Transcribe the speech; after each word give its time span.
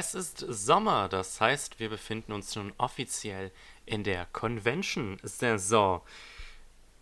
Es 0.00 0.14
ist 0.14 0.38
Sommer, 0.48 1.10
das 1.10 1.42
heißt, 1.42 1.78
wir 1.78 1.90
befinden 1.90 2.32
uns 2.32 2.56
nun 2.56 2.72
offiziell 2.78 3.52
in 3.84 4.02
der 4.02 4.24
Convention-Saison. 4.32 6.00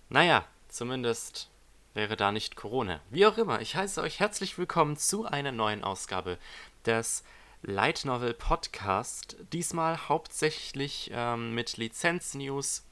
Naja, 0.09 0.45
zumindest 0.67 1.48
wäre 1.95 2.16
da 2.16 2.33
nicht 2.33 2.57
Corona. 2.57 3.01
Wie 3.11 3.25
auch 3.25 3.39
immer, 3.39 3.61
ich 3.61 3.77
heiße 3.77 4.03
euch 4.03 4.19
herzlich 4.19 4.59
willkommen 4.59 4.97
zu 4.97 5.27
einer 5.27 5.53
neuen 5.53 5.84
Ausgabe 5.84 6.39
des 6.87 7.23
Light 7.62 8.05
Novel 8.05 8.34
Podcast. 8.34 9.37
Diesmal 9.53 10.09
hauptsächlich 10.09 11.12
ähm, 11.15 11.55
mit 11.55 11.77
Lizenz-News, 11.77 12.85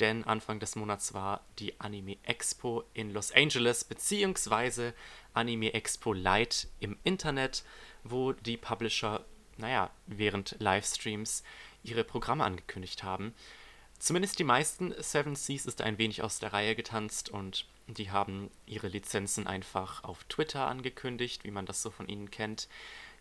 denn 0.00 0.24
Anfang 0.24 0.60
des 0.60 0.76
Monats 0.76 1.12
war 1.12 1.44
die 1.58 1.78
Anime 1.78 2.16
Expo 2.22 2.84
in 2.94 3.12
Los 3.12 3.32
Angeles, 3.32 3.84
beziehungsweise 3.84 4.94
Anime 5.34 5.74
Expo 5.74 6.14
Light 6.14 6.68
im 6.80 6.96
Internet, 7.04 7.64
wo 8.02 8.32
die 8.32 8.56
Publisher, 8.56 9.26
naja, 9.62 9.90
während 10.06 10.56
Livestreams 10.58 11.42
ihre 11.82 12.04
Programme 12.04 12.44
angekündigt 12.44 13.02
haben. 13.02 13.34
Zumindest 13.98 14.38
die 14.38 14.44
meisten 14.44 14.92
Seven 15.00 15.36
Seas 15.36 15.64
ist 15.64 15.80
ein 15.80 15.96
wenig 15.96 16.22
aus 16.22 16.38
der 16.38 16.52
Reihe 16.52 16.74
getanzt 16.74 17.28
und 17.30 17.66
die 17.86 18.10
haben 18.10 18.50
ihre 18.66 18.88
Lizenzen 18.88 19.46
einfach 19.46 20.04
auf 20.04 20.24
Twitter 20.24 20.66
angekündigt, 20.66 21.44
wie 21.44 21.50
man 21.50 21.66
das 21.66 21.82
so 21.82 21.90
von 21.90 22.08
ihnen 22.08 22.30
kennt. 22.30 22.68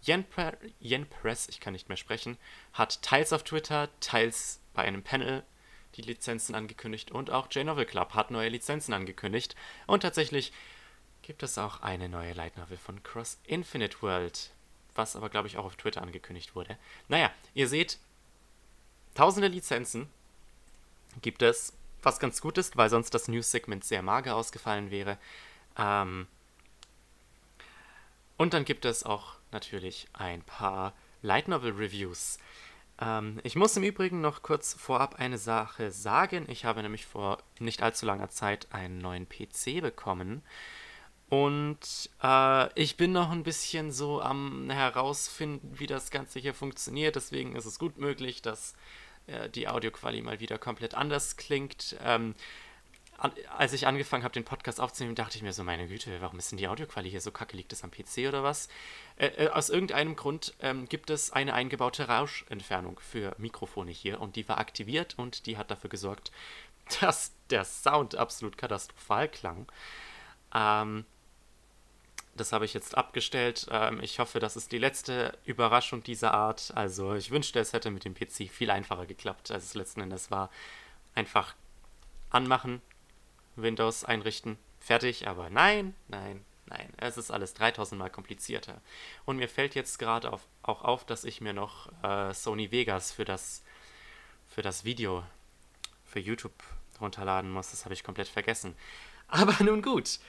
Yen, 0.05 0.23
Pre 0.23 0.57
Yen 0.79 1.07
Press, 1.07 1.47
ich 1.49 1.59
kann 1.59 1.73
nicht 1.73 1.87
mehr 1.87 1.97
sprechen, 1.97 2.37
hat 2.73 3.01
teils 3.03 3.33
auf 3.33 3.43
Twitter, 3.43 3.89
teils 3.99 4.59
bei 4.73 4.81
einem 4.83 5.03
Panel 5.03 5.43
die 5.95 6.01
Lizenzen 6.01 6.55
angekündigt 6.55 7.11
und 7.11 7.29
auch 7.29 7.47
J-Novel 7.51 7.85
Club 7.85 8.13
hat 8.13 8.31
neue 8.31 8.49
Lizenzen 8.49 8.93
angekündigt. 8.93 9.55
Und 9.87 10.01
tatsächlich 10.01 10.51
gibt 11.21 11.43
es 11.43 11.57
auch 11.57 11.81
eine 11.81 12.09
neue 12.09 12.33
Light 12.33 12.57
Novel 12.57 12.77
von 12.77 13.03
Cross 13.03 13.39
Infinite 13.43 14.01
World, 14.01 14.51
was 14.95 15.15
aber 15.15 15.29
glaube 15.29 15.47
ich 15.47 15.57
auch 15.57 15.65
auf 15.65 15.75
Twitter 15.75 16.01
angekündigt 16.01 16.55
wurde. 16.55 16.77
Naja, 17.07 17.31
ihr 17.53 17.67
seht, 17.67 17.99
tausende 19.15 19.47
Lizenzen 19.47 20.09
gibt 21.21 21.41
es, 21.41 21.73
was 22.01 22.19
ganz 22.19 22.41
gut 22.41 22.57
ist, 22.57 22.77
weil 22.77 22.89
sonst 22.89 23.13
das 23.13 23.27
News-Segment 23.27 23.83
sehr 23.83 24.01
mager 24.01 24.35
ausgefallen 24.35 24.91
wäre. 24.91 25.17
Ähm 25.77 26.27
und 28.37 28.53
dann 28.53 28.65
gibt 28.65 28.85
es 28.85 29.03
auch 29.03 29.35
natürlich 29.51 30.07
ein 30.13 30.41
paar 30.41 30.93
Light 31.21 31.47
Novel 31.47 31.73
Reviews. 31.73 32.39
Ähm, 32.99 33.39
ich 33.43 33.55
muss 33.55 33.77
im 33.77 33.83
Übrigen 33.83 34.21
noch 34.21 34.41
kurz 34.41 34.73
vorab 34.73 35.15
eine 35.15 35.37
Sache 35.37 35.91
sagen. 35.91 36.45
Ich 36.49 36.65
habe 36.65 36.81
nämlich 36.81 37.05
vor 37.05 37.39
nicht 37.59 37.83
allzu 37.83 38.05
langer 38.05 38.29
Zeit 38.29 38.67
einen 38.71 38.97
neuen 38.97 39.27
PC 39.27 39.81
bekommen. 39.81 40.41
Und 41.31 42.09
äh, 42.21 42.73
ich 42.77 42.97
bin 42.97 43.13
noch 43.13 43.31
ein 43.31 43.43
bisschen 43.43 43.93
so 43.93 44.21
am 44.21 44.69
herausfinden, 44.69 45.79
wie 45.79 45.87
das 45.87 46.11
Ganze 46.11 46.39
hier 46.39 46.53
funktioniert. 46.53 47.15
Deswegen 47.15 47.55
ist 47.55 47.63
es 47.63 47.79
gut 47.79 47.97
möglich, 47.97 48.41
dass 48.41 48.73
äh, 49.27 49.47
die 49.47 49.69
Audioqualität 49.69 50.25
mal 50.25 50.41
wieder 50.41 50.57
komplett 50.57 50.93
anders 50.93 51.37
klingt. 51.37 51.95
Ähm, 52.03 52.35
als 53.57 53.71
ich 53.71 53.87
angefangen 53.87 54.25
habe, 54.25 54.33
den 54.33 54.43
Podcast 54.43 54.81
aufzunehmen, 54.81 55.15
dachte 55.15 55.37
ich 55.37 55.41
mir 55.41 55.53
so, 55.53 55.63
meine 55.63 55.87
Güte, 55.87 56.19
warum 56.19 56.37
ist 56.37 56.51
denn 56.51 56.57
die 56.57 56.67
Audioqualität 56.67 57.11
hier 57.11 57.21
so 57.21 57.31
kacke? 57.31 57.55
Liegt 57.55 57.71
das 57.71 57.85
am 57.85 57.91
PC 57.91 58.27
oder 58.27 58.43
was? 58.43 58.67
Äh, 59.15 59.27
äh, 59.27 59.47
aus 59.51 59.69
irgendeinem 59.69 60.17
Grund 60.17 60.53
ähm, 60.59 60.89
gibt 60.89 61.09
es 61.09 61.31
eine 61.31 61.53
eingebaute 61.53 62.09
Rauschentfernung 62.09 62.99
für 62.99 63.35
Mikrofone 63.37 63.91
hier 63.91 64.19
und 64.19 64.35
die 64.35 64.49
war 64.49 64.57
aktiviert 64.57 65.17
und 65.17 65.45
die 65.45 65.57
hat 65.57 65.71
dafür 65.71 65.89
gesorgt, 65.89 66.33
dass 66.99 67.31
der 67.49 67.63
Sound 67.63 68.15
absolut 68.15 68.57
katastrophal 68.57 69.29
klang. 69.29 69.71
Ähm, 70.53 71.05
das 72.35 72.53
habe 72.53 72.65
ich 72.65 72.73
jetzt 72.73 72.97
abgestellt. 72.97 73.67
Ähm, 73.71 73.99
ich 74.01 74.19
hoffe, 74.19 74.39
das 74.39 74.55
ist 74.55 74.71
die 74.71 74.77
letzte 74.77 75.37
Überraschung 75.45 76.03
dieser 76.03 76.33
Art. 76.33 76.71
Also 76.75 77.13
ich 77.15 77.31
wünschte, 77.31 77.59
es 77.59 77.73
hätte 77.73 77.91
mit 77.91 78.05
dem 78.05 78.13
PC 78.13 78.49
viel 78.49 78.71
einfacher 78.71 79.05
geklappt, 79.05 79.51
als 79.51 79.65
es 79.65 79.73
letzten 79.73 80.01
Endes 80.01 80.31
war. 80.31 80.49
Einfach 81.13 81.55
anmachen, 82.29 82.81
Windows 83.55 84.05
einrichten, 84.05 84.57
fertig. 84.79 85.27
Aber 85.27 85.49
nein, 85.49 85.93
nein, 86.07 86.45
nein. 86.67 86.93
Es 86.97 87.17
ist 87.17 87.31
alles 87.31 87.53
3000 87.53 87.99
Mal 87.99 88.09
komplizierter. 88.09 88.81
Und 89.25 89.37
mir 89.37 89.49
fällt 89.49 89.75
jetzt 89.75 89.99
gerade 89.99 90.31
auf, 90.31 90.47
auch 90.63 90.83
auf, 90.83 91.05
dass 91.05 91.25
ich 91.25 91.41
mir 91.41 91.53
noch 91.53 91.91
äh, 92.03 92.33
Sony 92.33 92.71
Vegas 92.71 93.11
für 93.11 93.25
das, 93.25 93.63
für 94.47 94.61
das 94.61 94.85
Video 94.85 95.23
für 96.05 96.19
YouTube 96.19 96.63
runterladen 96.99 97.51
muss. 97.51 97.71
Das 97.71 97.85
habe 97.85 97.93
ich 97.93 98.03
komplett 98.03 98.27
vergessen. 98.27 98.75
Aber 99.27 99.63
nun 99.63 99.81
gut. 99.81 100.19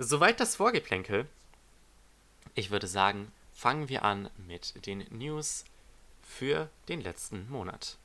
Soweit 0.00 0.38
das 0.38 0.54
Vorgeplänkel. 0.54 1.26
Ich 2.54 2.70
würde 2.70 2.86
sagen, 2.86 3.32
fangen 3.52 3.88
wir 3.88 4.04
an 4.04 4.30
mit 4.46 4.86
den 4.86 5.04
News 5.10 5.64
für 6.22 6.70
den 6.88 7.00
letzten 7.00 7.50
Monat. 7.50 7.98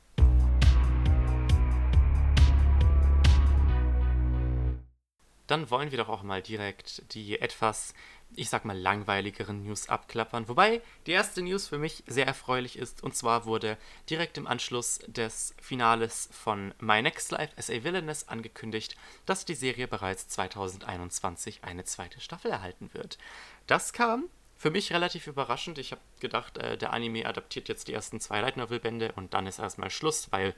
Dann 5.46 5.70
wollen 5.70 5.92
wir 5.92 5.98
doch 5.98 6.08
auch 6.08 6.24
mal 6.24 6.42
direkt 6.42 7.14
die 7.14 7.40
etwas 7.40 7.94
ich 8.36 8.48
sag 8.48 8.64
mal, 8.64 8.78
langweiligeren 8.78 9.62
News 9.62 9.88
abklappern. 9.88 10.48
Wobei 10.48 10.80
die 11.06 11.12
erste 11.12 11.42
News 11.42 11.68
für 11.68 11.78
mich 11.78 12.02
sehr 12.06 12.26
erfreulich 12.26 12.78
ist. 12.78 13.02
Und 13.02 13.16
zwar 13.16 13.44
wurde 13.44 13.76
direkt 14.10 14.38
im 14.38 14.46
Anschluss 14.46 15.00
des 15.06 15.54
Finales 15.60 16.28
von 16.32 16.74
My 16.80 17.02
Next 17.02 17.30
Life 17.30 17.52
as 17.56 17.70
a 17.70 17.84
Villainess 17.84 18.28
angekündigt, 18.28 18.96
dass 19.26 19.44
die 19.44 19.54
Serie 19.54 19.88
bereits 19.88 20.28
2021 20.28 21.64
eine 21.64 21.84
zweite 21.84 22.20
Staffel 22.20 22.50
erhalten 22.50 22.90
wird. 22.92 23.18
Das 23.66 23.92
kam 23.92 24.24
für 24.56 24.70
mich 24.70 24.92
relativ 24.92 25.26
überraschend. 25.26 25.78
Ich 25.78 25.92
habe 25.92 26.00
gedacht, 26.20 26.58
äh, 26.58 26.78
der 26.78 26.92
Anime 26.92 27.26
adaptiert 27.26 27.68
jetzt 27.68 27.88
die 27.88 27.92
ersten 27.92 28.20
zwei 28.20 28.40
Light 28.40 28.56
Novel 28.56 28.80
Bände 28.80 29.12
und 29.16 29.34
dann 29.34 29.46
ist 29.46 29.58
erstmal 29.58 29.90
Schluss, 29.90 30.32
weil 30.32 30.54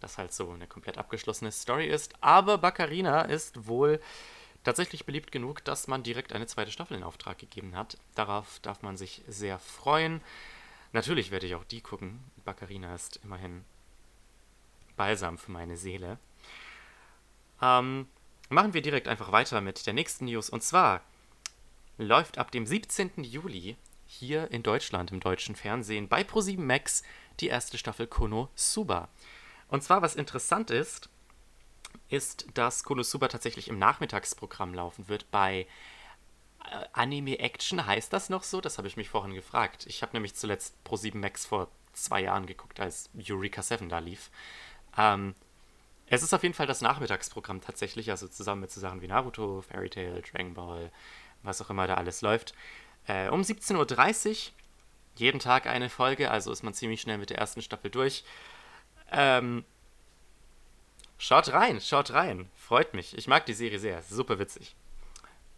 das 0.00 0.18
halt 0.18 0.32
so 0.32 0.50
eine 0.50 0.66
komplett 0.66 0.98
abgeschlossene 0.98 1.52
Story 1.52 1.86
ist. 1.86 2.14
Aber 2.20 2.58
Baccarina 2.58 3.22
ist 3.22 3.66
wohl 3.66 4.00
tatsächlich 4.66 5.06
beliebt 5.06 5.32
genug, 5.32 5.64
dass 5.64 5.86
man 5.86 6.02
direkt 6.02 6.32
eine 6.32 6.46
zweite 6.46 6.72
Staffel 6.72 6.96
in 6.96 7.04
Auftrag 7.04 7.38
gegeben 7.38 7.76
hat. 7.76 7.96
Darauf 8.14 8.58
darf 8.60 8.82
man 8.82 8.96
sich 8.96 9.22
sehr 9.28 9.58
freuen. 9.58 10.20
Natürlich 10.92 11.30
werde 11.30 11.46
ich 11.46 11.54
auch 11.54 11.64
die 11.64 11.80
gucken. 11.80 12.22
Baccarina 12.44 12.94
ist 12.94 13.20
immerhin 13.22 13.64
balsam 14.96 15.38
für 15.38 15.52
meine 15.52 15.76
Seele. 15.76 16.18
Ähm, 17.62 18.08
machen 18.48 18.74
wir 18.74 18.82
direkt 18.82 19.08
einfach 19.08 19.30
weiter 19.30 19.60
mit 19.60 19.86
der 19.86 19.94
nächsten 19.94 20.24
News. 20.24 20.50
Und 20.50 20.62
zwar 20.62 21.00
läuft 21.96 22.38
ab 22.38 22.50
dem 22.50 22.66
17. 22.66 23.22
Juli 23.22 23.76
hier 24.06 24.50
in 24.50 24.62
Deutschland 24.62 25.12
im 25.12 25.20
deutschen 25.20 25.54
Fernsehen 25.54 26.08
bei 26.08 26.22
Pro7 26.22 26.60
Max 26.60 27.02
die 27.40 27.48
erste 27.48 27.78
Staffel 27.78 28.06
Kono 28.06 28.48
Suba. 28.54 29.08
Und 29.68 29.82
zwar, 29.82 30.02
was 30.02 30.16
interessant 30.16 30.70
ist, 30.70 31.08
ist, 32.08 32.46
dass 32.54 32.84
Konosuba 32.84 33.28
tatsächlich 33.28 33.68
im 33.68 33.78
Nachmittagsprogramm 33.78 34.74
laufen 34.74 35.08
wird 35.08 35.30
bei 35.30 35.66
äh, 36.64 36.86
Anime 36.92 37.38
Action. 37.38 37.86
Heißt 37.86 38.12
das 38.12 38.30
noch 38.30 38.42
so? 38.42 38.60
Das 38.60 38.78
habe 38.78 38.88
ich 38.88 38.96
mich 38.96 39.08
vorhin 39.08 39.34
gefragt. 39.34 39.86
Ich 39.86 40.02
habe 40.02 40.12
nämlich 40.12 40.34
zuletzt 40.34 40.74
Pro7 40.84 41.16
Max 41.16 41.46
vor 41.46 41.68
zwei 41.92 42.22
Jahren 42.22 42.46
geguckt, 42.46 42.80
als 42.80 43.10
Eureka 43.28 43.62
7 43.62 43.88
da 43.88 43.98
lief. 43.98 44.30
Ähm, 44.96 45.34
es 46.08 46.22
ist 46.22 46.32
auf 46.32 46.42
jeden 46.42 46.54
Fall 46.54 46.66
das 46.66 46.82
Nachmittagsprogramm 46.82 47.60
tatsächlich, 47.60 48.10
also 48.10 48.28
zusammen 48.28 48.60
mit 48.62 48.70
so 48.70 48.80
Sachen 48.80 49.02
wie 49.02 49.08
Naruto, 49.08 49.62
Fairy 49.62 49.90
Tail, 49.90 50.22
Dragon 50.22 50.54
Ball, 50.54 50.92
was 51.42 51.60
auch 51.60 51.70
immer 51.70 51.86
da 51.86 51.94
alles 51.94 52.22
läuft. 52.22 52.54
Äh, 53.06 53.28
um 53.28 53.40
17.30 53.42 54.30
Uhr, 54.30 54.52
jeden 55.16 55.40
Tag 55.40 55.66
eine 55.66 55.90
Folge, 55.90 56.30
also 56.30 56.52
ist 56.52 56.62
man 56.62 56.74
ziemlich 56.74 57.00
schnell 57.00 57.18
mit 57.18 57.30
der 57.30 57.38
ersten 57.38 57.62
Staffel 57.62 57.90
durch. 57.90 58.24
Ähm, 59.10 59.64
Schaut 61.18 61.52
rein, 61.52 61.80
schaut 61.80 62.12
rein. 62.12 62.50
Freut 62.56 62.94
mich. 62.94 63.16
Ich 63.16 63.26
mag 63.26 63.46
die 63.46 63.54
Serie 63.54 63.78
sehr. 63.78 64.02
Super 64.02 64.38
witzig. 64.38 64.74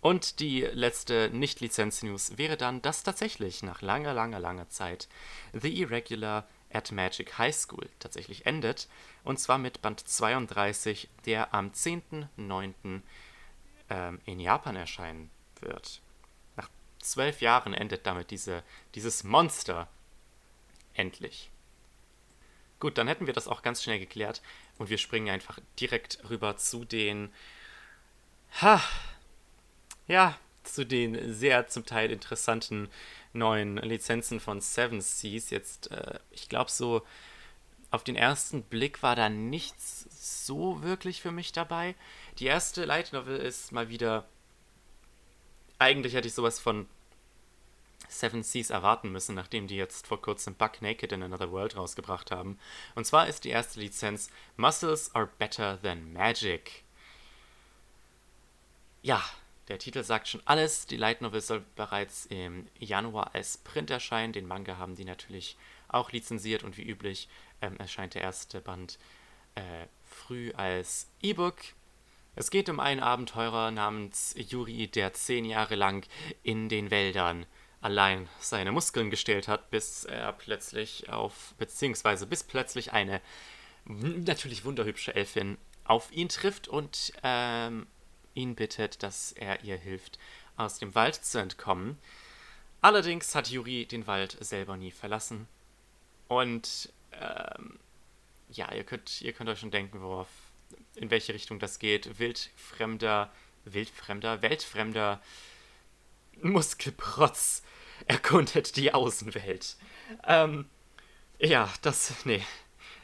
Und 0.01 0.39
die 0.39 0.61
letzte 0.61 1.29
Nicht-Lizenz-News 1.31 2.39
wäre 2.39 2.57
dann, 2.57 2.81
dass 2.83 3.03
tatsächlich 3.03 3.65
nach 3.65 3.83
langer, 3.83 4.15
langer, 4.15 4.39
langer 4.39 4.69
Zeit 4.69 5.09
The 5.53 5.81
Irregular 5.81 6.47
at 6.73 6.93
Magic 6.93 7.37
High 7.39 7.55
School 7.55 7.89
tatsächlich 7.99 8.47
endet. 8.47 8.89
Und 9.25 9.41
zwar 9.41 9.59
mit 9.59 9.83
Band 9.83 10.07
32, 10.07 11.09
der 11.27 11.53
am 11.53 11.71
10.09. 11.71 13.03
Ähm, 13.91 14.21
in 14.27 14.39
Japan 14.39 14.77
erscheinen 14.77 15.31
wird. 15.61 16.01
Nach 16.57 16.69
zwölf 17.01 17.41
Jahren 17.41 17.75
endet 17.75 18.07
damit 18.07 18.31
diese, 18.31 18.63
dieses 18.95 19.25
Monster 19.25 19.89
endlich. 20.95 21.51
Gut, 22.81 22.99
dann 22.99 23.09
hätten 23.09 23.27
wir 23.27 23.33
das 23.33 23.49
auch 23.49 23.63
ganz 23.63 23.83
schnell 23.83 23.99
geklärt 23.99 24.43
und 24.79 24.91
wir 24.91 24.99
springen 24.99 25.31
einfach 25.31 25.59
direkt 25.81 26.19
rüber 26.31 26.57
zu 26.57 26.85
den, 26.85 27.31
ha, 28.63 28.83
ja, 30.07 30.39
zu 30.63 30.85
den 30.87 31.35
sehr 31.35 31.69
zum 31.69 31.85
Teil 31.85 32.11
interessanten 32.11 32.89
neuen 33.33 33.77
Lizenzen 33.79 34.41
von 34.41 34.61
Seven 34.61 35.01
Seas. 35.01 35.51
Jetzt, 35.51 35.91
äh, 35.91 36.19
ich 36.31 36.49
glaube 36.49 36.71
so, 36.71 37.03
auf 37.91 38.05
den 38.05 38.17
ersten 38.17 38.63
Blick 38.63 39.03
war 39.03 39.17
da 39.17 39.29
nichts 39.29 40.07
so 40.11 40.83
wirklich 40.83 41.23
für 41.23 41.33
mich 41.33 41.53
dabei. 41.53 41.95
Die 42.39 42.47
erste 42.47 42.85
Light 42.85 43.13
Novel 43.13 43.39
ist 43.39 43.73
mal 43.73 43.89
wieder, 43.89 44.29
eigentlich 45.79 46.15
hätte 46.15 46.29
ich 46.29 46.35
sowas 46.35 46.61
von 46.61 46.87
Seven 48.09 48.43
Seas 48.43 48.71
erwarten 48.71 49.11
müssen, 49.11 49.35
nachdem 49.35 49.67
die 49.67 49.77
jetzt 49.77 50.07
vor 50.07 50.21
kurzem 50.21 50.55
Buck 50.55 50.83
Naked 50.83 51.13
in 51.13 51.23
Another 51.23 51.53
World 51.53 51.77
rausgebracht 51.77 52.31
haben. 52.31 52.59
Und 52.95 53.07
zwar 53.07 53.29
ist 53.29 53.45
die 53.45 53.51
erste 53.51 53.81
Lizenz 53.81 54.31
Muscles 54.57 55.15
are 55.15 55.29
better 55.39 55.81
than 55.83 56.13
magic. 56.13 56.85
Ja, 59.03 59.23
der 59.69 59.79
Titel 59.79 60.03
sagt 60.03 60.29
schon 60.29 60.43
alles. 60.45 60.87
Die 60.87 60.97
Light 60.97 61.21
Novel 61.21 61.41
soll 61.41 61.65
bereits 61.77 62.27
im 62.27 62.67
Januar 62.79 63.35
als 63.35 63.59
Print 63.59 63.91
erscheinen. 63.91 64.33
Den 64.33 64.47
Manga 64.47 64.79
haben 64.79 64.97
die 64.97 65.05
natürlich 65.05 65.57
auch 65.89 66.11
lizenziert 66.11 66.65
und 66.65 66.77
wie 66.77 66.89
üblich 66.89 67.29
ähm, 67.61 67.77
erscheint 67.79 68.15
der 68.15 68.23
erste 68.23 68.61
Band 68.61 68.99
äh, 69.55 69.87
früh 70.05 70.53
als 70.53 71.09
E-Book. 71.23 71.57
Es 72.35 72.51
geht 72.51 72.69
um 72.69 72.81
einen 72.81 73.01
Abenteurer 73.01 73.71
namens 73.71 74.35
Yuri, 74.37 74.87
der 74.87 75.13
zehn 75.13 75.45
Jahre 75.45 75.75
lang 75.75 76.07
in 76.43 76.69
den 76.69 76.91
Wäldern 76.91 77.47
allein 77.81 78.29
seine 78.41 78.73
Muskeln 78.73 79.11
gestellt 79.11 79.49
hat, 79.49 79.71
bis 79.71 80.05
er 80.05 80.33
plötzlich 80.33 81.11
auf, 81.11 81.55
beziehungsweise 81.59 82.27
bis 82.27 82.43
plötzlich 82.43 82.93
eine 82.93 83.21
natürlich 83.85 84.65
wunderhübsche 84.65 85.15
Elfin 85.15 85.57
auf 85.85 86.13
ihn 86.13 86.29
trifft 86.29 86.69
und 86.69 87.13
ähm, 87.23 87.87
ihn 88.35 88.55
bittet, 88.55 89.03
dass 89.03 89.33
er 89.33 89.65
ihr 89.65 89.77
hilft, 89.77 90.19
aus 90.57 90.79
dem 90.79 90.95
Wald 90.95 91.15
zu 91.15 91.39
entkommen. 91.39 91.99
Allerdings 92.81 93.35
hat 93.35 93.49
Yuri 93.49 93.87
den 93.87 94.07
Wald 94.07 94.37
selber 94.41 94.77
nie 94.77 94.91
verlassen. 94.91 95.49
Und 96.29 96.93
ähm, 97.13 97.79
ja, 98.51 98.73
ihr 98.73 98.85
könnt, 98.85 99.23
ihr 99.23 99.33
könnt 99.33 99.51
euch 99.51 99.61
schon 99.61 99.71
denken, 99.71 100.01
worauf, 100.01 100.29
in 100.95 101.11
welche 101.11 101.35
Richtung 101.35 101.59
das 101.59 101.79
geht. 101.79 102.19
Wildfremder, 102.19 103.33
wildfremder, 103.65 104.43
weltfremder 104.43 105.21
Muskelprotz 106.43 107.63
erkundet 108.07 108.77
die 108.77 108.93
Außenwelt. 108.93 109.77
Ähm, 110.27 110.67
ja, 111.39 111.69
das, 111.83 112.25
nee. 112.25 112.43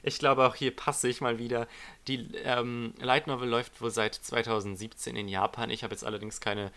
Ich 0.02 0.18
glaube, 0.18 0.46
auch 0.46 0.54
hier 0.54 0.74
passe 0.74 1.08
ich 1.08 1.20
mal 1.20 1.38
wieder. 1.38 1.66
Die 2.08 2.28
ähm, 2.44 2.94
Light 2.98 3.26
Novel 3.26 3.48
läuft 3.48 3.80
wohl 3.80 3.90
seit 3.90 4.14
2017 4.14 5.16
in 5.16 5.28
Japan. 5.28 5.70
Ich 5.70 5.82
habe 5.82 5.94
jetzt 5.94 6.04
allerdings 6.04 6.40
keine 6.40 6.72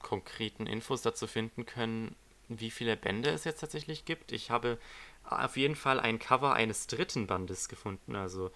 konkreten 0.00 0.66
Infos 0.66 1.02
dazu 1.02 1.26
finden 1.26 1.66
können, 1.66 2.14
wie 2.48 2.70
viele 2.70 2.96
Bände 2.96 3.30
es 3.30 3.44
jetzt 3.44 3.60
tatsächlich 3.60 4.04
gibt. 4.04 4.32
Ich 4.32 4.50
habe 4.50 4.78
auf 5.24 5.56
jeden 5.56 5.76
Fall 5.76 6.00
ein 6.00 6.18
Cover 6.18 6.54
eines 6.54 6.86
dritten 6.86 7.26
Bandes 7.26 7.68
gefunden, 7.68 8.16
also 8.16 8.50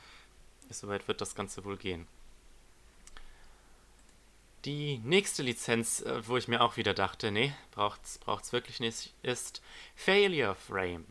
soweit 0.71 1.09
wird 1.09 1.21
das 1.21 1.35
Ganze 1.35 1.65
wohl 1.65 1.77
gehen. 1.77 2.07
Die 4.65 4.99
nächste 4.99 5.43
Lizenz, 5.43 6.03
äh, 6.03 6.27
wo 6.27 6.37
ich 6.37 6.47
mir 6.47 6.61
auch 6.61 6.77
wieder 6.77 6.95
dachte, 6.95 7.33
nee, 7.33 7.53
braucht's, 7.73 8.19
braucht's 8.19 8.53
wirklich 8.53 8.79
nicht, 8.79 9.13
ist 9.23 9.61
Failure 9.97 10.55
Frame. 10.55 11.05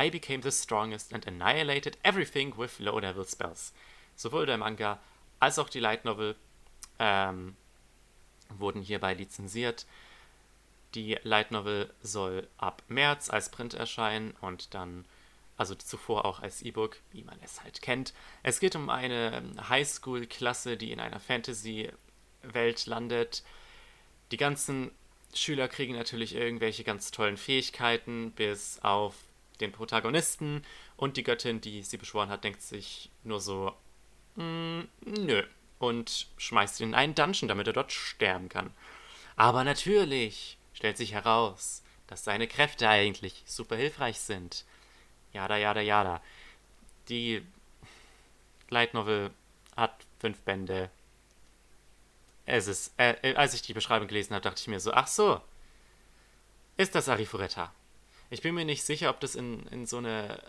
I 0.00 0.10
became 0.10 0.42
the 0.42 0.52
strongest 0.52 1.12
and 1.12 1.26
annihilated 1.26 1.98
everything 2.04 2.56
with 2.56 2.78
low-level 2.78 3.26
spells. 3.26 3.72
Sowohl 4.14 4.46
der 4.46 4.58
Manga 4.58 5.00
als 5.40 5.58
auch 5.58 5.68
die 5.68 5.80
Light 5.80 6.04
Novel 6.04 6.36
ähm, 6.98 7.56
wurden 8.50 8.82
hierbei 8.82 9.14
lizenziert. 9.14 9.86
Die 10.94 11.18
Light 11.24 11.50
Novel 11.50 11.92
soll 12.02 12.48
ab 12.56 12.82
März 12.86 13.30
als 13.30 13.50
Print 13.50 13.74
erscheinen 13.74 14.32
und 14.40 14.74
dann, 14.74 15.06
also 15.56 15.74
zuvor 15.74 16.24
auch 16.24 16.40
als 16.40 16.62
E-Book, 16.62 16.98
wie 17.10 17.24
man 17.24 17.38
es 17.42 17.64
halt 17.64 17.82
kennt. 17.82 18.14
Es 18.44 18.60
geht 18.60 18.76
um 18.76 18.90
eine 18.90 19.42
Highschool-Klasse, 19.68 20.76
die 20.76 20.92
in 20.92 21.00
einer 21.00 21.20
Fantasy-Welt 22.46 22.86
landet. 22.86 23.42
Die 24.30 24.36
ganzen 24.36 24.90
Schüler 25.34 25.68
kriegen 25.68 25.94
natürlich 25.94 26.34
irgendwelche 26.34 26.84
ganz 26.84 27.10
tollen 27.10 27.36
Fähigkeiten, 27.36 28.32
bis 28.32 28.78
auf 28.82 29.14
den 29.60 29.72
Protagonisten 29.72 30.62
und 30.96 31.16
die 31.16 31.22
Göttin, 31.22 31.60
die 31.60 31.82
sie 31.82 31.96
beschworen 31.96 32.28
hat, 32.28 32.44
denkt 32.44 32.62
sich 32.62 33.10
nur 33.24 33.40
so, 33.40 33.72
mm, 34.36 34.80
nö, 35.00 35.42
und 35.78 36.26
schmeißt 36.36 36.80
ihn 36.80 36.88
in 36.90 36.94
einen 36.94 37.14
Dungeon, 37.14 37.48
damit 37.48 37.66
er 37.66 37.72
dort 37.72 37.92
sterben 37.92 38.48
kann. 38.48 38.70
Aber 39.36 39.64
natürlich 39.64 40.58
stellt 40.72 40.96
sich 40.96 41.12
heraus, 41.12 41.82
dass 42.06 42.24
seine 42.24 42.46
Kräfte 42.46 42.88
eigentlich 42.88 43.42
super 43.46 43.76
hilfreich 43.76 44.20
sind. 44.20 44.64
Jada, 45.32 45.56
jada, 45.56 45.80
jada. 45.80 46.22
Die 47.08 47.42
Light 48.68 48.94
Novel 48.94 49.30
hat 49.76 49.94
fünf 50.18 50.40
Bände. 50.40 50.90
Es 52.46 52.66
ist, 52.68 52.94
äh, 52.96 53.34
als 53.34 53.52
ich 53.54 53.62
die 53.62 53.74
Beschreibung 53.74 54.06
gelesen 54.08 54.34
habe, 54.34 54.42
dachte 54.42 54.60
ich 54.60 54.68
mir 54.68 54.80
so, 54.80 54.92
ach 54.92 55.08
so, 55.08 55.40
ist 56.76 56.94
das 56.94 57.08
Arifureta. 57.08 57.72
Ich 58.30 58.42
bin 58.42 58.54
mir 58.54 58.64
nicht 58.64 58.84
sicher, 58.84 59.10
ob 59.10 59.18
das 59.20 59.34
in, 59.34 59.66
in 59.68 59.86
so 59.86 59.98
eine 59.98 60.38
äh, 60.38 60.42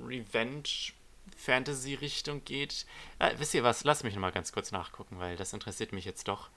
Revenge-Fantasy-Richtung 0.00 2.44
geht. 2.44 2.86
Äh, 3.18 3.34
wisst 3.38 3.54
ihr 3.54 3.64
was? 3.64 3.84
Lasst 3.84 4.04
mich 4.04 4.14
nochmal 4.14 4.32
ganz 4.32 4.52
kurz 4.52 4.72
nachgucken, 4.72 5.18
weil 5.18 5.36
das 5.36 5.52
interessiert 5.52 5.92
mich 5.92 6.04
jetzt 6.04 6.28
doch. 6.28 6.50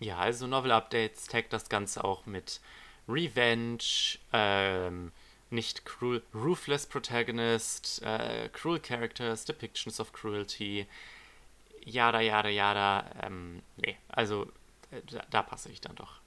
Ja, 0.00 0.18
also 0.18 0.46
Novel 0.46 0.72
Updates 0.72 1.26
taggt 1.26 1.52
das 1.52 1.68
Ganze 1.68 2.04
auch 2.04 2.26
mit 2.26 2.60
Revenge, 3.08 4.18
ähm, 4.32 5.12
nicht 5.50 5.84
cruel, 5.84 6.22
ruthless 6.34 6.86
Protagonist, 6.86 8.02
äh, 8.02 8.48
cruel 8.48 8.80
Characters, 8.80 9.44
Depictions 9.44 10.00
of 10.00 10.12
Cruelty, 10.12 10.86
yada, 11.84 12.20
yada, 12.20 12.48
yada. 12.48 13.10
Ähm, 13.22 13.62
nee, 13.76 13.96
also 14.08 14.50
äh, 14.90 15.02
da, 15.10 15.24
da 15.30 15.42
passe 15.42 15.70
ich 15.70 15.80
dann 15.80 15.96
doch 15.96 16.20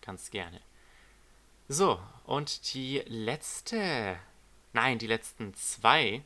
ganz 0.00 0.30
gerne. 0.30 0.60
So, 1.68 2.00
und 2.24 2.74
die 2.74 3.02
letzte, 3.06 4.18
nein, 4.72 4.98
die 4.98 5.06
letzten 5.06 5.54
zwei 5.54 6.22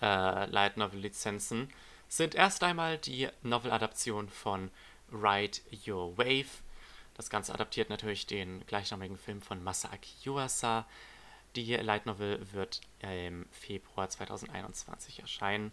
äh, 0.00 0.46
Light 0.46 0.76
Novel 0.78 1.00
Lizenzen 1.00 1.68
sind 2.08 2.34
erst 2.34 2.62
einmal 2.62 2.98
die 2.98 3.28
Novel-Adaption 3.42 4.28
von 4.28 4.70
Ride 5.12 5.58
Your 5.86 6.16
Wave. 6.16 6.62
Das 7.14 7.30
Ganze 7.30 7.52
adaptiert 7.52 7.90
natürlich 7.90 8.26
den 8.26 8.64
gleichnamigen 8.66 9.18
Film 9.18 9.42
von 9.42 9.62
Masaaki 9.62 10.12
Yuasa. 10.24 10.86
Die 11.56 11.74
Light 11.74 12.06
Novel 12.06 12.52
wird 12.52 12.80
im 13.00 13.46
Februar 13.50 14.08
2021 14.08 15.20
erscheinen. 15.20 15.72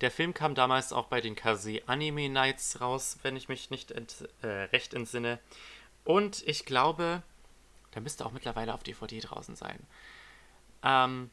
Der 0.00 0.10
Film 0.10 0.32
kam 0.32 0.54
damals 0.54 0.92
auch 0.92 1.06
bei 1.06 1.20
den 1.20 1.34
Kase 1.34 1.82
Anime 1.86 2.28
Nights 2.28 2.80
raus, 2.80 3.18
wenn 3.22 3.36
ich 3.36 3.48
mich 3.48 3.70
nicht 3.70 3.90
ent, 3.90 4.28
äh, 4.42 4.46
recht 4.46 4.94
entsinne. 4.94 5.38
Und 6.04 6.46
ich 6.46 6.64
glaube, 6.64 7.22
der 7.94 8.02
müsste 8.02 8.24
auch 8.24 8.32
mittlerweile 8.32 8.74
auf 8.74 8.82
DVD 8.82 9.20
draußen 9.20 9.56
sein. 9.56 9.78
Ähm, 10.82 11.30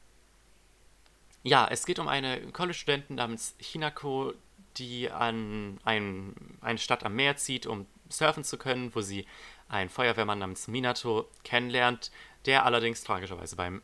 ja, 1.44 1.68
es 1.70 1.86
geht 1.86 2.00
um 2.00 2.08
eine 2.08 2.42
College-Studentin 2.52 3.18
namens 3.18 3.56
Hinako, 3.60 4.34
die 4.78 5.12
an 5.12 5.80
ein, 5.84 6.36
eine 6.62 6.80
Stadt 6.80 7.04
am 7.04 7.16
Meer 7.16 7.38
zieht, 7.38 7.68
um 7.68 7.86
surfen 8.10 8.44
zu 8.44 8.58
können, 8.58 8.94
wo 8.96 9.02
sie 9.02 9.28
einen 9.70 9.90
Feuerwehrmann 9.90 10.40
namens 10.40 10.68
Minato 10.68 11.30
kennenlernt, 11.44 12.12
der 12.46 12.66
allerdings 12.66 13.04
tragischerweise 13.04 13.56
beim 13.56 13.82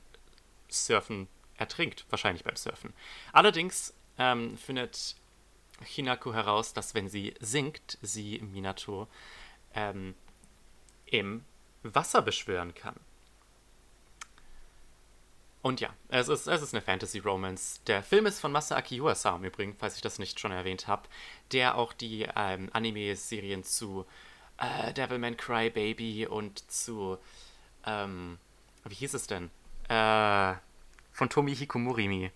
Surfen 0.70 1.28
ertrinkt, 1.58 2.06
wahrscheinlich 2.10 2.44
beim 2.44 2.56
Surfen. 2.56 2.94
Allerdings 3.32 3.94
ähm, 4.22 4.58
findet 4.58 5.16
Hinako 5.84 6.34
heraus, 6.34 6.74
dass 6.74 6.94
wenn 6.94 7.10
sie 7.10 7.34
sinkt, 7.40 7.98
sie 8.02 8.40
Minato 8.40 9.08
ähm, 9.74 10.14
im 11.08 11.44
Wasser 11.82 12.22
beschwören 12.22 12.76
kann. 12.76 12.96
Und 15.64 15.80
ja, 15.80 15.94
es 16.10 16.28
ist, 16.28 16.48
es 16.48 16.62
ist 16.62 16.74
eine 16.74 16.82
Fantasy-Romance. 16.82 17.82
Der 17.86 18.02
Film 18.02 18.26
ist 18.26 18.40
von 18.40 18.52
Masaaki 18.52 18.98
Yuasa 18.98 19.36
im 19.36 19.44
Übrigen, 19.44 19.76
falls 19.78 19.96
ich 19.96 20.02
das 20.02 20.18
nicht 20.18 20.40
schon 20.40 20.52
erwähnt 20.52 20.88
habe, 20.88 21.08
der 21.52 21.76
auch 21.76 21.94
die 21.94 22.28
ähm, 22.36 22.70
Anime-Serien 22.74 23.64
zu 23.64 24.06
äh, 24.58 24.94
Devilman 24.94 25.38
Cry 25.38 25.70
Baby 25.70 26.26
und 26.28 26.70
zu, 26.72 27.18
ähm, 27.86 28.40
wie 28.86 28.96
hieß 28.96 29.14
es 29.14 29.28
denn? 29.28 29.52
Äh, 29.88 30.56
von 31.12 31.30
Tomi 31.30 31.56
Hikomurimi, 31.56 32.32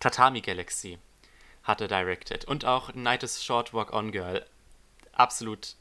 Tatami 0.00 0.40
Galaxy, 0.40 0.98
hatte 1.62 1.88
directed. 1.88 2.44
Und 2.44 2.64
auch 2.64 2.94
Night 2.94 3.22
is 3.22 3.44
Short 3.44 3.72
Walk 3.74 3.92
On 3.92 4.12
Girl. 4.12 4.46
Absolut 5.12 5.76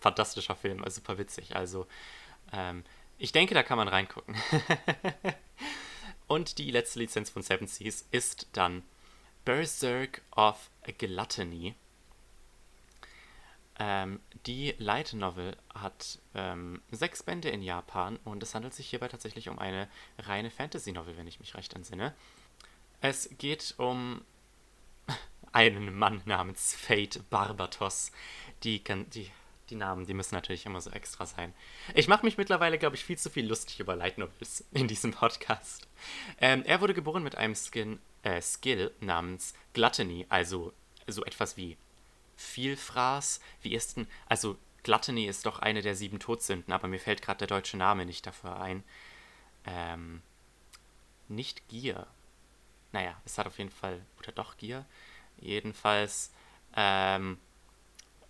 fantastischer 0.00 0.56
Film, 0.56 0.84
also 0.84 0.96
super 0.96 1.18
witzig. 1.18 1.56
Also, 1.56 1.86
ähm, 2.52 2.84
ich 3.18 3.32
denke, 3.32 3.54
da 3.54 3.62
kann 3.62 3.78
man 3.78 3.88
reingucken. 3.88 4.36
Und 6.26 6.58
die 6.58 6.70
letzte 6.70 6.98
Lizenz 6.98 7.30
von 7.30 7.42
Seven 7.42 7.66
Seas 7.66 8.06
ist 8.10 8.48
dann 8.52 8.82
Berserk 9.44 10.22
of 10.34 10.70
Gluttony. 10.98 11.74
Ähm, 13.78 14.20
die 14.46 14.74
Light 14.78 15.12
Novel 15.12 15.56
hat 15.74 16.18
ähm, 16.34 16.82
sechs 16.90 17.22
Bände 17.22 17.48
in 17.48 17.62
Japan 17.62 18.18
und 18.24 18.42
es 18.42 18.54
handelt 18.54 18.74
sich 18.74 18.88
hierbei 18.88 19.08
tatsächlich 19.08 19.48
um 19.48 19.58
eine 19.58 19.88
reine 20.18 20.50
Fantasy 20.50 20.92
Novel, 20.92 21.16
wenn 21.16 21.26
ich 21.26 21.40
mich 21.40 21.54
recht 21.54 21.74
entsinne. 21.74 22.14
Es 23.02 23.28
geht 23.36 23.74
um 23.78 24.22
einen 25.50 25.92
Mann 25.98 26.22
namens 26.24 26.72
Fate 26.74 27.28
Barbatos. 27.30 28.12
Die, 28.62 28.82
die 29.12 29.30
die 29.70 29.76
Namen, 29.76 30.06
die 30.06 30.14
müssen 30.14 30.34
natürlich 30.36 30.66
immer 30.66 30.80
so 30.80 30.90
extra 30.90 31.26
sein. 31.26 31.52
Ich 31.94 32.06
mache 32.06 32.24
mich 32.24 32.36
mittlerweile, 32.36 32.78
glaube 32.78 32.94
ich, 32.94 33.04
viel 33.04 33.18
zu 33.18 33.28
viel 33.28 33.46
lustig 33.46 33.80
über 33.80 33.96
Light 33.96 34.18
Novels 34.18 34.64
in 34.70 34.86
diesem 34.86 35.12
Podcast. 35.12 35.88
Ähm, 36.40 36.62
er 36.64 36.80
wurde 36.80 36.94
geboren 36.94 37.24
mit 37.24 37.36
einem 37.36 37.56
Skin, 37.56 37.98
äh, 38.22 38.40
Skill 38.40 38.92
namens 39.00 39.54
Gluttony, 39.72 40.26
also 40.28 40.72
so 41.08 41.24
etwas 41.24 41.56
wie 41.56 41.76
Vielfraß. 42.36 43.40
Wie 43.62 43.74
ist 43.74 43.96
denn, 43.96 44.06
also 44.28 44.56
Gluttony 44.84 45.26
ist 45.26 45.46
doch 45.46 45.58
eine 45.58 45.82
der 45.82 45.96
sieben 45.96 46.20
Todsünden, 46.20 46.72
aber 46.72 46.86
mir 46.86 47.00
fällt 47.00 47.22
gerade 47.22 47.38
der 47.38 47.48
deutsche 47.48 47.76
Name 47.76 48.06
nicht 48.06 48.26
dafür 48.26 48.60
ein. 48.60 48.84
Ähm, 49.66 50.22
nicht 51.28 51.66
Gier. 51.68 52.06
Naja, 52.92 53.20
es 53.24 53.38
hat 53.38 53.46
auf 53.46 53.58
jeden 53.58 53.70
Fall, 53.70 54.00
oder 54.18 54.32
doch 54.32 54.56
Gier. 54.56 54.84
Jedenfalls, 55.38 56.30
ähm, 56.76 57.38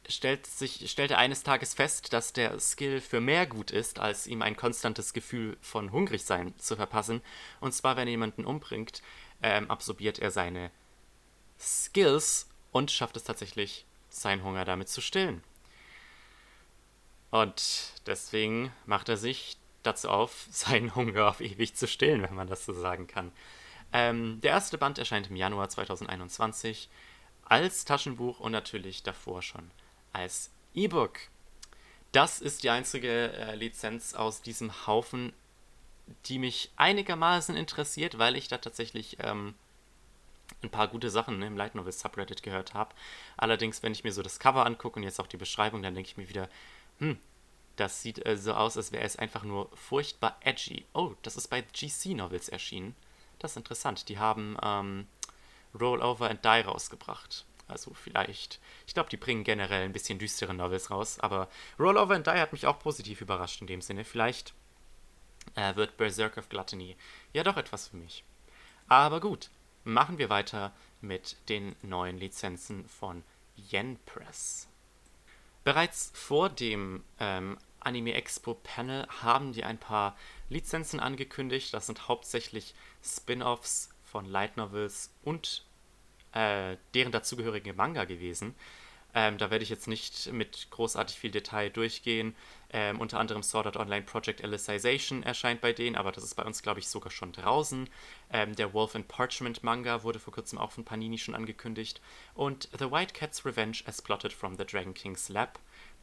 stellt 0.09 0.47
sich, 0.47 0.91
stellte 0.91 1.19
eines 1.19 1.43
Tages 1.43 1.75
fest, 1.75 2.13
dass 2.13 2.33
der 2.33 2.59
Skill 2.59 3.01
für 3.01 3.21
mehr 3.21 3.47
gut 3.47 3.71
ist, 3.71 3.99
als 3.99 4.27
ihm 4.27 4.43
ein 4.43 4.57
konstantes 4.57 5.13
Gefühl 5.13 5.57
von 5.61 5.93
Hungrigsein 5.93 6.55
zu 6.59 6.77
verpassen. 6.77 7.23
Und 7.61 7.73
zwar, 7.73 7.97
wenn 7.97 8.09
er 8.09 8.13
jemanden 8.13 8.45
umbringt, 8.45 9.03
ähm, 9.43 9.71
absorbiert 9.71 10.19
er 10.19 10.31
seine 10.31 10.71
Skills 11.59 12.49
und 12.73 12.91
schafft 12.91 13.17
es 13.17 13.25
tatsächlich, 13.25 13.87
seinen 14.09 14.45
Hunger 14.45 14.65
damit 14.65 14.89
zu 14.89 15.01
stillen. 15.01 15.43
Und 17.31 17.93
deswegen 18.07 18.73
macht 18.85 19.09
er 19.09 19.17
sich 19.17 19.57
dazu 19.83 20.11
auf, 20.11 20.47
seinen 20.51 20.95
Hunger 20.95 21.29
auf 21.29 21.41
ewig 21.41 21.75
zu 21.75 21.87
stillen, 21.87 22.23
wenn 22.23 22.35
man 22.35 22.49
das 22.49 22.65
so 22.65 22.73
sagen 22.73 23.07
kann. 23.07 23.33
Ähm, 23.93 24.41
der 24.41 24.53
erste 24.53 24.79
Band 24.79 24.99
erscheint 24.99 25.29
im 25.31 25.37
Januar 25.37 25.69
2021 25.69 26.89
als 27.45 27.85
Taschenbuch 27.85 28.41
und 28.41 28.53
natürlich 28.53 29.03
davor 29.03 29.43
schon 29.43 29.71
als 30.13 30.51
E-Book. 30.75 31.19
Das 32.13 32.41
ist 32.41 32.63
die 32.63 32.71
einzige 32.71 33.33
äh, 33.33 33.55
Lizenz 33.55 34.15
aus 34.15 34.43
diesem 34.43 34.87
Haufen, 34.87 35.33
die 36.27 36.39
mich 36.39 36.71
einigermaßen 36.77 37.57
interessiert, 37.57 38.19
weil 38.19 38.37
ich 38.37 38.49
da 38.49 38.59
tatsächlich 38.59 39.17
ähm, 39.21 39.55
ein 40.63 40.71
paar 40.71 40.89
gute 40.89 41.11
Sachen 41.11 41.41
im 41.43 41.57
Light 41.57 41.75
Novel 41.75 41.93
Subreddit 41.93 42.43
gehört 42.43 42.75
habe. 42.75 42.95
Allerdings, 43.37 43.83
wenn 43.83 43.93
ich 43.93 44.05
mir 44.05 44.13
so 44.13 44.23
das 44.23 44.39
Cover 44.39 44.67
angucke 44.67 44.99
und 44.99 45.05
jetzt 45.05 45.21
auch 45.21 45.27
die 45.27 45.37
Beschreibung, 45.37 45.83
dann 45.83 45.95
denke 45.95 46.09
ich 46.09 46.17
mir 46.17 46.29
wieder, 46.29 46.49
hm, 46.99 47.19
das 47.77 48.03
sieht 48.03 48.25
äh, 48.27 48.37
so 48.37 48.53
aus, 48.55 48.77
als 48.77 48.93
wäre 48.93 49.05
es 49.05 49.17
einfach 49.17 49.45
nur 49.45 49.71
furchtbar 49.75 50.37
edgy. 50.41 50.85
Oh, 50.93 51.15
das 51.23 51.37
ist 51.37 51.49
bei 51.49 51.63
GC 51.63 52.15
Novels 52.15 52.49
erschienen. 52.49 52.95
Das 53.43 53.53
ist 53.53 53.57
interessant. 53.57 54.09
Die 54.09 54.19
haben 54.19 54.57
ähm, 54.63 55.07
Rollover 55.79 56.31
and 56.31 56.45
Die 56.45 56.61
rausgebracht. 56.61 57.45
Also 57.67 57.93
vielleicht, 57.95 58.61
ich 58.87 58.95
glaube, 58.95 59.11
die 59.11 59.17
bringen 59.17 59.45
generell 59.45 59.85
ein 59.85 59.93
bisschen 59.93 60.19
düstere 60.19 60.55
Novels 60.55 60.91
raus, 60.91 61.19
aber 61.19 61.49
Rollover 61.79 62.15
and 62.15 62.27
Die 62.27 62.31
hat 62.31 62.53
mich 62.53 62.67
auch 62.67 62.79
positiv 62.79 63.21
überrascht 63.21 63.61
in 63.61 63.67
dem 63.67 63.81
Sinne. 63.81 64.05
Vielleicht 64.05 64.55
äh, 65.57 65.75
wird 65.75 65.97
Berserk 65.97 66.37
of 66.37 66.49
Gluttony 66.49 66.97
ja 67.33 67.43
doch 67.43 67.57
etwas 67.57 67.89
für 67.89 67.97
mich. 67.97 68.25
Aber 68.89 69.21
gut, 69.21 69.51
machen 69.85 70.19
wir 70.19 70.31
weiter 70.31 70.73
mit 71.01 71.37
den 71.49 71.75
neuen 71.83 72.19
Lizenzen 72.19 72.89
von 72.89 73.25
Yen 73.57 73.99
Press. 74.07 74.69
Bereits 75.65 76.13
vor 76.15 76.49
dem 76.49 77.03
ähm, 77.19 77.59
Anime 77.85 78.15
Expo 78.15 78.55
Panel 78.55 79.07
haben 79.23 79.53
die 79.53 79.65
ein 79.65 79.79
paar 79.79 80.17
Lizenzen 80.49 81.01
angekündigt. 81.01 81.73
Das 81.75 81.87
sind 81.87 82.09
hauptsächlich 82.09 82.75
Spin-offs 83.03 83.91
von 84.05 84.25
Light 84.27 84.57
Novels 84.57 85.11
und 85.23 85.65
äh, 86.33 86.77
deren 86.95 87.13
dazugehörige 87.13 87.73
Manga 87.75 88.05
gewesen. 88.05 88.55
Ähm, 89.15 89.37
da 89.37 89.51
werde 89.51 89.63
ich 89.63 89.69
jetzt 89.69 89.89
nicht 89.89 90.33
mit 90.33 90.69
großartig 90.71 91.19
viel 91.19 91.31
Detail 91.31 91.69
durchgehen. 91.69 92.35
Ähm, 92.73 92.99
unter 92.99 93.21
anderem 93.21 93.43
Sword 93.43 93.67
Art 93.67 93.77
Online 93.77 94.05
Project 94.05 94.43
Alicization 94.43 95.23
erscheint 95.23 95.61
bei 95.61 95.75
denen, 95.75 95.97
aber 95.97 96.13
das 96.13 96.25
ist 96.25 96.35
bei 96.35 96.45
uns, 96.45 96.63
glaube 96.63 96.81
ich, 96.81 96.89
sogar 96.89 97.11
schon 97.11 97.33
draußen. 97.33 97.91
Ähm, 98.33 98.57
der 98.57 98.73
Wolf 98.73 98.95
and 98.95 99.09
Parchment 99.09 99.63
Manga 99.63 100.03
wurde 100.03 100.19
vor 100.19 100.33
kurzem 100.33 100.59
auch 100.59 100.73
von 100.73 100.85
Panini 100.85 101.19
schon 101.19 101.35
angekündigt. 101.35 102.01
Und 102.35 102.71
The 102.79 102.91
White 102.91 103.13
Cat's 103.13 103.45
Revenge 103.45 103.83
as 103.85 104.01
Plotted 104.01 104.33
from 104.33 104.57
the 104.57 104.65
Dragon 104.65 104.95
King's 104.95 105.29
Lab. 105.29 105.59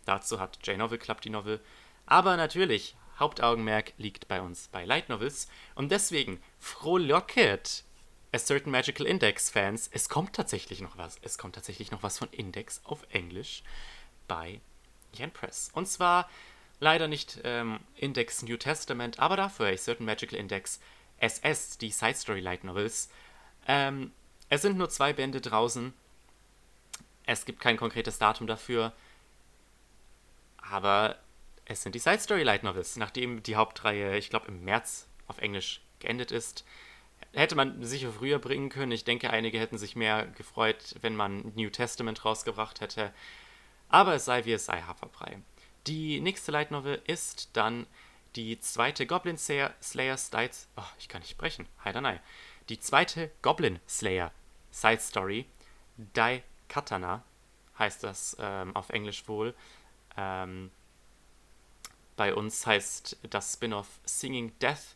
Dazu 0.06 0.40
hat 0.40 0.60
J-Novel 0.66 0.98
Club 0.98 1.22
die 1.22 1.30
Novel. 1.30 1.60
Aber 2.06 2.38
natürlich, 2.38 2.96
Hauptaugenmerk 3.20 3.94
liegt 3.98 4.28
bei 4.28 4.42
uns 4.42 4.70
bei 4.70 4.86
Light 4.86 5.10
Novels. 5.10 5.48
Und 5.76 5.92
deswegen, 5.92 6.42
frohlocket! 6.60 7.84
A 8.32 8.38
Certain 8.38 8.72
Magical 8.72 9.08
Index 9.08 9.50
Fans, 9.50 9.90
es 9.92 10.08
kommt 10.08 10.34
tatsächlich 10.34 10.82
noch 10.82 10.98
was. 10.98 11.18
Es 11.24 11.40
kommt 11.40 11.56
tatsächlich 11.56 11.90
noch 11.90 12.04
was 12.04 12.20
von 12.20 12.30
Index 12.30 12.80
auf 12.84 13.02
Englisch 13.10 13.64
bei 14.28 14.62
Yen 15.18 15.32
Press. 15.32 15.72
Und 15.74 15.88
zwar 15.88 16.30
leider 16.80 17.08
nicht 17.08 17.40
ähm, 17.44 17.80
Index 17.96 18.44
New 18.44 18.58
Testament, 18.58 19.18
aber 19.18 19.36
dafür 19.36 19.68
A 19.68 19.76
Certain 19.76 20.06
Magical 20.06 20.38
Index 20.38 20.80
SS, 21.18 21.80
die 21.80 21.92
Side 21.92 22.16
Story 22.16 22.40
Light 22.40 22.64
Novels. 22.64 23.10
Ähm, 23.68 24.12
es 24.50 24.62
sind 24.62 24.78
nur 24.78 24.90
zwei 24.90 25.12
Bände 25.12 25.42
draußen. 25.42 25.94
Es 27.26 27.46
gibt 27.46 27.60
kein 27.60 27.78
konkretes 27.78 28.20
Datum 28.20 28.46
dafür. 28.46 28.94
Aber 30.70 31.18
es 31.66 31.84
sind 31.84 31.96
die 31.96 32.00
Side 32.00 32.20
Story 32.20 32.44
Light 32.44 32.64
Novels. 32.64 32.96
Nachdem 32.96 33.44
die 33.44 33.56
Hauptreihe, 33.56 34.18
ich 34.18 34.30
glaube, 34.30 34.48
im 34.48 34.64
März 34.64 35.08
auf 35.28 35.40
Englisch 35.40 35.82
geendet 36.00 36.32
ist, 36.32 36.66
hätte 37.34 37.56
man 37.56 37.84
sicher 37.84 38.12
früher 38.12 38.40
bringen 38.40 38.70
können. 38.70 38.92
Ich 38.92 39.04
denke, 39.04 39.30
einige 39.30 39.60
hätten 39.60 39.78
sich 39.78 39.96
mehr 39.96 40.28
gefreut, 40.28 40.96
wenn 41.02 41.16
man 41.16 41.52
New 41.56 41.70
Testament 41.70 42.26
rausgebracht 42.26 42.82
hätte. 42.82 43.14
Aber 43.90 44.16
es 44.16 44.26
sei 44.26 44.46
wie 44.46 44.54
es 44.54 44.66
sei, 44.66 44.82
Haferbrei. 44.82 45.40
Die 45.88 46.20
nächste 46.22 46.52
Light 46.52 46.72
Novel 46.72 47.02
ist 47.08 47.50
dann 47.54 47.88
die 48.36 48.60
zweite 48.60 49.06
Goblin 49.08 49.38
Slayer, 49.38 49.74
Slayer 49.82 50.18
Stites. 50.18 50.68
Oh, 50.78 50.84
ich 51.00 51.10
kann 51.10 51.22
nicht 51.22 51.32
sprechen. 51.32 51.68
Heidanei. 51.84 52.20
Die 52.70 52.80
zweite 52.80 53.32
Goblin 53.42 53.80
Slayer 53.88 54.32
Side 54.72 55.00
Story. 55.00 55.46
Dai 56.14 56.44
Katana 56.68 57.24
heißt 57.80 58.04
das 58.04 58.38
ähm, 58.40 58.76
auf 58.76 58.90
Englisch 58.90 59.28
wohl. 59.28 59.56
Ähm, 60.18 60.72
bei 62.16 62.34
uns 62.34 62.68
heißt 62.68 63.18
das 63.30 63.54
Spin-off 63.54 63.88
Singing 64.04 64.52
Death. 64.60 64.96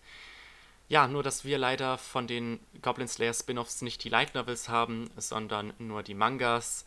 Ja, 0.90 1.08
nur 1.08 1.24
dass 1.24 1.46
wir 1.46 1.58
leider 1.58 1.98
von 1.98 2.28
den 2.28 2.60
Goblin 2.82 3.08
Slayer 3.08 3.34
Spin-offs 3.34 3.82
nicht 3.82 4.04
die 4.04 4.10
Light 4.10 4.36
Novels 4.36 4.68
haben, 4.68 5.10
sondern 5.18 5.74
nur 5.78 6.04
die 6.04 6.14
Mangas. 6.14 6.86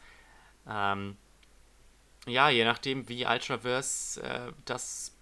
Ähm, 0.68 1.16
ja, 2.26 2.50
je 2.50 2.64
nachdem, 2.64 3.08
wie 3.08 3.24
Ultraverse 3.24 4.22
äh, 4.22 4.52
das 4.64 5.12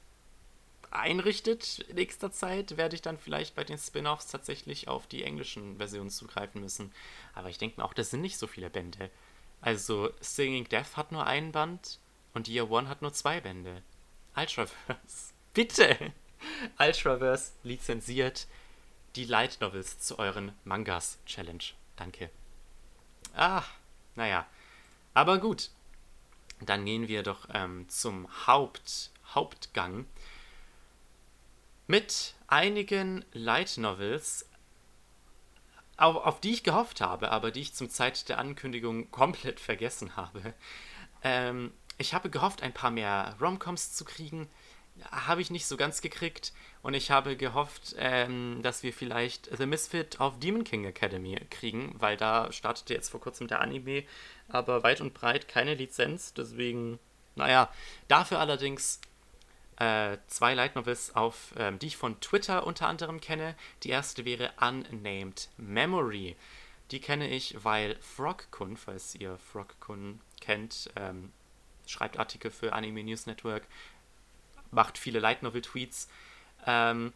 einrichtet 0.91 1.81
in 1.89 1.97
nächster 1.97 2.33
Zeit, 2.33 2.77
werde 2.77 2.95
ich 2.95 3.03
dann 3.03 3.19
vielleicht 3.19 3.55
bei 3.55 3.65
den 3.65 3.79
Spin-offs 3.79 4.29
tatsächlich 4.29 4.89
auf 4.89 5.07
die 5.07 5.25
englischen 5.25 5.77
Versionen 5.77 6.11
zugreifen 6.11 6.61
müssen. 6.61 6.93
Aber 7.35 7.51
ich 7.51 7.59
denke 7.59 7.81
mir 7.81 7.85
auch, 7.85 7.95
das 7.95 8.11
sind 8.11 8.21
nicht 8.21 8.39
so 8.39 8.47
viele 8.47 8.71
Bände. 8.71 9.11
Also 9.61 10.11
Singing 10.21 10.69
Death 10.69 10.97
hat 10.97 11.13
nur 11.13 11.27
einen 11.27 11.53
Band 11.53 11.99
und 12.35 12.49
Year 12.49 12.71
One 12.71 12.89
hat 12.89 13.03
nur 13.03 13.13
zwei 13.13 13.41
Bände. 13.41 13.83
Ultraverse. 14.37 15.33
Bitte! 15.55 16.13
Ultraverse 16.79 17.53
lizenziert 17.63 18.47
die 19.17 19.25
Light 19.25 19.59
Novels 19.61 20.01
zu 20.01 20.19
euren 20.19 20.53
Mangas 20.65 21.19
Challenge. 21.25 21.65
Danke. 21.97 22.31
Ah, 23.35 23.63
naja. 24.17 24.47
Aber 25.15 25.39
gut. 25.39 25.71
Dann 26.61 26.85
gehen 26.85 27.09
wir 27.09 27.23
doch 27.23 27.49
ähm, 27.53 27.89
zum 27.89 28.29
Haupt, 28.47 29.11
Hauptgang. 29.35 30.07
Mit 31.87 32.35
einigen 32.47 33.25
Light 33.33 33.77
Novels, 33.77 34.47
auf, 35.97 36.17
auf, 36.17 36.41
die 36.41 36.53
ich 36.53 36.65
gehofft 36.65 37.01
habe, 37.01 37.31
aber 37.31 37.51
die 37.51 37.61
ich 37.61 37.75
zum 37.75 37.91
Zeit 37.91 38.29
der 38.29 38.39
Ankündigung 38.39 39.11
komplett 39.11 39.61
vergessen 39.61 40.17
habe. 40.17 40.55
Ähm, 41.23 41.73
ich 41.99 42.15
habe 42.15 42.31
gehofft, 42.31 42.63
ein 42.63 42.73
paar 42.73 42.91
mehr 42.91 43.37
Romcoms 43.41 43.93
zu 43.93 44.05
kriegen 44.05 44.49
habe 45.11 45.41
ich 45.41 45.51
nicht 45.51 45.67
so 45.67 45.77
ganz 45.77 46.01
gekriegt. 46.01 46.53
Und 46.83 46.95
ich 46.95 47.11
habe 47.11 47.37
gehofft, 47.37 47.95
ähm, 47.99 48.61
dass 48.63 48.83
wir 48.83 48.93
vielleicht 48.93 49.49
The 49.57 49.67
Misfit 49.67 50.21
of 50.21 50.39
Demon 50.39 50.65
King 50.65 50.85
Academy 50.85 51.37
kriegen, 51.51 51.95
weil 51.99 52.17
da 52.17 52.53
startete 52.53 52.95
jetzt 52.95 53.11
vor 53.11 53.21
kurzem 53.21 53.49
der 53.49 53.61
Anime, 53.61 54.05
aber 54.49 54.83
weit 54.83 55.01
und 55.01 55.15
breit 55.15 55.49
keine 55.49 55.75
Lizenz. 55.75 56.35
Deswegen, 56.35 56.99
naja, 57.37 57.71
dafür 58.09 58.39
allerdings 58.39 59.01
äh, 59.79 60.19
zwei 60.29 60.55
Light 60.55 60.77
Novels, 60.77 61.17
auf, 61.17 61.55
ähm, 61.57 61.79
die 61.79 61.89
ich 61.89 61.97
von 61.97 62.21
Twitter 62.21 62.67
unter 62.67 62.87
anderem 62.87 63.21
kenne. 63.21 63.57
Die 63.83 63.91
erste 63.91 64.25
wäre 64.25 64.53
Unnamed 64.61 65.49
Memory. 65.57 66.37
Die 66.91 67.01
kenne 67.01 67.29
ich, 67.29 67.65
weil 67.65 67.97
Frogkun, 68.01 68.77
falls 68.77 69.15
ihr 69.15 69.39
Frogkun 69.39 70.21
kennt, 70.41 70.91
ähm, 70.97 71.33
schreibt 71.87 72.19
Artikel 72.19 72.51
für 72.51 72.73
Anime 72.73 73.05
News 73.05 73.27
Network, 73.27 73.67
macht 74.71 74.99
viele 74.99 75.21
Light 75.21 75.43
Novel 75.43 75.63
Tweets, 75.63 76.09
ähm, 76.67 77.13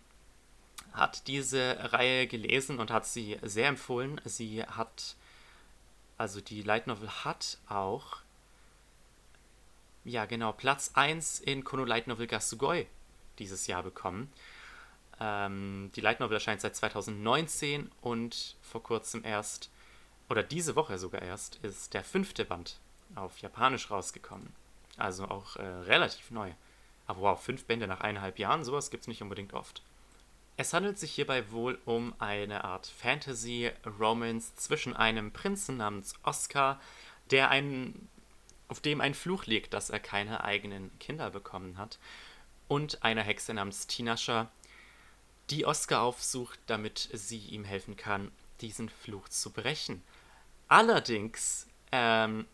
hat 0.92 1.26
diese 1.26 1.92
Reihe 1.92 2.26
gelesen 2.26 2.78
und 2.78 2.90
hat 2.90 3.06
sie 3.06 3.38
sehr 3.42 3.68
empfohlen. 3.68 4.20
Sie 4.24 4.62
hat, 4.62 5.16
also 6.16 6.40
die 6.40 6.62
Light 6.62 6.86
Novel 6.86 7.08
hat 7.24 7.58
auch 7.68 8.18
ja 10.08 10.24
genau, 10.24 10.52
Platz 10.52 10.92
1 10.94 11.40
in 11.40 11.64
Kono 11.64 11.84
Light 11.84 12.06
Novel 12.06 12.26
Gasugoi 12.26 12.86
dieses 13.38 13.66
Jahr 13.66 13.82
bekommen. 13.82 14.32
Ähm, 15.20 15.90
die 15.94 16.00
Light 16.00 16.20
Novel 16.20 16.34
erscheint 16.34 16.60
seit 16.60 16.76
2019 16.76 17.90
und 18.00 18.56
vor 18.62 18.82
kurzem 18.82 19.24
erst, 19.24 19.70
oder 20.28 20.42
diese 20.42 20.76
Woche 20.76 20.98
sogar 20.98 21.22
erst, 21.22 21.56
ist 21.56 21.94
der 21.94 22.04
fünfte 22.04 22.44
Band 22.44 22.78
auf 23.14 23.38
Japanisch 23.38 23.90
rausgekommen. 23.90 24.52
Also 24.96 25.26
auch 25.26 25.56
äh, 25.56 25.62
relativ 25.62 26.30
neu. 26.30 26.52
Aber 27.06 27.20
wow, 27.20 27.42
fünf 27.42 27.64
Bände 27.64 27.86
nach 27.86 28.00
eineinhalb 28.00 28.38
Jahren, 28.38 28.64
sowas 28.64 28.90
gibt 28.90 29.02
es 29.02 29.08
nicht 29.08 29.22
unbedingt 29.22 29.54
oft. 29.54 29.82
Es 30.56 30.74
handelt 30.74 30.98
sich 30.98 31.12
hierbei 31.12 31.50
wohl 31.52 31.78
um 31.84 32.14
eine 32.18 32.64
Art 32.64 32.86
Fantasy-Romance 32.86 34.56
zwischen 34.56 34.94
einem 34.94 35.32
Prinzen 35.32 35.76
namens 35.76 36.14
Oscar, 36.24 36.80
der 37.30 37.50
einen, 37.50 38.08
auf 38.66 38.80
dem 38.80 39.00
ein 39.00 39.14
Fluch 39.14 39.46
liegt, 39.46 39.72
dass 39.72 39.88
er 39.88 40.00
keine 40.00 40.42
eigenen 40.42 40.90
Kinder 40.98 41.30
bekommen 41.30 41.78
hat, 41.78 41.98
und 42.66 43.02
einer 43.02 43.22
Hexe 43.22 43.54
namens 43.54 43.86
Tinasha, 43.86 44.50
die 45.48 45.64
Oscar 45.64 46.02
aufsucht, 46.02 46.58
damit 46.66 47.08
sie 47.12 47.38
ihm 47.38 47.64
helfen 47.64 47.96
kann, 47.96 48.30
diesen 48.60 48.88
Fluch 48.88 49.28
zu 49.28 49.50
brechen. 49.50 50.02
Allerdings 50.66 51.66
ähm, 51.92 52.46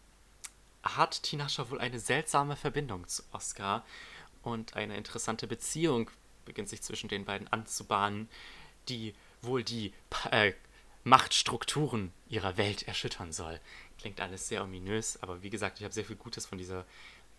hat 0.85 1.23
Tinasha 1.23 1.71
wohl 1.71 1.81
eine 1.81 1.99
seltsame 1.99 2.57
Verbindung 2.57 3.09
zu 3.09 3.23
Oscar 3.33 3.85
und 4.43 4.77
eine 4.77 4.97
interessante 4.97 5.47
Beziehung 5.47 6.11
beginnt 6.45 6.69
sich 6.69 6.83
zwischen 6.83 7.09
den 7.09 7.25
beiden 7.25 7.51
anzubahnen, 7.53 8.29
die 8.89 9.15
wohl 9.41 9.65
die 9.65 9.93
äh, 10.31 10.53
Machtstrukturen 11.05 12.13
ihrer 12.29 12.57
Welt 12.57 12.87
erschüttern 12.87 13.33
soll. 13.33 13.61
Klingt 13.99 14.21
alles 14.21 14.49
sehr 14.49 14.63
ominös, 14.63 15.23
aber 15.23 15.43
wie 15.43 15.51
gesagt, 15.51 15.79
ich 15.79 15.85
habe 15.85 15.95
sehr 15.95 16.05
viel 16.05 16.17
Gutes 16.17 16.47
von 16.47 16.59
dieser 16.59 16.85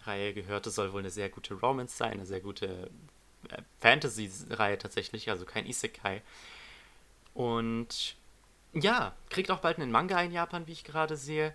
Reihe 0.04 0.34
gehört. 0.34 0.68
Es 0.68 0.76
soll 0.76 0.94
wohl 0.94 1.00
eine 1.00 1.10
sehr 1.10 1.30
gute 1.30 1.54
Romance 1.56 1.98
sein, 1.98 2.14
eine 2.14 2.26
sehr 2.26 2.42
gute 2.42 2.90
äh, 3.50 3.62
Fantasy-Reihe 3.80 4.78
tatsächlich, 4.78 5.30
also 5.30 5.46
kein 5.46 5.66
Isekai. 5.66 6.22
Und 7.34 8.16
ja, 8.74 9.16
kriegt 9.30 9.52
auch 9.52 9.60
bald 9.60 9.78
einen 9.78 9.92
Manga 9.92 10.22
in 10.22 10.32
Japan, 10.32 10.68
wie 10.68 10.74
ich 10.74 10.84
gerade 10.84 11.18
sehe. 11.18 11.54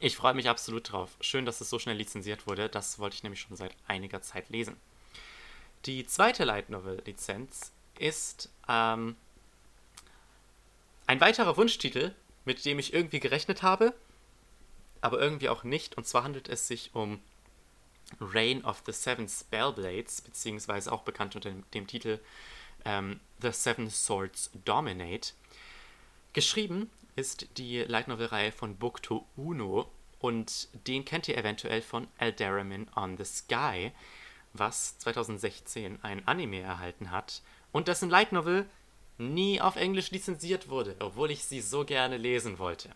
Ich 0.00 0.16
freue 0.16 0.34
mich 0.34 0.48
absolut 0.48 0.90
drauf. 0.90 1.16
Schön, 1.20 1.44
dass 1.44 1.60
es 1.60 1.70
so 1.70 1.78
schnell 1.78 1.96
lizenziert 1.96 2.46
wurde. 2.46 2.68
Das 2.68 2.98
wollte 2.98 3.14
ich 3.14 3.22
nämlich 3.22 3.40
schon 3.40 3.56
seit 3.56 3.74
einiger 3.86 4.22
Zeit 4.22 4.48
lesen. 4.48 4.76
Die 5.86 6.06
zweite 6.06 6.44
Light 6.44 6.70
Novel 6.70 7.02
Lizenz 7.04 7.72
ist 7.98 8.50
ähm, 8.68 9.16
ein 11.06 11.20
weiterer 11.20 11.56
Wunschtitel, 11.56 12.14
mit 12.44 12.64
dem 12.64 12.78
ich 12.78 12.92
irgendwie 12.92 13.20
gerechnet 13.20 13.62
habe, 13.62 13.94
aber 15.00 15.20
irgendwie 15.20 15.48
auch 15.48 15.64
nicht. 15.64 15.96
Und 15.96 16.06
zwar 16.06 16.24
handelt 16.24 16.48
es 16.48 16.68
sich 16.68 16.94
um 16.94 17.20
Reign 18.20 18.64
of 18.64 18.82
the 18.86 18.92
Seven 18.92 19.28
Spellblades, 19.28 20.20
beziehungsweise 20.20 20.92
auch 20.92 21.02
bekannt 21.02 21.34
unter 21.34 21.50
dem, 21.50 21.64
dem 21.72 21.86
Titel 21.86 22.20
ähm, 22.84 23.20
The 23.40 23.52
Seven 23.52 23.90
Swords 23.90 24.50
Dominate. 24.64 25.32
Geschrieben 26.32 26.90
ist 27.16 27.58
die 27.58 27.80
Light 27.80 28.08
Novel 28.08 28.26
Reihe 28.26 28.52
von 28.52 28.76
Bukto 28.76 29.26
Uno 29.36 29.90
und 30.18 30.68
den 30.86 31.04
kennt 31.04 31.28
ihr 31.28 31.36
eventuell 31.36 31.82
von 31.82 32.08
Alderamin 32.18 32.88
on 32.94 33.16
the 33.16 33.24
Sky 33.24 33.92
was 34.52 34.98
2016 34.98 35.98
ein 36.02 36.26
Anime 36.26 36.60
erhalten 36.60 37.10
hat 37.10 37.42
und 37.72 37.88
dessen 37.88 38.10
Light 38.10 38.32
Novel 38.32 38.66
nie 39.18 39.60
auf 39.60 39.76
Englisch 39.76 40.10
lizenziert 40.10 40.68
wurde, 40.68 40.96
obwohl 40.98 41.30
ich 41.30 41.44
sie 41.44 41.60
so 41.60 41.84
gerne 41.84 42.16
lesen 42.16 42.58
wollte. 42.58 42.90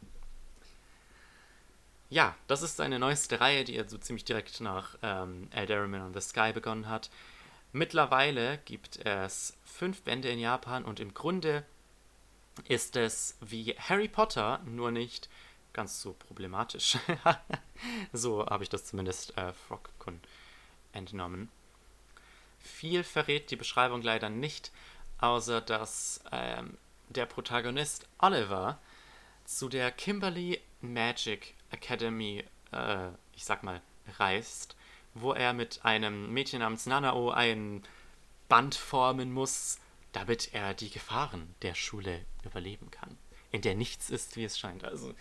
Ja, 2.08 2.36
das 2.46 2.62
ist 2.62 2.76
seine 2.76 2.98
neueste 2.98 3.40
Reihe, 3.40 3.64
die 3.64 3.76
er 3.76 3.88
so 3.88 3.98
ziemlich 3.98 4.24
direkt 4.24 4.60
nach 4.60 4.96
ähm, 5.02 5.48
Elderman 5.50 6.02
on 6.02 6.14
the 6.14 6.20
Sky 6.20 6.52
begonnen 6.52 6.88
hat. 6.88 7.10
Mittlerweile 7.72 8.58
gibt 8.64 9.04
es 9.04 9.56
fünf 9.64 10.02
Bände 10.02 10.28
in 10.28 10.38
Japan 10.38 10.84
und 10.84 11.00
im 11.00 11.14
Grunde 11.14 11.64
ist 12.64 12.96
es 12.96 13.36
wie 13.40 13.74
Harry 13.78 14.08
Potter, 14.08 14.60
nur 14.64 14.90
nicht 14.90 15.28
ganz 15.72 16.00
so 16.00 16.14
problematisch. 16.14 16.96
so 18.12 18.46
habe 18.46 18.64
ich 18.64 18.70
das 18.70 18.86
zumindest 18.86 19.36
äh, 19.36 19.52
Frog-Kun 19.52 20.20
entnommen. 20.92 21.50
Viel 22.58 23.04
verrät 23.04 23.50
die 23.50 23.56
Beschreibung 23.56 24.02
leider 24.02 24.30
nicht, 24.30 24.72
außer 25.18 25.60
dass 25.60 26.20
ähm, 26.32 26.78
der 27.08 27.26
Protagonist 27.26 28.08
Oliver 28.18 28.78
zu 29.44 29.68
der 29.68 29.92
Kimberly 29.92 30.60
Magic 30.80 31.54
Academy, 31.70 32.44
äh, 32.72 33.08
ich 33.34 33.44
sag 33.44 33.62
mal, 33.62 33.80
reist, 34.18 34.76
wo 35.14 35.32
er 35.32 35.52
mit 35.52 35.84
einem 35.84 36.32
Mädchen 36.32 36.60
namens 36.60 36.86
Nanao 36.86 37.30
ein 37.30 37.82
Band 38.48 38.74
formen 38.74 39.32
muss, 39.32 39.78
damit 40.16 40.52
er 40.52 40.74
die 40.74 40.90
Gefahren 40.90 41.54
der 41.62 41.74
Schule 41.74 42.24
überleben 42.44 42.90
kann. 42.90 43.16
In 43.50 43.62
der 43.62 43.74
nichts 43.74 44.10
ist, 44.10 44.36
wie 44.36 44.44
es 44.44 44.58
scheint. 44.58 44.84
Also, 44.84 45.14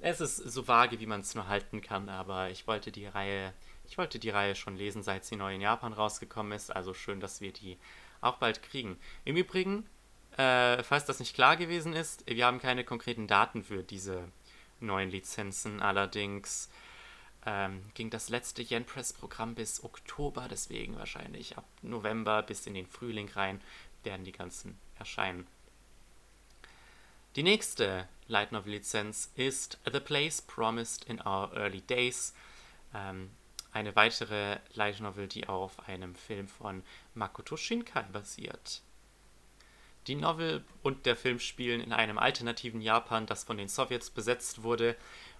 es 0.00 0.20
ist 0.20 0.36
so 0.36 0.66
vage, 0.66 0.98
wie 1.00 1.06
man 1.06 1.20
es 1.20 1.34
nur 1.34 1.46
halten 1.46 1.82
kann, 1.82 2.08
aber 2.08 2.50
ich 2.50 2.66
wollte 2.66 2.90
die 2.90 3.06
Reihe 3.06 3.52
ich 3.90 3.98
wollte 3.98 4.20
die 4.20 4.30
Reihe 4.30 4.54
schon 4.54 4.76
lesen, 4.76 5.02
seit 5.02 5.24
sie 5.24 5.34
neu 5.34 5.54
in 5.54 5.60
Japan 5.60 5.92
rausgekommen 5.92 6.52
ist, 6.52 6.74
also 6.74 6.94
schön, 6.94 7.18
dass 7.18 7.40
wir 7.40 7.52
die 7.52 7.76
auch 8.20 8.36
bald 8.36 8.62
kriegen. 8.62 8.96
Im 9.24 9.36
Übrigen, 9.36 9.84
äh, 10.36 10.82
falls 10.84 11.06
das 11.06 11.18
nicht 11.18 11.34
klar 11.34 11.56
gewesen 11.56 11.92
ist, 11.92 12.24
wir 12.26 12.46
haben 12.46 12.60
keine 12.60 12.84
konkreten 12.84 13.26
Daten 13.26 13.64
für 13.64 13.82
diese 13.82 14.28
neuen 14.78 15.10
Lizenzen. 15.10 15.82
Allerdings 15.82 16.70
ähm, 17.44 17.82
ging 17.94 18.10
das 18.10 18.28
letzte 18.28 18.62
Yen 18.62 18.84
Press 18.84 19.12
Programm 19.12 19.56
bis 19.56 19.82
Oktober, 19.82 20.46
deswegen 20.48 20.96
wahrscheinlich 20.96 21.58
ab 21.58 21.66
November 21.82 22.42
bis 22.42 22.68
in 22.68 22.74
den 22.74 22.86
Frühling 22.86 23.28
rein 23.30 23.60
werden 24.04 24.24
die 24.24 24.32
ganzen 24.32 24.78
erscheinen. 24.98 25.46
Die 27.36 27.42
nächste 27.42 28.08
Light 28.26 28.52
Novel 28.52 28.72
Lizenz 28.72 29.30
ist 29.36 29.78
The 29.90 30.00
Place 30.00 30.42
Promised 30.42 31.04
in 31.04 31.20
Our 31.20 31.52
Early 31.54 31.80
Days. 31.80 32.34
Ähm, 32.92 33.30
eine 33.72 33.94
weitere 33.94 34.58
Light 34.74 35.00
Novel, 35.00 35.28
die 35.28 35.46
auf 35.46 35.88
einem 35.88 36.14
Film 36.14 36.48
von 36.48 36.82
Makoto 37.14 37.56
Shinkai 37.56 38.02
basiert. 38.12 38.82
Die 40.06 40.16
Novel 40.16 40.64
und 40.82 41.06
der 41.06 41.14
Film 41.14 41.38
spielen 41.38 41.80
in 41.80 41.92
einem 41.92 42.18
alternativen 42.18 42.80
Japan, 42.80 43.26
das 43.26 43.44
von 43.44 43.58
den 43.58 43.68
Sowjets 43.68 44.10
besetzt 44.10 44.62
wurde, 44.62 44.96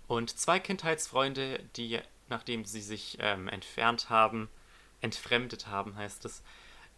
und 0.07 0.31
zwei 0.31 0.61
Kindheitsfreunde, 0.61 1.61
die, 1.77 2.01
nachdem 2.29 2.65
sie 2.65 2.83
sich 2.83 3.17
ähm, 3.21 3.49
entfernt 3.49 4.11
haben, 4.11 4.49
entfremdet 5.01 5.67
haben, 5.67 5.97
heißt 5.97 6.25
es, 6.25 6.43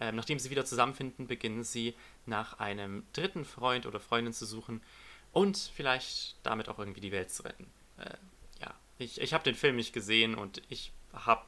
ähm, 0.03 0.17
nachdem 0.17 0.41
sie 0.41 0.51
wieder 0.51 0.65
zusammenfinden, 0.65 1.29
beginnen 1.29 1.62
sie 1.62 1.95
nach 2.27 2.59
einem 2.59 3.07
dritten 3.12 3.45
Freund 3.45 3.87
oder 3.87 4.01
Freundin 4.01 4.33
zu 4.33 4.47
suchen 4.47 4.83
und 5.31 5.57
vielleicht 5.57 6.35
damit 6.43 6.69
auch 6.69 6.81
irgendwie 6.81 7.01
die 7.01 7.12
Welt 7.12 7.31
zu 7.31 7.45
retten. 7.45 7.71
Äh, 7.99 8.17
ja, 8.61 8.75
ich, 8.99 9.21
ich 9.21 9.33
habe 9.33 9.45
den 9.45 9.55
Film 9.55 9.77
nicht 9.77 9.93
gesehen 9.93 10.35
und 10.35 10.61
ich 10.69 10.93
habe 11.12 11.45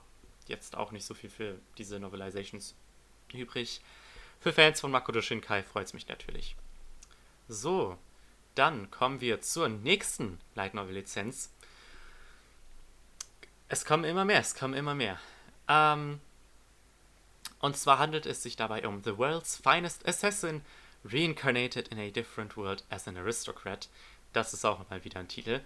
jetzt 0.46 0.76
auch 0.76 0.92
nicht 0.92 1.04
so 1.04 1.14
viel 1.14 1.30
für 1.30 1.58
diese 1.78 1.98
Novelizations 1.98 2.76
übrig. 3.32 3.80
Für 4.38 4.52
Fans 4.52 4.80
von 4.80 4.92
Makoto 4.92 5.20
Shinkai 5.20 5.64
freut 5.64 5.86
es 5.88 5.92
mich 5.92 6.06
natürlich. 6.06 6.54
So, 7.48 7.98
dann 8.54 8.88
kommen 8.92 9.20
wir 9.20 9.40
zur 9.40 9.68
nächsten 9.68 10.38
Light 10.54 10.74
Novel 10.74 10.94
Lizenz. 10.94 11.52
Es 13.66 13.84
kommen 13.84 14.04
immer 14.04 14.24
mehr, 14.24 14.38
es 14.38 14.54
kommen 14.54 14.74
immer 14.74 14.94
mehr. 14.94 15.18
Ähm, 15.66 16.20
und 17.64 17.78
zwar 17.78 17.98
handelt 17.98 18.26
es 18.26 18.42
sich 18.42 18.56
dabei 18.56 18.86
um 18.86 19.02
The 19.02 19.16
World's 19.16 19.56
Finest 19.56 20.06
Assassin, 20.06 20.60
Reincarnated 21.02 21.88
in 21.88 21.98
a 21.98 22.10
Different 22.10 22.58
World 22.58 22.84
as 22.90 23.08
an 23.08 23.16
Aristocrat. 23.16 23.88
Das 24.34 24.52
ist 24.52 24.66
auch 24.66 24.90
mal 24.90 25.02
wieder 25.02 25.18
ein 25.18 25.28
Titel. 25.28 25.62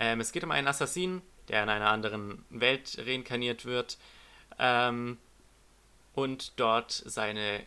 Ähm, 0.00 0.20
es 0.20 0.32
geht 0.32 0.44
um 0.44 0.50
einen 0.50 0.66
Assassinen, 0.66 1.20
der 1.48 1.62
in 1.62 1.68
einer 1.68 1.90
anderen 1.90 2.46
Welt 2.48 2.96
reinkarniert 2.98 3.66
wird 3.66 3.98
ähm, 4.58 5.18
und 6.14 6.58
dort 6.58 6.90
seine 6.90 7.66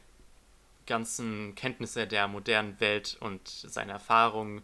ganzen 0.88 1.54
Kenntnisse 1.54 2.08
der 2.08 2.28
modernen 2.28 2.80
Welt 2.80 3.16
und 3.20 3.48
seine 3.48 3.92
Erfahrungen 3.92 4.64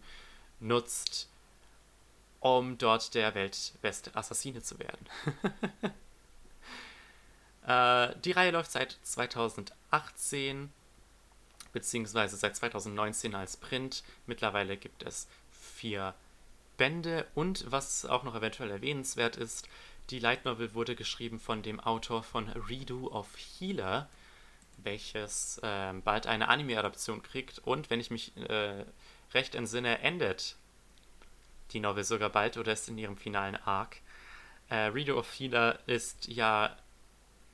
nutzt, 0.58 1.28
um 2.40 2.76
dort 2.76 3.14
der 3.14 3.36
weltbeste 3.36 4.16
Assassine 4.16 4.62
zu 4.62 4.80
werden. 4.80 5.06
äh, 7.66 8.14
die 8.24 8.32
Reihe 8.32 8.50
läuft 8.50 8.72
seit 8.72 8.96
2018 9.02 10.70
beziehungsweise 11.72 12.36
seit 12.36 12.56
2019 12.56 13.34
als 13.34 13.56
Print. 13.56 14.02
Mittlerweile 14.26 14.76
gibt 14.76 15.02
es 15.02 15.26
vier 15.50 16.14
Bände 16.76 17.26
und 17.34 17.70
was 17.70 18.04
auch 18.04 18.24
noch 18.24 18.34
eventuell 18.34 18.70
erwähnenswert 18.70 19.36
ist, 19.36 19.68
die 20.10 20.18
Light 20.18 20.44
Novel 20.44 20.74
wurde 20.74 20.96
geschrieben 20.96 21.38
von 21.38 21.62
dem 21.62 21.80
Autor 21.80 22.22
von 22.22 22.48
Redo 22.48 23.06
of 23.08 23.28
Healer, 23.36 24.08
welches 24.78 25.58
äh, 25.62 25.92
bald 26.04 26.26
eine 26.26 26.48
Anime-Adaption 26.48 27.22
kriegt 27.22 27.60
und, 27.60 27.88
wenn 27.88 28.00
ich 28.00 28.10
mich 28.10 28.36
äh, 28.36 28.84
recht 29.32 29.54
entsinne, 29.54 30.00
endet 30.00 30.56
die 31.72 31.80
Novel 31.80 32.04
sogar 32.04 32.30
bald 32.30 32.56
oder 32.58 32.72
ist 32.72 32.88
in 32.88 32.98
ihrem 32.98 33.16
finalen 33.16 33.56
Arc. 33.56 33.98
Äh, 34.68 34.86
Reader 34.86 35.16
of 35.16 35.32
Healer 35.38 35.78
ist 35.86 36.28
ja 36.28 36.76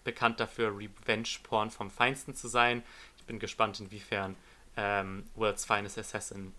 bekannt 0.09 0.41
dafür, 0.41 0.75
Revenge-Porn 0.75 1.71
vom 1.71 1.91
Feinsten 1.91 2.35
zu 2.35 2.49
sein. 2.49 2.83
Ich 3.19 3.25
bin 3.25 3.39
gespannt, 3.39 3.79
inwiefern 3.79 4.37
ähm, 4.75 5.25
World's 5.35 5.67
Finest 5.67 5.99
Assassin 5.99 6.55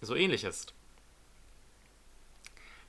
so 0.00 0.16
ähnlich 0.16 0.42
ist. 0.42 0.74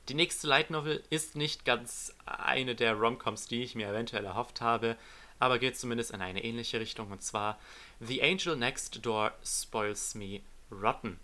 Die 0.07 0.15
nächste 0.15 0.47
Light 0.47 0.71
Novel 0.71 1.03
ist 1.11 1.35
nicht 1.35 1.65
ganz 1.65 2.15
eine 2.25 2.73
der 2.73 2.95
Romcoms, 2.95 3.45
die 3.47 3.61
ich 3.61 3.75
mir 3.75 3.89
eventuell 3.89 4.25
erhofft 4.25 4.59
habe, 4.59 4.97
aber 5.37 5.59
geht 5.59 5.77
zumindest 5.77 6.09
in 6.09 6.21
eine 6.21 6.43
ähnliche 6.43 6.79
Richtung 6.79 7.11
und 7.11 7.21
zwar 7.21 7.59
The 7.99 8.23
Angel 8.23 8.55
Next 8.55 9.05
Door 9.05 9.33
Spoils 9.45 10.15
Me 10.15 10.41
Rotten. 10.71 11.19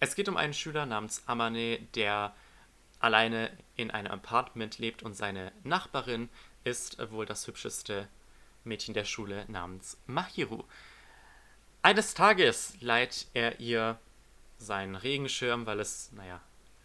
Es 0.00 0.14
geht 0.14 0.30
um 0.30 0.38
einen 0.38 0.54
Schüler 0.54 0.86
namens 0.86 1.22
Amane, 1.26 1.80
der 1.94 2.34
alleine 3.00 3.56
in 3.76 3.90
einem 3.90 4.10
Apartment 4.10 4.78
lebt 4.78 5.02
und 5.02 5.14
seine 5.14 5.52
Nachbarin 5.62 6.28
ist 6.64 6.98
wohl 7.10 7.26
das 7.26 7.46
hübscheste 7.46 8.08
Mädchen 8.64 8.94
der 8.94 9.04
Schule 9.04 9.44
namens 9.48 9.98
Mahiru. 10.06 10.64
Eines 11.82 12.14
Tages 12.14 12.76
leiht 12.80 13.28
er 13.34 13.60
ihr 13.60 13.98
seinen 14.58 14.96
Regenschirm, 14.96 15.66
weil 15.66 15.80
es, 15.80 16.12
naja, 16.12 16.40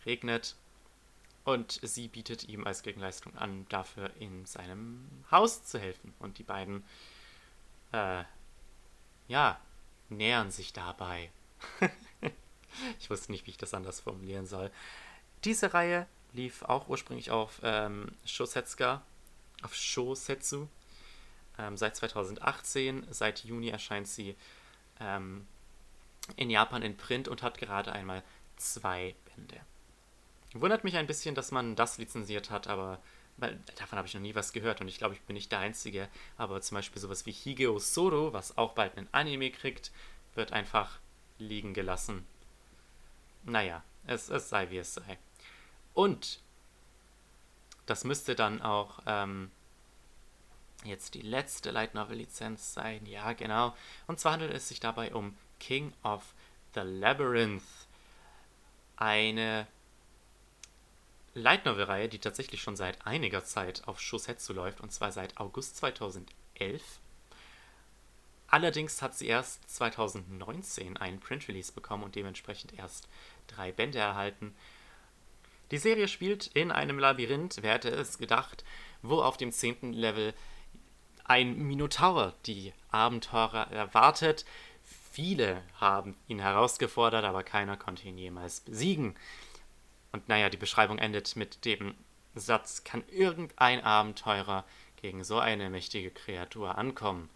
regnet. 0.06 0.56
Und 1.44 1.80
sie 1.82 2.08
bietet 2.08 2.46
ihm 2.46 2.66
als 2.66 2.84
Gegenleistung 2.84 3.36
an, 3.36 3.66
dafür 3.68 4.12
in 4.20 4.46
seinem 4.46 5.10
Haus 5.30 5.66
zu 5.66 5.78
helfen. 5.80 6.14
Und 6.20 6.38
die 6.38 6.44
beiden, 6.44 6.86
äh, 7.92 8.24
ja, 9.28 9.60
nähern 10.10 10.52
sich 10.52 10.72
dabei. 10.72 11.32
ich 13.00 13.10
wusste 13.10 13.32
nicht, 13.32 13.46
wie 13.46 13.52
ich 13.52 13.58
das 13.58 13.74
anders 13.74 14.00
formulieren 14.00 14.46
soll. 14.46 14.72
Diese 15.46 15.74
Reihe 15.74 16.08
lief 16.32 16.64
auch 16.64 16.88
ursprünglich 16.88 17.32
auf 17.32 17.60
ähm, 17.64 18.12
Shosetsuka, 18.26 19.02
auf 19.62 19.76
Shosetsu. 19.76 20.68
Ähm, 21.60 21.78
seit 21.78 21.96
2018, 21.96 23.08
seit 23.12 23.44
Juni 23.44 23.70
erscheint 23.70 24.08
sie 24.08 24.36
ähm, 25.00 25.46
in 26.36 26.50
Japan 26.50 26.82
in 26.82 26.98
Print 26.98 27.28
und 27.28 27.44
hat 27.44 27.58
gerade 27.58 27.92
einmal 27.92 28.24
zwei 28.56 29.16
Bände. 29.26 29.60
Wundert 30.54 30.84
mich 30.84 30.96
ein 30.98 31.08
bisschen, 31.08 31.36
dass 31.36 31.52
man 31.52 31.76
das 31.76 31.98
lizenziert 31.98 32.50
hat, 32.50 32.68
aber 32.68 33.00
weil, 33.38 33.60
davon 33.78 33.98
habe 33.98 34.08
ich 34.08 34.14
noch 34.14 34.22
nie 34.22 34.36
was 34.36 34.54
gehört 34.54 34.82
und 34.82 34.88
ich 34.88 34.98
glaube, 34.98 35.16
ich 35.16 35.22
bin 35.22 35.34
nicht 35.34 35.52
der 35.52 35.60
Einzige. 35.60 36.08
Aber 36.38 36.62
zum 36.62 36.76
Beispiel 36.76 37.02
sowas 37.02 37.26
wie 37.26 37.32
Higeo 37.32 37.80
Soro, 37.80 38.32
was 38.34 38.58
auch 38.58 38.74
bald 38.74 38.98
einen 38.98 39.10
Anime 39.12 39.52
kriegt, 39.52 39.92
wird 40.36 40.54
einfach 40.54 41.00
liegen 41.40 41.74
gelassen. 41.74 42.26
Naja, 43.44 43.84
es, 44.06 44.30
es 44.30 44.50
sei 44.50 44.70
wie 44.70 44.78
es 44.78 44.94
sei. 44.94 45.18
Und 45.94 46.40
das 47.86 48.04
müsste 48.04 48.36
dann 48.36 48.62
auch 48.62 49.00
ähm, 49.06 49.52
jetzt 50.84 51.14
die 51.14 51.22
letzte 51.22 51.72
Light 51.72 51.94
Novel 51.94 52.18
Lizenz 52.18 52.74
sein. 52.74 53.06
Ja, 53.06 53.34
genau. 53.34 53.76
Und 54.08 54.20
zwar 54.20 54.34
handelt 54.34 54.54
es 54.54 54.68
sich 54.68 54.80
dabei 54.80 55.14
um 55.14 55.38
King 55.60 55.94
of 56.04 56.34
the 56.74 56.82
Labyrinth. 56.82 57.64
Eine 58.96 59.68
Light 61.34 61.66
Novel 61.66 61.86
Reihe, 61.86 62.10
die 62.10 62.20
tatsächlich 62.20 62.62
schon 62.62 62.76
seit 62.76 63.06
einiger 63.08 63.44
Zeit 63.44 63.88
auf 63.88 64.00
Shosetsu 64.00 64.54
läuft 64.54 64.82
und 64.82 64.92
zwar 64.92 65.12
seit 65.12 65.38
August 65.38 65.78
2011. 65.78 67.00
Allerdings 68.48 69.02
hat 69.02 69.18
sie 69.18 69.26
erst 69.26 69.68
2019 69.68 70.98
einen 70.98 71.20
Print 71.20 71.48
Release 71.48 71.72
bekommen 71.72 72.04
und 72.04 72.14
dementsprechend 72.16 72.78
erst 72.78 73.08
drei 73.48 73.72
Bände 73.72 73.98
erhalten. 73.98 74.56
Die 75.74 75.80
Serie 75.80 76.08
spielt 76.08 76.46
in 76.54 76.72
einem 76.72 77.00
Labyrinth, 77.00 77.64
wer 77.64 77.74
hätte 77.74 77.90
es 77.90 78.20
gedacht, 78.20 78.64
wo 79.02 79.24
auf 79.24 79.38
dem 79.38 79.52
zehnten 79.52 79.92
Level 79.92 80.36
ein 81.24 81.58
Minotaur 81.58 82.36
die 82.46 82.74
Abenteurer 82.92 83.72
erwartet. 83.72 84.46
Viele 85.12 85.64
haben 85.82 86.16
ihn 86.28 86.38
herausgefordert, 86.38 87.26
aber 87.26 87.42
keiner 87.42 87.76
konnte 87.76 88.08
ihn 88.08 88.20
jemals 88.20 88.60
besiegen. 88.60 89.16
Und 90.12 90.30
naja, 90.30 90.52
die 90.52 90.58
Beschreibung 90.58 91.00
endet 91.00 91.36
mit 91.36 91.66
dem 91.66 91.96
Satz, 92.36 92.84
kann 92.84 93.04
irgendein 93.10 93.84
Abenteurer 93.84 94.66
gegen 95.02 95.24
so 95.24 95.40
eine 95.40 95.72
mächtige 95.72 96.12
Kreatur 96.12 96.78
ankommen? 96.78 97.32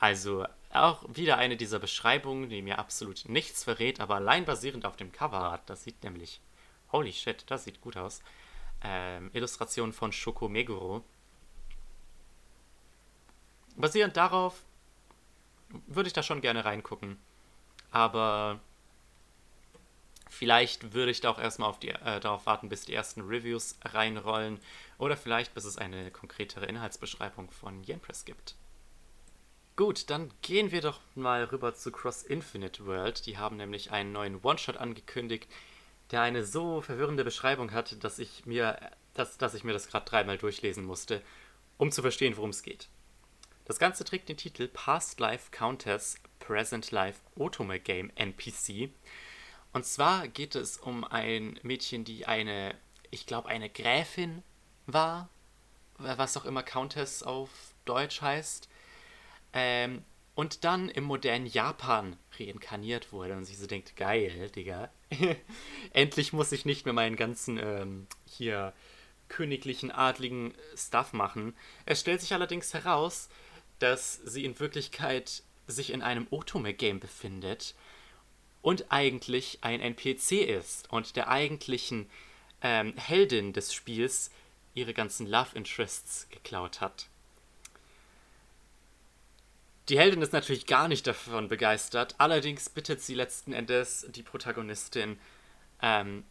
Also 0.00 0.44
auch 0.72 1.04
wieder 1.06 1.38
eine 1.38 1.56
dieser 1.56 1.78
Beschreibungen, 1.78 2.48
die 2.48 2.62
mir 2.62 2.80
absolut 2.80 3.28
nichts 3.28 3.62
verrät, 3.62 4.00
aber 4.00 4.16
allein 4.16 4.44
basierend 4.44 4.84
auf 4.84 4.96
dem 4.96 5.12
Coverart, 5.12 5.70
das 5.70 5.84
sieht 5.84 6.02
nämlich, 6.02 6.40
holy 6.94 7.12
shit, 7.12 7.44
das 7.48 7.64
sieht 7.64 7.80
gut 7.80 7.96
aus. 7.96 8.22
Ähm, 8.82 9.30
Illustration 9.32 9.92
von 9.92 10.12
Shoko 10.12 10.48
Meguro. 10.48 11.04
Basierend 13.76 14.16
darauf 14.16 14.62
würde 15.88 16.06
ich 16.06 16.12
da 16.12 16.22
schon 16.22 16.40
gerne 16.40 16.64
reingucken. 16.64 17.18
Aber 17.90 18.60
vielleicht 20.30 20.92
würde 20.94 21.10
ich 21.10 21.20
da 21.20 21.30
auch 21.30 21.40
erstmal 21.40 21.68
auf 21.68 21.80
die, 21.80 21.88
äh, 21.88 22.20
darauf 22.20 22.46
warten, 22.46 22.68
bis 22.68 22.84
die 22.84 22.94
ersten 22.94 23.22
Reviews 23.22 23.76
reinrollen. 23.84 24.60
Oder 24.98 25.16
vielleicht, 25.16 25.52
bis 25.54 25.64
es 25.64 25.76
eine 25.76 26.12
konkretere 26.12 26.66
Inhaltsbeschreibung 26.66 27.50
von 27.50 27.82
Yenpress 27.82 28.24
gibt. 28.24 28.54
Gut, 29.74 30.08
dann 30.10 30.32
gehen 30.42 30.70
wir 30.70 30.82
doch 30.82 31.00
mal 31.16 31.42
rüber 31.42 31.74
zu 31.74 31.90
Cross 31.90 32.22
Infinite 32.22 32.86
World. 32.86 33.26
Die 33.26 33.38
haben 33.38 33.56
nämlich 33.56 33.90
einen 33.90 34.12
neuen 34.12 34.40
One-Shot 34.40 34.76
angekündigt, 34.76 35.48
der 36.14 36.22
eine 36.22 36.44
so 36.44 36.80
verwirrende 36.80 37.24
Beschreibung 37.24 37.72
hat, 37.72 38.04
dass 38.04 38.20
ich 38.20 38.46
mir, 38.46 38.78
dass, 39.14 39.36
dass 39.36 39.52
ich 39.54 39.64
mir 39.64 39.72
das 39.72 39.88
gerade 39.88 40.06
dreimal 40.06 40.38
durchlesen 40.38 40.84
musste, 40.84 41.20
um 41.76 41.90
zu 41.90 42.02
verstehen, 42.02 42.36
worum 42.36 42.50
es 42.50 42.62
geht. 42.62 42.88
Das 43.64 43.80
Ganze 43.80 44.04
trägt 44.04 44.28
den 44.28 44.36
Titel 44.36 44.68
Past 44.68 45.18
Life 45.18 45.50
Countess 45.50 46.14
Present 46.38 46.92
Life 46.92 47.18
Otome 47.34 47.80
Game 47.80 48.12
NPC. 48.14 48.90
Und 49.72 49.86
zwar 49.86 50.28
geht 50.28 50.54
es 50.54 50.78
um 50.78 51.02
ein 51.02 51.58
Mädchen, 51.64 52.04
die 52.04 52.26
eine, 52.26 52.76
ich 53.10 53.26
glaube, 53.26 53.48
eine 53.48 53.68
Gräfin 53.68 54.44
war, 54.86 55.28
was 55.98 56.36
auch 56.36 56.44
immer 56.44 56.62
Countess 56.62 57.24
auf 57.24 57.50
Deutsch 57.86 58.22
heißt, 58.22 58.68
ähm, 59.52 60.04
und 60.36 60.62
dann 60.62 60.88
im 60.90 61.02
modernen 61.02 61.46
Japan 61.46 62.16
reinkarniert 62.38 63.12
wurde 63.12 63.36
und 63.36 63.46
sich 63.46 63.58
so 63.58 63.66
denkt, 63.66 63.96
geil, 63.96 64.48
Digga, 64.50 64.90
endlich 65.92 66.32
muss 66.32 66.52
ich 66.52 66.64
nicht 66.64 66.84
mehr 66.84 66.94
meinen 66.94 67.16
ganzen 67.16 67.58
ähm, 67.58 68.06
hier 68.26 68.72
königlichen, 69.28 69.90
adligen 69.90 70.54
Stuff 70.76 71.12
machen. 71.12 71.54
Es 71.86 72.00
stellt 72.00 72.20
sich 72.20 72.32
allerdings 72.32 72.74
heraus, 72.74 73.28
dass 73.78 74.20
sie 74.24 74.44
in 74.44 74.58
Wirklichkeit 74.60 75.42
sich 75.66 75.90
in 75.90 76.02
einem 76.02 76.26
Otome-Game 76.30 77.00
befindet 77.00 77.74
und 78.62 78.90
eigentlich 78.92 79.58
ein 79.62 79.80
NPC 79.80 80.32
ist 80.32 80.90
und 80.90 81.16
der 81.16 81.28
eigentlichen 81.28 82.08
ähm, 82.62 82.94
Heldin 82.96 83.52
des 83.52 83.74
Spiels 83.74 84.30
ihre 84.74 84.94
ganzen 84.94 85.26
Love 85.26 85.50
Interests 85.54 86.26
geklaut 86.30 86.80
hat. 86.80 87.08
Die 89.90 89.98
Heldin 89.98 90.22
ist 90.22 90.32
natürlich 90.32 90.66
gar 90.66 90.88
nicht 90.88 91.06
davon 91.06 91.48
begeistert, 91.48 92.14
allerdings 92.16 92.70
bittet 92.70 93.02
sie 93.02 93.14
letzten 93.14 93.52
Endes 93.52 94.06
die 94.08 94.22
Protagonistin, 94.22 95.18
ähm, 95.82 96.24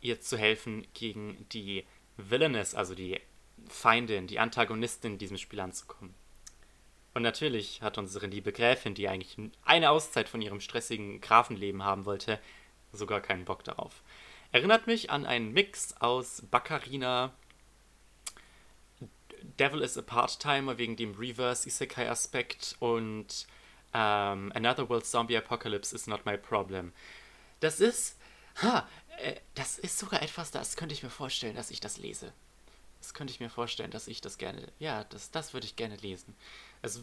ihr 0.00 0.20
zu 0.20 0.36
helfen, 0.36 0.86
gegen 0.92 1.46
die 1.52 1.84
Villainess, 2.16 2.74
also 2.74 2.96
die 2.96 3.20
Feindin, 3.68 4.26
die 4.26 4.40
Antagonistin 4.40 5.12
in 5.12 5.18
diesem 5.18 5.38
Spiel 5.38 5.60
anzukommen. 5.60 6.14
Und 7.14 7.22
natürlich 7.22 7.80
hat 7.80 7.96
unsere 7.96 8.26
liebe 8.26 8.52
Gräfin, 8.52 8.94
die 8.94 9.08
eigentlich 9.08 9.36
eine 9.64 9.90
Auszeit 9.90 10.28
von 10.28 10.42
ihrem 10.42 10.60
stressigen 10.60 11.20
Grafenleben 11.20 11.84
haben 11.84 12.06
wollte, 12.06 12.40
sogar 12.92 13.20
keinen 13.20 13.44
Bock 13.44 13.62
darauf. 13.62 14.02
Erinnert 14.50 14.88
mich 14.88 15.10
an 15.10 15.26
einen 15.26 15.52
Mix 15.52 15.94
aus 16.00 16.42
Baccarina, 16.50 17.32
Devil 19.58 19.82
is 19.82 19.96
a 19.96 20.02
Part-Timer 20.02 20.78
wegen 20.78 20.96
dem 20.96 21.14
Reverse 21.14 21.68
Isekai-Aspekt 21.68 22.76
und 22.80 23.46
ähm, 23.94 24.52
Another 24.54 24.88
World 24.88 25.06
Zombie 25.06 25.36
Apocalypse 25.36 25.94
is 25.94 26.06
not 26.06 26.26
my 26.26 26.36
problem. 26.36 26.92
Das 27.60 27.80
ist, 27.80 28.18
ha, 28.62 28.86
äh, 29.18 29.36
das 29.54 29.78
ist 29.78 29.98
sogar 29.98 30.22
etwas, 30.22 30.50
das 30.50 30.76
könnte 30.76 30.94
ich 30.94 31.02
mir 31.02 31.10
vorstellen, 31.10 31.56
dass 31.56 31.70
ich 31.70 31.80
das 31.80 31.96
lese. 31.96 32.32
Das 33.00 33.14
könnte 33.14 33.32
ich 33.32 33.40
mir 33.40 33.50
vorstellen, 33.50 33.90
dass 33.90 34.08
ich 34.08 34.20
das 34.20 34.38
gerne, 34.38 34.66
ja, 34.78 35.04
das, 35.04 35.30
das 35.30 35.54
würde 35.54 35.66
ich 35.66 35.76
gerne 35.76 35.96
lesen. 35.96 36.34
Es 36.82 37.00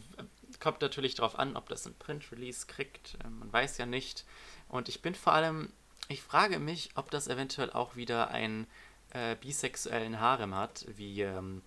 kommt 0.59 0.81
natürlich 0.81 1.15
darauf 1.15 1.37
an, 1.39 1.55
ob 1.55 1.69
das 1.69 1.85
ein 1.85 1.95
Print-Release 1.95 2.67
kriegt. 2.67 3.17
Ähm, 3.23 3.39
man 3.39 3.53
weiß 3.53 3.77
ja 3.77 3.85
nicht. 3.85 4.25
Und 4.67 4.89
ich 4.89 5.01
bin 5.01 5.15
vor 5.15 5.33
allem, 5.33 5.71
ich 6.09 6.21
frage 6.21 6.59
mich, 6.59 6.89
ob 6.95 7.09
das 7.11 7.27
eventuell 7.27 7.71
auch 7.71 7.95
wieder 7.95 8.29
einen 8.29 8.67
äh, 9.11 9.35
bisexuellen 9.35 10.19
Harem 10.19 10.55
hat, 10.55 10.85
wie 10.95 11.21
ähm, 11.21 11.61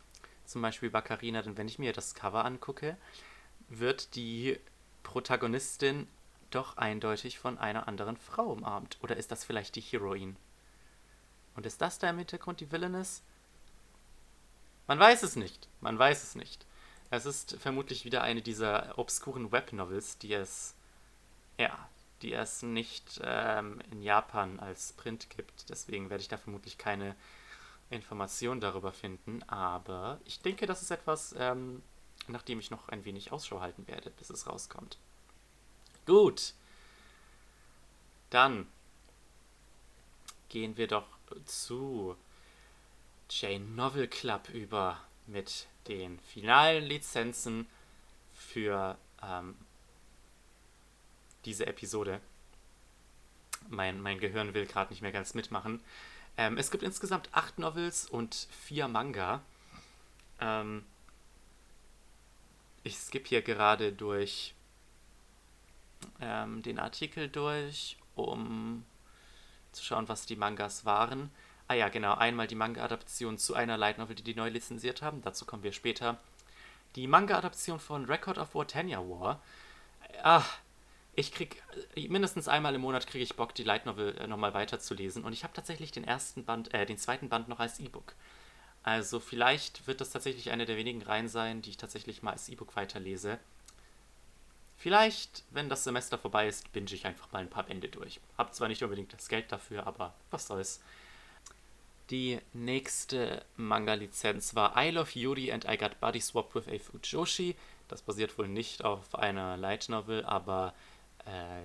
zum 0.47 0.63
Beispiel 0.63 0.91
Baccarina. 0.91 1.43
Denn 1.43 1.57
wenn 1.57 1.69
ich 1.69 1.79
mir 1.79 1.93
das 1.93 2.15
Cover 2.15 2.45
angucke, 2.45 2.97
wird 3.69 4.15
die 4.15 4.59
Protagonistin 5.03 6.09
doch 6.51 6.77
eindeutig 6.77 7.39
von 7.39 7.59
einer 7.59 7.89
anderen 7.89 8.17
Frau 8.17 8.45
umarmt. 8.45 8.99
Oder 9.03 9.17
ist 9.17 9.31
das 9.31 9.45
vielleicht 9.45 9.77
die 9.77 9.81
Heroine? 9.81 10.37
Und 11.55 11.67
ist 11.67 11.81
das 11.81 11.99
da 11.99 12.11
im 12.11 12.19
Hintergrund 12.19 12.61
die 12.61 12.71
Villainous? 12.71 13.23
Man 14.87 14.99
weiß 14.99 15.23
es 15.23 15.37
nicht. 15.37 15.69
Man 15.81 15.99
weiß 15.99 16.23
es 16.23 16.35
nicht. 16.35 16.67
Es 17.11 17.27
ist 17.27 17.57
vermutlich 17.61 18.05
wieder 18.05 18.23
eine 18.23 18.43
dieser 18.43 18.99
obskuren 18.99 19.53
Webnovels, 19.53 20.19
die 20.19 20.33
es, 20.33 20.75
ja, 21.59 21.89
die 22.23 22.33
es 22.33 22.63
nicht 22.63 23.21
ähm, 23.23 23.81
in 23.91 24.03
Japan 24.03 24.61
als 24.61 24.93
Print 24.93 25.31
gibt. 25.31 25.69
Deswegen 25.71 26.11
werde 26.11 26.23
ich 26.23 26.29
da 26.29 26.37
vermutlich 26.37 26.79
keine 26.79 27.15
Informationen 27.91 28.61
darüber 28.61 28.93
finden. 28.93 29.43
Aber 29.45 30.21
ich 30.25 30.41
denke, 30.41 30.67
das 30.67 30.83
ist 30.83 30.91
etwas, 30.91 31.35
ähm, 31.39 31.83
nach 32.29 32.43
dem 32.43 32.59
ich 32.59 32.71
noch 32.71 32.89
ein 32.89 33.05
wenig 33.05 33.33
Ausschau 33.33 33.61
halten 33.61 33.87
werde, 33.87 34.11
bis 34.11 34.31
es 34.31 34.47
rauskommt. 34.47 34.99
Gut. 36.07 36.55
Dann 38.31 38.67
gehen 40.49 40.77
wir 40.77 40.89
doch 40.89 41.07
zu 41.45 42.17
Jane 43.29 43.65
Novel 43.65 44.09
Club 44.09 44.49
über 44.51 45.01
mit 45.27 45.67
den 45.89 46.19
finalen 46.21 46.85
Lizenzen 46.85 47.67
für 48.35 48.97
ähm, 49.23 49.57
diese 51.45 51.67
Episode. 51.67 52.21
Mein, 53.69 54.01
mein 54.01 54.19
Gehirn 54.19 54.55
will 54.55 54.67
gerade 54.67 54.91
nicht 54.91 55.03
mehr 55.03 55.13
ganz 55.13 55.35
mitmachen. 55.35 55.83
Ähm, 56.39 56.59
es 56.59 56.71
gibt 56.71 56.83
insgesamt 56.83 57.29
acht 57.33 57.59
Novels 57.59 58.09
und 58.09 58.49
vier 58.65 58.89
Manga. 58.89 59.41
Ähm, 60.41 60.85
ich 62.83 62.99
skippe 62.99 63.29
hier 63.29 63.43
gerade 63.43 63.93
durch 63.93 64.55
ähm, 66.21 66.63
den 66.63 66.79
Artikel 66.79 67.29
durch, 67.29 67.97
um 68.15 68.85
zu 69.73 69.85
schauen, 69.85 70.09
was 70.09 70.27
die 70.27 70.37
Mangas 70.37 70.85
waren. 70.85 71.31
Ah 71.69 71.75
ja, 71.75 71.89
genau. 71.89 72.15
Einmal 72.15 72.47
die 72.47 72.55
Manga-Adaption 72.55 73.39
zu 73.39 73.55
einer 73.55 73.77
Light 73.77 73.99
Novel, 73.99 74.15
die 74.15 74.23
die 74.23 74.35
neu 74.35 74.49
lizenziert 74.49 75.03
haben. 75.03 75.23
Dazu 75.23 75.45
kommen 75.47 75.63
wir 75.63 75.73
später. 75.73 76.19
Die 76.95 77.07
Manga-Adaption 77.07 77.81
von 77.81 78.05
Record 78.05 78.39
of 78.39 78.55
War 78.55 78.67
Tanya 78.67 79.01
War. 79.01 79.43
Ach, 80.23 80.59
ich 81.17 81.33
krieg 81.33 81.63
mindestens 81.97 82.47
einmal 82.47 82.75
im 82.75 82.83
Monat 82.83 83.07
kriege 83.07 83.25
ich 83.25 83.37
Bock, 83.37 83.55
die 83.55 83.65
Light 83.65 83.87
Novel 83.87 84.17
äh, 84.19 84.27
nochmal 84.27 84.53
weiterzulesen. 84.53 85.25
Und 85.25 85.33
ich 85.33 85.45
habe 85.45 85.55
tatsächlich 85.55 85.91
den 85.91 86.05
ersten 86.05 86.45
Band, 86.45 86.73
äh, 86.75 86.85
den 86.85 86.99
zweiten 86.99 87.31
Band 87.31 87.49
noch 87.49 87.59
als 87.59 87.81
E-Book. 87.81 88.15
Also 88.83 89.19
vielleicht 89.19 89.87
wird 89.87 90.03
das 90.03 90.11
tatsächlich 90.11 90.51
eine 90.51 90.67
der 90.67 90.77
wenigen 90.77 91.03
Reihen 91.03 91.29
sein, 91.29 91.63
die 91.63 91.71
ich 91.71 91.79
tatsächlich 91.79 92.23
mal 92.23 92.33
als 92.33 92.51
E-Book 92.51 92.77
weiterlese. 92.77 93.39
Vielleicht, 94.77 95.43
wenn 95.51 95.71
das 95.71 95.85
Semester 95.85 96.19
vorbei 96.19 96.47
ist, 96.49 96.71
binge 96.73 96.93
ich 96.93 97.07
einfach 97.07 97.33
mal 97.33 97.39
ein 97.39 97.51
paar 97.51 97.65
Bände 97.65 97.89
durch. 97.89 98.21
Hab 98.37 98.55
zwar 98.55 98.69
nicht 98.69 98.83
unbedingt 98.83 99.13
das 99.15 99.29
Geld 99.29 99.51
dafür, 99.51 99.87
aber 99.87 100.15
was 100.31 100.47
soll's. 100.47 100.83
Die 102.11 102.39
nächste 102.53 103.45
Manga-Lizenz 103.57 104.55
war 104.55 104.77
I 104.77 104.91
Love 104.91 105.19
Yuri 105.19 105.51
and 105.51 105.65
I 105.65 105.79
Got 105.79 105.99
Body 105.99 106.21
Swap 106.21 106.55
with 106.55 106.69
a 106.69 106.79
Fujoshi. 106.79 107.57
Das 107.89 108.03
basiert 108.03 108.37
wohl 108.39 108.49
nicht 108.49 108.85
auf 108.85 109.15
einer 109.15 109.57
Light 109.57 109.89
Novel, 109.89 110.25
aber 110.25 110.75
äh, 110.77 110.96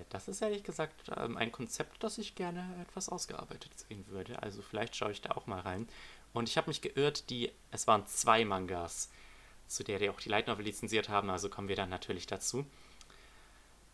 das 0.08 0.28
ist 0.28 0.42
ehrlich 0.42 0.64
gesagt 0.64 1.10
ähm, 1.16 1.36
ein 1.36 1.52
Konzept, 1.52 2.02
das 2.02 2.18
ich 2.18 2.34
gerne 2.34 2.64
etwas 2.82 3.08
ausgearbeitet 3.08 3.70
sehen 3.78 4.04
würde. 4.08 4.42
Also 4.42 4.60
vielleicht 4.62 4.96
schaue 4.96 5.12
ich 5.12 5.20
da 5.20 5.32
auch 5.32 5.46
mal 5.46 5.60
rein. 5.60 5.88
Und 6.32 6.48
ich 6.48 6.56
habe 6.56 6.70
mich 6.70 6.80
geirrt, 6.80 7.30
die, 7.30 7.52
es 7.70 7.86
waren 7.86 8.06
zwei 8.06 8.44
Mangas, 8.44 9.10
zu 9.68 9.84
der 9.84 9.98
die 9.98 10.10
auch 10.10 10.20
die 10.20 10.28
Light 10.28 10.48
Novel 10.48 10.64
lizenziert 10.64 11.08
haben, 11.08 11.30
also 11.30 11.48
kommen 11.48 11.68
wir 11.68 11.76
dann 11.76 11.90
natürlich 11.90 12.26
dazu. 12.26 12.66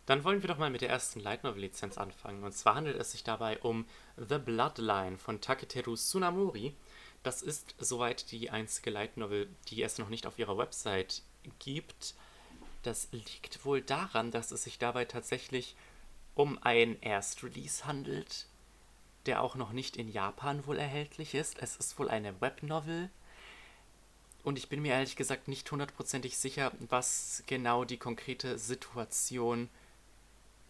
Dann 0.05 0.23
wollen 0.23 0.41
wir 0.41 0.47
doch 0.47 0.57
mal 0.57 0.71
mit 0.71 0.81
der 0.81 0.89
ersten 0.89 1.19
Light 1.19 1.43
Novel 1.43 1.61
Lizenz 1.61 1.99
anfangen. 1.99 2.43
Und 2.43 2.53
zwar 2.53 2.73
handelt 2.73 2.97
es 2.97 3.11
sich 3.11 3.23
dabei 3.23 3.59
um 3.59 3.85
The 4.17 4.39
Bloodline 4.39 5.19
von 5.19 5.39
Taketeru 5.39 5.95
Tsunamori. 5.95 6.75
Das 7.21 7.43
ist 7.43 7.75
soweit 7.77 8.31
die 8.31 8.49
einzige 8.49 8.89
Light 8.89 9.17
Novel, 9.17 9.47
die 9.67 9.83
es 9.83 9.99
noch 9.99 10.09
nicht 10.09 10.25
auf 10.25 10.39
ihrer 10.39 10.57
Website 10.57 11.21
gibt. 11.59 12.15
Das 12.83 13.09
liegt 13.11 13.65
wohl 13.65 13.81
daran, 13.81 14.31
dass 14.31 14.51
es 14.51 14.63
sich 14.63 14.79
dabei 14.79 15.05
tatsächlich 15.05 15.75
um 16.35 16.57
ein 16.61 17.01
Erstrelease 17.01 17.85
handelt, 17.85 18.45
der 19.25 19.41
auch 19.41 19.55
noch 19.55 19.71
nicht 19.71 19.97
in 19.97 20.09
Japan 20.09 20.65
wohl 20.65 20.77
erhältlich 20.77 21.35
ist. 21.35 21.57
Es 21.59 21.75
ist 21.75 21.99
wohl 21.99 22.09
eine 22.09 22.39
Webnovel. 22.39 23.09
Und 24.43 24.57
ich 24.57 24.69
bin 24.69 24.81
mir 24.81 24.93
ehrlich 24.93 25.17
gesagt 25.17 25.49
nicht 25.49 25.69
hundertprozentig 25.69 26.37
sicher, 26.37 26.71
was 26.87 27.43
genau 27.45 27.83
die 27.83 27.97
konkrete 27.97 28.57
Situation 28.57 29.69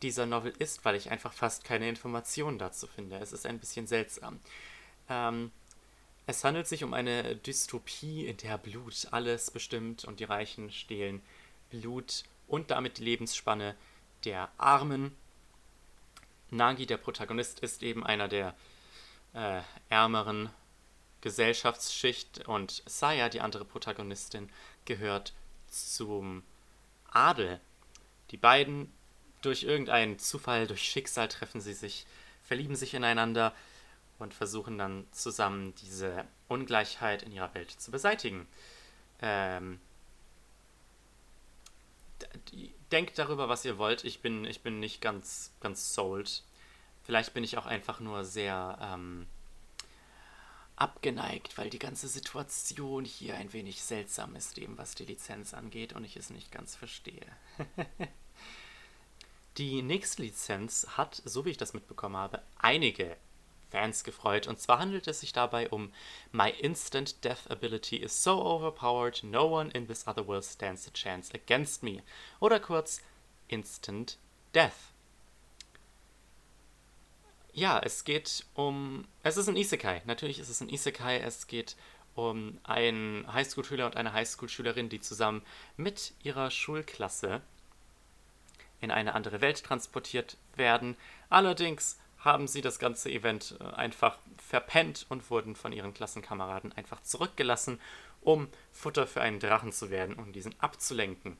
dieser 0.01 0.25
Novel 0.25 0.53
ist, 0.57 0.83
weil 0.85 0.95
ich 0.95 1.11
einfach 1.11 1.33
fast 1.33 1.63
keine 1.63 1.87
Informationen 1.87 2.57
dazu 2.57 2.87
finde. 2.87 3.17
Es 3.17 3.31
ist 3.31 3.45
ein 3.45 3.59
bisschen 3.59 3.85
seltsam. 3.85 4.39
Ähm, 5.07 5.51
es 6.25 6.43
handelt 6.43 6.67
sich 6.67 6.83
um 6.83 6.93
eine 6.93 7.35
Dystopie, 7.35 8.25
in 8.25 8.37
der 8.37 8.57
Blut 8.57 9.07
alles 9.11 9.51
bestimmt 9.51 10.05
und 10.05 10.19
die 10.19 10.25
Reichen 10.25 10.71
stehlen 10.71 11.21
Blut 11.69 12.23
und 12.47 12.71
damit 12.71 12.97
die 12.97 13.03
Lebensspanne 13.03 13.75
der 14.25 14.49
Armen. 14.57 15.15
Nagi, 16.49 16.85
der 16.85 16.97
Protagonist, 16.97 17.59
ist 17.59 17.83
eben 17.83 18.05
einer 18.05 18.27
der 18.27 18.55
äh, 19.33 19.61
ärmeren 19.89 20.49
Gesellschaftsschicht 21.21 22.47
und 22.47 22.81
Saya, 22.85 23.29
die 23.29 23.41
andere 23.41 23.65
Protagonistin, 23.65 24.49
gehört 24.85 25.33
zum 25.67 26.43
Adel. 27.11 27.59
Die 28.31 28.37
beiden 28.37 28.91
durch 29.41 29.63
irgendeinen 29.63 30.19
Zufall, 30.19 30.67
durch 30.67 30.81
Schicksal 30.81 31.27
treffen 31.27 31.61
sie 31.61 31.73
sich, 31.73 32.05
verlieben 32.43 32.75
sich 32.75 32.93
ineinander 32.93 33.53
und 34.17 34.33
versuchen 34.33 34.77
dann 34.77 35.07
zusammen 35.11 35.73
diese 35.75 36.25
Ungleichheit 36.47 37.23
in 37.23 37.31
ihrer 37.31 37.53
Welt 37.53 37.71
zu 37.71 37.91
beseitigen. 37.91 38.47
Ähm, 39.21 39.79
denkt 42.91 43.17
darüber, 43.17 43.49
was 43.49 43.65
ihr 43.65 43.77
wollt. 43.77 44.03
Ich 44.03 44.21
bin, 44.21 44.45
ich 44.45 44.61
bin 44.61 44.79
nicht 44.79 45.01
ganz, 45.01 45.51
ganz 45.59 45.93
sold. 45.93 46.43
Vielleicht 47.03 47.33
bin 47.33 47.43
ich 47.43 47.57
auch 47.57 47.65
einfach 47.65 47.99
nur 47.99 48.23
sehr 48.23 48.77
ähm, 48.81 49.27
abgeneigt, 50.75 51.57
weil 51.57 51.69
die 51.69 51.79
ganze 51.79 52.07
Situation 52.07 53.03
hier 53.05 53.35
ein 53.35 53.51
wenig 53.53 53.81
seltsam 53.81 54.35
ist, 54.35 54.57
eben 54.57 54.77
was 54.77 54.95
die 54.95 55.05
Lizenz 55.05 55.53
angeht 55.53 55.93
und 55.93 56.03
ich 56.03 56.15
es 56.15 56.29
nicht 56.29 56.51
ganz 56.51 56.75
verstehe. 56.75 57.25
Die 59.57 59.81
nächste 59.81 60.21
Lizenz 60.21 60.87
hat, 60.95 61.21
so 61.25 61.43
wie 61.43 61.49
ich 61.49 61.57
das 61.57 61.73
mitbekommen 61.73 62.15
habe, 62.15 62.41
einige 62.59 63.17
Fans 63.69 64.03
gefreut. 64.03 64.47
Und 64.47 64.59
zwar 64.59 64.79
handelt 64.79 65.07
es 65.07 65.19
sich 65.21 65.33
dabei 65.33 65.69
um 65.69 65.91
My 66.31 66.49
Instant 66.49 67.23
Death 67.23 67.49
Ability 67.49 67.97
is 67.97 68.23
so 68.23 68.43
overpowered, 68.43 69.23
no 69.23 69.45
one 69.45 69.69
in 69.71 69.87
this 69.87 70.07
other 70.07 70.27
world 70.27 70.43
stands 70.43 70.87
a 70.87 70.91
chance 70.91 71.33
against 71.33 71.83
me. 71.83 72.01
Oder 72.39 72.59
kurz 72.59 73.01
Instant 73.47 74.17
Death. 74.53 74.93
Ja, 77.53 77.79
es 77.79 78.03
geht 78.03 78.45
um. 78.53 79.07
Es 79.23 79.37
ist 79.37 79.49
ein 79.49 79.57
Isekai. 79.57 80.01
Natürlich 80.05 80.39
ist 80.39 80.49
es 80.49 80.61
ein 80.61 80.69
Isekai. 80.69 81.19
Es 81.19 81.47
geht 81.47 81.75
um 82.15 82.59
einen 82.63 83.31
Highschool-Schüler 83.31 83.85
und 83.85 83.95
eine 83.95 84.13
Highschool-Schülerin, 84.13 84.89
die 84.89 84.99
zusammen 84.99 85.41
mit 85.77 86.13
ihrer 86.23 86.51
Schulklasse 86.51 87.41
in 88.81 88.91
eine 88.91 89.13
andere 89.13 89.41
Welt 89.41 89.63
transportiert 89.63 90.37
werden. 90.55 90.95
Allerdings 91.29 91.99
haben 92.19 92.47
sie 92.47 92.61
das 92.61 92.79
ganze 92.79 93.09
Event 93.09 93.57
äh, 93.59 93.63
einfach 93.75 94.17
verpennt 94.37 95.05
und 95.09 95.29
wurden 95.29 95.55
von 95.55 95.71
ihren 95.71 95.93
Klassenkameraden 95.93 96.73
einfach 96.73 97.01
zurückgelassen, 97.01 97.79
um 98.21 98.49
Futter 98.71 99.07
für 99.07 99.21
einen 99.21 99.39
Drachen 99.39 99.71
zu 99.71 99.89
werden 99.89 100.15
und 100.15 100.33
diesen 100.33 100.59
abzulenken. 100.59 101.37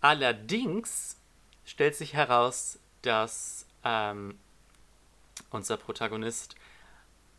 Allerdings 0.00 1.16
stellt 1.64 1.94
sich 1.94 2.14
heraus, 2.14 2.78
dass 3.02 3.66
ähm, 3.84 4.38
unser 5.50 5.76
Protagonist 5.76 6.56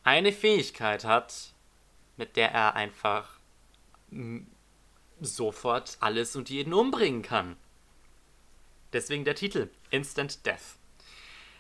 eine 0.04 0.32
Fähigkeit 0.32 1.04
hat, 1.04 1.54
mit 2.16 2.38
der 2.38 2.52
er 2.52 2.76
einfach 2.76 3.38
sofort 5.20 5.98
alles 6.00 6.36
und 6.36 6.50
jeden 6.50 6.74
umbringen 6.74 7.22
kann. 7.22 7.58
Deswegen 8.94 9.26
der 9.26 9.36
Titel, 9.36 9.70
Instant 9.90 10.46
Death. 10.46 10.77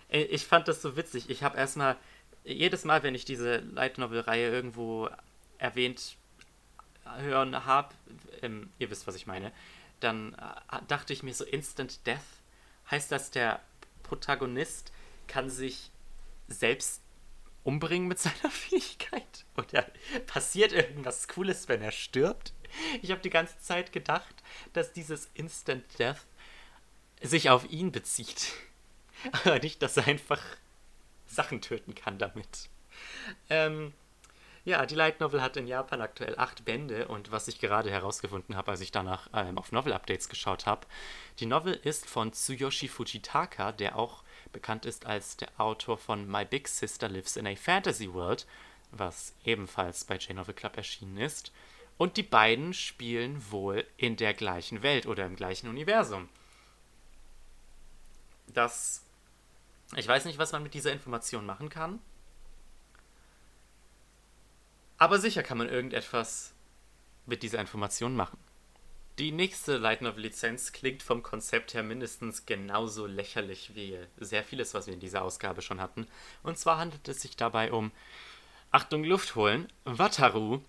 Äh, 0.09 0.23
ich 0.23 0.45
fand 0.45 0.67
das 0.67 0.81
so 0.81 0.95
witzig. 0.95 1.29
Ich 1.29 1.43
habe 1.43 1.57
erstmal, 1.57 1.97
jedes 2.43 2.85
Mal, 2.85 3.03
wenn 3.03 3.15
ich 3.15 3.25
diese 3.25 3.57
Light 3.57 3.97
Novel-Reihe 3.97 4.49
irgendwo 4.49 5.09
erwähnt 5.57 6.17
hören 7.19 7.65
habe, 7.65 7.93
ähm, 8.41 8.69
ihr 8.79 8.89
wisst, 8.89 9.07
was 9.07 9.15
ich 9.15 9.27
meine, 9.27 9.51
dann 9.99 10.33
äh, 10.33 10.79
dachte 10.87 11.13
ich 11.13 11.23
mir 11.23 11.33
so, 11.33 11.43
Instant 11.43 12.05
Death, 12.05 12.19
heißt 12.91 13.11
das, 13.11 13.31
der 13.31 13.61
Protagonist 14.03 14.91
kann 15.27 15.49
sich 15.49 15.91
selbst 16.47 17.01
umbringen 17.63 18.07
mit 18.07 18.19
seiner 18.19 18.51
Fähigkeit? 18.51 19.45
Oder 19.57 19.85
passiert 20.25 20.71
irgendwas 20.71 21.27
Cooles, 21.27 21.67
wenn 21.67 21.81
er 21.81 21.91
stirbt? 21.91 22.53
Ich 23.01 23.11
habe 23.11 23.21
die 23.21 23.29
ganze 23.29 23.59
Zeit 23.59 23.91
gedacht, 23.91 24.43
dass 24.73 24.93
dieses 24.93 25.29
Instant 25.33 25.83
Death 25.99 26.25
sich 27.21 27.49
auf 27.49 27.69
ihn 27.69 27.91
bezieht. 27.91 28.53
Aber 29.43 29.59
nicht, 29.59 29.81
dass 29.81 29.97
er 29.97 30.07
einfach 30.07 30.41
Sachen 31.27 31.61
töten 31.61 31.95
kann 31.95 32.17
damit. 32.17 32.69
Ähm, 33.49 33.93
ja, 34.67 34.85
die 34.85 34.95
Light 34.95 35.21
Novel 35.21 35.41
hat 35.41 35.55
in 35.55 35.65
Japan 35.65 36.01
aktuell 36.01 36.37
acht 36.37 36.65
Bände 36.65 37.07
und 37.07 37.31
was 37.31 37.47
ich 37.47 37.59
gerade 37.59 37.89
herausgefunden 37.89 38.57
habe, 38.57 38.71
als 38.71 38.81
ich 38.81 38.91
danach 38.91 39.29
ähm, 39.33 39.57
auf 39.57 39.71
Novel 39.71 39.93
Updates 39.93 40.27
geschaut 40.27 40.65
habe, 40.65 40.85
die 41.39 41.45
Novel 41.45 41.73
ist 41.73 42.05
von 42.05 42.33
Tsuyoshi 42.33 42.89
Fujitaka, 42.89 43.71
der 43.71 43.97
auch 43.97 44.23
bekannt 44.51 44.85
ist 44.85 45.05
als 45.05 45.37
der 45.37 45.49
Autor 45.57 45.97
von 45.97 46.29
My 46.29 46.43
Big 46.43 46.67
Sister 46.67 47.07
Lives 47.07 47.37
in 47.37 47.47
a 47.47 47.55
Fantasy 47.55 48.13
World, 48.13 48.45
was 48.91 49.33
ebenfalls 49.45 50.03
bei 50.03 50.17
J-Novel 50.17 50.53
Club 50.53 50.75
erschienen 50.75 51.17
ist. 51.17 51.51
Und 51.97 52.17
die 52.17 52.23
beiden 52.23 52.73
spielen 52.73 53.51
wohl 53.51 53.85
in 53.97 54.17
der 54.17 54.33
gleichen 54.33 54.83
Welt 54.83 55.07
oder 55.07 55.25
im 55.25 55.35
gleichen 55.35 55.69
Universum. 55.69 56.29
Das. 58.47 59.03
Ich 59.95 60.07
weiß 60.07 60.25
nicht, 60.25 60.37
was 60.37 60.51
man 60.51 60.63
mit 60.63 60.73
dieser 60.73 60.91
Information 60.91 61.45
machen 61.45 61.69
kann. 61.69 61.99
Aber 64.97 65.19
sicher 65.19 65.43
kann 65.43 65.57
man 65.57 65.69
irgendetwas 65.69 66.53
mit 67.25 67.43
dieser 67.43 67.59
Information 67.59 68.15
machen. 68.15 68.37
Die 69.19 69.31
nächste 69.31 69.77
Light 69.77 70.01
Novel 70.01 70.23
Lizenz 70.23 70.71
klingt 70.71 71.01
vom 71.01 71.23
Konzept 71.23 71.73
her 71.73 71.83
mindestens 71.83 72.45
genauso 72.45 73.07
lächerlich 73.07 73.75
wie 73.75 73.97
sehr 74.17 74.43
vieles, 74.43 74.73
was 74.73 74.87
wir 74.87 74.93
in 74.93 74.99
dieser 74.99 75.23
Ausgabe 75.23 75.61
schon 75.61 75.81
hatten. 75.81 76.07
Und 76.43 76.57
zwar 76.57 76.77
handelt 76.77 77.07
es 77.07 77.21
sich 77.21 77.35
dabei 77.35 77.71
um 77.71 77.91
Achtung 78.71 79.03
Luft 79.03 79.35
holen, 79.35 79.71
Wataru 79.85 80.61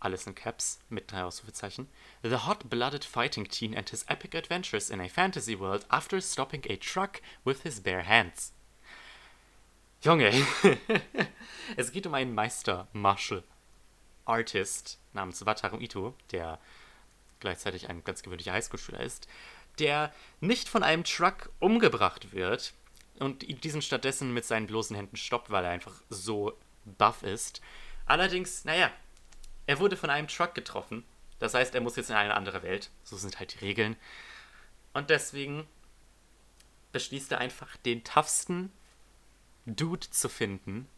alles 0.00 0.26
in 0.26 0.34
Caps 0.34 0.80
mit 0.88 1.12
drei 1.12 1.24
Ausrufezeichen. 1.24 1.88
The 2.22 2.46
hot-blooded 2.46 3.04
fighting 3.04 3.46
teen 3.46 3.76
and 3.76 3.88
his 3.90 4.04
epic 4.08 4.36
adventures 4.36 4.90
in 4.90 5.00
a 5.00 5.08
fantasy 5.08 5.58
world 5.58 5.84
after 5.90 6.20
stopping 6.20 6.64
a 6.68 6.76
truck 6.76 7.20
with 7.44 7.62
his 7.62 7.80
bare 7.80 8.02
hands. 8.02 8.52
Junge, 10.02 10.32
es 11.76 11.92
geht 11.92 12.06
um 12.06 12.14
einen 12.14 12.34
Meister 12.34 12.88
Martial 12.94 13.44
Artist 14.24 14.98
namens 15.12 15.44
Wataru 15.44 15.78
Ito, 15.78 16.14
der 16.32 16.58
gleichzeitig 17.38 17.90
ein 17.90 18.02
ganz 18.02 18.22
gewöhnlicher 18.22 18.54
Highschool-Schüler 18.54 19.00
ist, 19.00 19.28
der 19.78 20.10
nicht 20.40 20.70
von 20.70 20.82
einem 20.82 21.04
Truck 21.04 21.50
umgebracht 21.58 22.32
wird 22.32 22.72
und 23.18 23.42
diesen 23.62 23.82
stattdessen 23.82 24.32
mit 24.32 24.46
seinen 24.46 24.66
bloßen 24.66 24.96
Händen 24.96 25.16
stoppt, 25.16 25.50
weil 25.50 25.66
er 25.66 25.70
einfach 25.70 26.00
so 26.08 26.56
buff 26.86 27.22
ist. 27.22 27.60
Allerdings, 28.06 28.64
naja, 28.64 28.90
er 29.66 29.80
wurde 29.80 29.98
von 29.98 30.08
einem 30.08 30.28
Truck 30.28 30.54
getroffen. 30.54 31.04
Das 31.40 31.52
heißt, 31.52 31.74
er 31.74 31.82
muss 31.82 31.96
jetzt 31.96 32.08
in 32.08 32.16
eine 32.16 32.34
andere 32.34 32.62
Welt. 32.62 32.90
So 33.04 33.18
sind 33.18 33.38
halt 33.38 33.52
die 33.52 33.64
Regeln. 33.66 33.96
Und 34.94 35.10
deswegen 35.10 35.66
beschließt 36.92 37.32
er 37.32 37.38
einfach, 37.38 37.76
den 37.76 38.02
toughsten 38.02 38.72
Dude 39.76 40.08
zu 40.10 40.28
finden, 40.28 40.88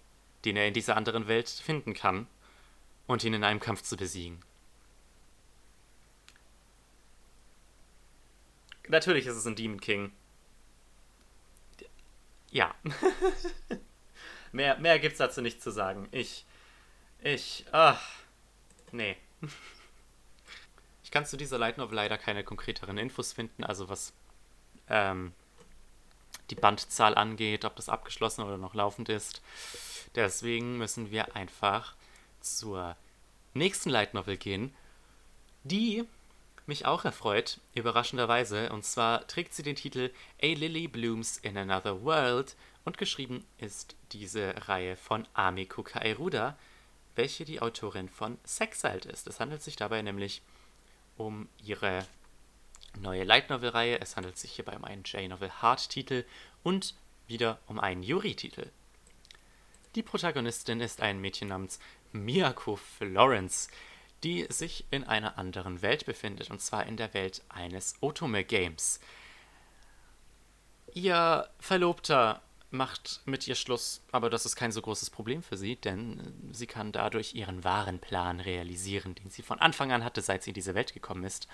den 0.44 0.56
er 0.56 0.66
in 0.66 0.74
dieser 0.74 0.96
anderen 0.96 1.28
Welt 1.28 1.48
finden 1.48 1.94
kann, 1.94 2.26
und 3.06 3.24
ihn 3.24 3.34
in 3.34 3.44
einem 3.44 3.60
Kampf 3.60 3.82
zu 3.82 3.96
besiegen. 3.96 4.40
Natürlich 8.88 9.26
ist 9.26 9.36
es 9.36 9.46
ein 9.46 9.56
Demon 9.56 9.80
King. 9.80 10.12
Ja. 12.50 12.74
mehr, 14.52 14.78
mehr 14.78 14.98
gibt's 14.98 15.18
dazu 15.18 15.40
nicht 15.40 15.62
zu 15.62 15.70
sagen. 15.70 16.08
Ich. 16.10 16.44
Ich. 17.22 17.64
Ach. 17.72 18.02
Nee. 18.90 19.16
Ich 21.02 21.10
kann 21.10 21.24
zu 21.24 21.36
dieser 21.36 21.58
Light 21.58 21.78
Novel 21.78 21.96
leider 21.96 22.18
keine 22.18 22.44
konkreteren 22.44 22.98
Infos 22.98 23.32
finden, 23.32 23.64
also 23.64 23.88
was 23.88 24.12
ähm, 24.88 25.32
die 26.52 26.60
Bandzahl 26.60 27.14
angeht, 27.14 27.64
ob 27.64 27.76
das 27.76 27.88
abgeschlossen 27.88 28.42
oder 28.42 28.58
noch 28.58 28.74
laufend 28.74 29.08
ist. 29.08 29.40
Deswegen 30.14 30.76
müssen 30.76 31.10
wir 31.10 31.34
einfach 31.34 31.94
zur 32.40 32.94
nächsten 33.54 33.88
Light 33.88 34.12
Novel 34.12 34.36
gehen, 34.36 34.74
die 35.64 36.04
mich 36.66 36.84
auch 36.84 37.04
erfreut, 37.06 37.58
überraschenderweise. 37.74 38.70
Und 38.70 38.84
zwar 38.84 39.26
trägt 39.26 39.54
sie 39.54 39.62
den 39.62 39.76
Titel 39.76 40.10
A 40.42 40.46
Lily 40.46 40.88
Blooms 40.88 41.38
in 41.38 41.56
Another 41.56 42.04
World 42.04 42.54
und 42.84 42.98
geschrieben 42.98 43.44
ist 43.58 43.96
diese 44.12 44.54
Reihe 44.68 44.96
von 44.96 45.26
Amiko 45.32 45.82
Kaeruda, 45.82 46.58
welche 47.14 47.46
die 47.46 47.62
Autorin 47.62 48.10
von 48.10 48.38
Sexalt 48.44 49.06
ist. 49.06 49.26
Es 49.26 49.40
handelt 49.40 49.62
sich 49.62 49.76
dabei 49.76 50.02
nämlich 50.02 50.42
um 51.16 51.48
ihre 51.64 52.04
neue 53.00 53.24
Light 53.24 53.50
Novel 53.50 53.70
Reihe. 53.70 54.00
Es 54.00 54.16
handelt 54.16 54.38
sich 54.38 54.52
hierbei 54.52 54.76
um 54.76 54.84
einen 54.84 55.04
J-Novel 55.04 55.50
Hard 55.62 55.88
Titel 55.88 56.24
und 56.62 56.94
wieder 57.26 57.58
um 57.66 57.78
einen 57.78 58.02
Yuri-Titel. 58.02 58.70
Die 59.94 60.02
Protagonistin 60.02 60.80
ist 60.80 61.00
ein 61.00 61.20
Mädchen 61.20 61.48
namens 61.48 61.78
Miyako 62.12 62.76
Florence, 62.76 63.68
die 64.24 64.46
sich 64.48 64.84
in 64.90 65.04
einer 65.04 65.38
anderen 65.38 65.82
Welt 65.82 66.06
befindet, 66.06 66.50
und 66.50 66.60
zwar 66.60 66.86
in 66.86 66.96
der 66.96 67.12
Welt 67.14 67.42
eines 67.48 67.96
Otome 68.00 68.44
Games. 68.44 69.00
Ihr 70.94 71.48
Verlobter 71.58 72.42
macht 72.72 73.20
mit 73.24 73.46
ihr 73.46 73.54
Schluss, 73.54 74.02
aber 74.12 74.30
das 74.30 74.46
ist 74.46 74.56
kein 74.56 74.72
so 74.72 74.82
großes 74.82 75.10
Problem 75.10 75.42
für 75.42 75.56
sie, 75.56 75.76
denn 75.76 76.50
sie 76.52 76.66
kann 76.66 76.92
dadurch 76.92 77.34
ihren 77.34 77.64
wahren 77.64 77.98
Plan 77.98 78.40
realisieren, 78.40 79.14
den 79.14 79.30
sie 79.30 79.42
von 79.42 79.60
Anfang 79.60 79.92
an 79.92 80.04
hatte, 80.04 80.22
seit 80.22 80.42
sie 80.42 80.50
in 80.50 80.54
diese 80.54 80.74
Welt 80.74 80.94
gekommen 80.94 81.24
ist. 81.24 81.48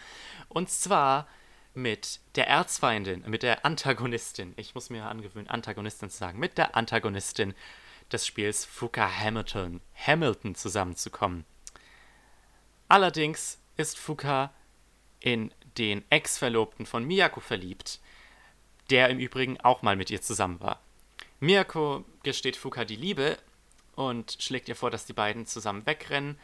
Und 0.48 0.70
zwar 0.70 1.26
mit 1.74 2.20
der 2.34 2.48
Erzfeindin, 2.48 3.24
mit 3.28 3.42
der 3.42 3.64
Antagonistin, 3.64 4.54
ich 4.56 4.74
muss 4.74 4.90
mir 4.90 5.04
angewöhnen, 5.06 5.48
Antagonistin 5.48 6.10
zu 6.10 6.18
sagen, 6.18 6.38
mit 6.38 6.58
der 6.58 6.76
Antagonistin 6.76 7.54
des 8.10 8.26
Spiels 8.26 8.64
Fuka 8.64 9.08
Hamilton, 9.08 9.80
Hamilton 9.94 10.54
zusammenzukommen. 10.54 11.44
Allerdings 12.88 13.58
ist 13.76 13.98
Fuka 13.98 14.52
in 15.20 15.52
den 15.76 16.04
Ex-Verlobten 16.10 16.86
von 16.86 17.04
Miyako 17.04 17.40
verliebt, 17.40 18.00
der 18.90 19.10
im 19.10 19.18
Übrigen 19.18 19.60
auch 19.60 19.82
mal 19.82 19.96
mit 19.96 20.10
ihr 20.10 20.22
zusammen 20.22 20.60
war. 20.60 20.80
Miyako 21.40 22.04
gesteht 22.22 22.56
Fuka 22.56 22.84
die 22.84 22.96
Liebe 22.96 23.38
und 23.94 24.36
schlägt 24.40 24.68
ihr 24.68 24.76
vor, 24.76 24.90
dass 24.90 25.06
die 25.06 25.12
beiden 25.12 25.46
zusammen 25.46 25.86
wegrennen. 25.86 26.38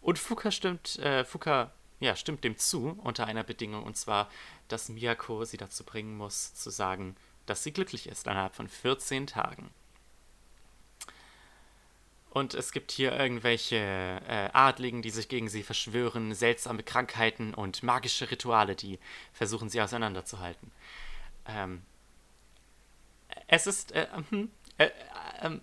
Und 0.00 0.18
Fuka 0.18 0.50
stimmt, 0.50 0.98
äh, 0.98 1.24
Fuka, 1.24 1.72
ja, 2.00 2.14
stimmt 2.14 2.44
dem 2.44 2.56
zu 2.56 2.98
unter 3.02 3.26
einer 3.26 3.42
Bedingung, 3.42 3.82
und 3.82 3.96
zwar, 3.96 4.30
dass 4.68 4.88
Miyako 4.88 5.44
sie 5.44 5.56
dazu 5.56 5.84
bringen 5.84 6.16
muss, 6.16 6.54
zu 6.54 6.70
sagen, 6.70 7.16
dass 7.46 7.62
sie 7.62 7.72
glücklich 7.72 8.06
ist 8.06 8.26
innerhalb 8.26 8.54
von 8.54 8.68
14 8.68 9.26
Tagen. 9.26 9.70
Und 12.30 12.54
es 12.54 12.72
gibt 12.72 12.92
hier 12.92 13.12
irgendwelche 13.18 13.76
äh, 13.76 14.50
Adligen, 14.52 15.00
die 15.02 15.10
sich 15.10 15.28
gegen 15.28 15.48
sie 15.48 15.62
verschwören, 15.62 16.34
seltsame 16.34 16.82
Krankheiten 16.82 17.54
und 17.54 17.82
magische 17.82 18.30
Rituale, 18.30 18.76
die 18.76 18.98
versuchen 19.32 19.70
sie 19.70 19.80
auseinanderzuhalten. 19.80 20.70
Ähm, 21.46 21.82
es 23.48 23.66
ist. 23.66 23.92
Äh, 23.92 24.06
hm, 24.30 24.50
äh, 24.78 24.84
äh, 24.86 24.90
ähm, 25.42 25.60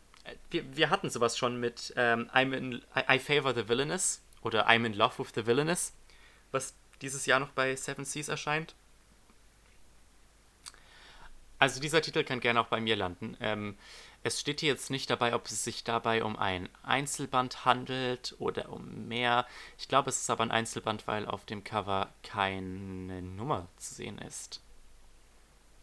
wir, 0.50 0.76
wir 0.76 0.90
hatten 0.90 1.10
sowas 1.10 1.38
schon 1.38 1.60
mit 1.60 1.94
ähm, 1.96 2.30
I'm 2.34 2.54
in, 2.56 2.84
I, 2.96 3.16
I 3.16 3.20
Favor 3.20 3.54
the 3.54 3.70
Villainous 3.70 4.22
oder 4.42 4.68
I'm 4.68 4.86
in 4.86 4.94
Love 4.94 5.20
with 5.20 5.32
the 5.36 5.46
Villainous, 5.46 5.94
was 6.52 6.74
dieses 7.02 7.26
Jahr 7.26 7.40
noch 7.40 7.52
bei 7.52 7.76
Seven 7.76 8.06
Seas 8.06 8.28
erscheint. 8.28 8.76
Also 11.60 11.80
dieser 11.80 12.02
Titel 12.02 12.24
kann 12.24 12.42
gerne 12.42 12.60
auch 12.60 12.68
bei 12.68 12.82
mir 12.82 12.96
landen. 12.96 13.38
Ähm, 13.40 13.78
es 14.24 14.40
steht 14.40 14.60
hier 14.60 14.70
jetzt 14.70 14.90
nicht 14.90 15.10
dabei, 15.10 15.36
ob 15.36 15.46
es 15.46 15.64
sich 15.64 15.84
dabei 15.84 16.24
um 16.24 16.36
ein 16.36 16.68
Einzelband 16.84 17.64
handelt 17.64 18.36
oder 18.40 18.72
um 18.72 19.08
mehr. 19.08 19.46
Ich 19.78 19.88
glaube, 19.88 20.10
es 20.10 20.20
ist 20.20 20.30
aber 20.30 20.44
ein 20.44 20.52
Einzelband, 20.52 21.08
weil 21.08 21.28
auf 21.28 21.46
dem 21.46 21.64
Cover 21.64 22.10
keine 22.24 23.22
Nummer 23.22 23.68
zu 23.78 23.94
sehen 23.94 24.18
ist. 24.18 24.62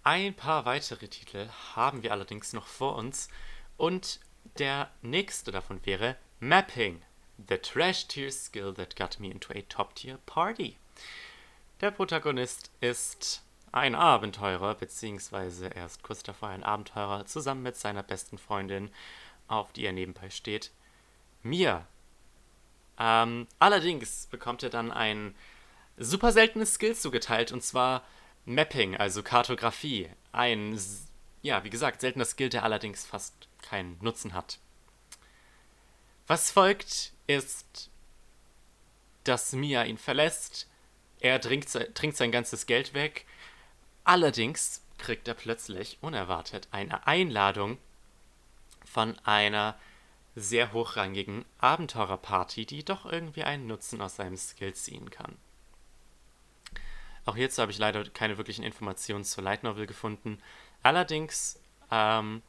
Ein 0.05 0.34
paar 0.34 0.64
weitere 0.64 1.07
Titel 1.07 1.48
haben 1.76 2.03
wir 2.03 2.11
allerdings 2.11 2.53
noch 2.53 2.66
vor 2.66 2.96
uns 2.96 3.28
und 3.76 4.18
der 4.59 4.90
nächste 5.00 5.53
davon 5.53 5.78
wäre 5.86 6.16
Mapping, 6.40 7.00
the 7.48 7.57
Trash 7.59 8.09
Tier 8.09 8.32
Skill 8.32 8.74
that 8.74 8.96
got 8.96 9.20
me 9.20 9.30
into 9.30 9.53
a 9.53 9.62
Top 9.68 9.94
Tier 9.94 10.18
Party. 10.26 10.76
Der 11.80 11.92
Protagonist 11.92 12.72
ist 12.80 13.44
ein 13.70 13.94
Abenteurer, 13.94 14.74
beziehungsweise 14.74 15.72
er 15.72 15.86
ist 15.86 16.03
kurz 16.03 16.24
davor 16.24 16.48
ein 16.48 16.64
Abenteurer, 16.64 17.24
zusammen 17.26 17.62
mit 17.62 17.76
seiner 17.76 18.03
besten 18.03 18.38
Freundin, 18.38 18.90
auf 19.46 19.72
die 19.72 19.84
er 19.86 19.92
nebenbei 19.92 20.30
steht, 20.30 20.72
Mia. 21.44 21.86
Ähm, 22.98 23.46
allerdings 23.61 24.26
bekommt 24.26 24.64
er 24.64 24.70
dann 24.70 24.90
ein 24.90 25.36
super 25.96 26.32
seltenes 26.32 26.74
Skill 26.74 26.96
zugeteilt, 26.96 27.53
und 27.53 27.62
zwar 27.62 28.03
Mapping, 28.45 28.97
also 28.97 29.22
Kartografie. 29.22 30.11
Ein, 30.32 30.78
ja, 31.43 31.64
wie 31.64 31.70
gesagt, 31.70 32.01
seltener 32.01 32.24
Skill, 32.24 32.49
der 32.49 32.64
allerdings 32.64 33.05
fast 33.05 33.34
keinen 33.62 33.99
Nutzen 34.01 34.34
hat. 34.34 34.59
Was 36.26 36.51
folgt, 36.51 37.12
ist, 37.26 37.90
dass 39.24 39.53
Mia 39.53 39.84
ihn 39.84 39.99
verlässt. 39.99 40.68
Er 41.20 41.40
trinkt, 41.40 41.70
trinkt 41.95 42.16
sein 42.16 42.32
ganzes 42.32 42.66
Geld 42.66 42.95
weg. 42.95 43.26
Allerdings 44.05 44.82
kriegt 44.99 45.28
er 45.28 45.34
plötzlich 45.34 45.99
unerwartet 46.01 46.68
eine 46.70 47.07
Einladung 47.07 47.78
von 48.84 49.18
einer 49.20 49.78
sehr 50.34 50.72
hochrangigen 50.72 51.45
Abenteurerparty, 51.59 52.66
die 52.66 52.84
doch 52.84 53.05
irgendwie 53.05 53.45
einen 53.45 53.66
Nutzen 53.66 54.01
aus 54.01 54.16
seinem 54.16 54.36
Skill 54.36 54.74
ziehen 54.74 55.11
kann. 55.11 55.36
Auch 57.24 57.36
hierzu 57.36 57.62
habe 57.62 57.72
ich 57.72 57.78
leider 57.78 58.08
keine 58.10 58.36
wirklichen 58.36 58.64
Informationen 58.64 59.24
zur 59.24 59.44
Light 59.44 59.62
Novel 59.62 59.86
gefunden. 59.86 60.42
Allerdings 60.82 61.60
ähm, 61.90 62.42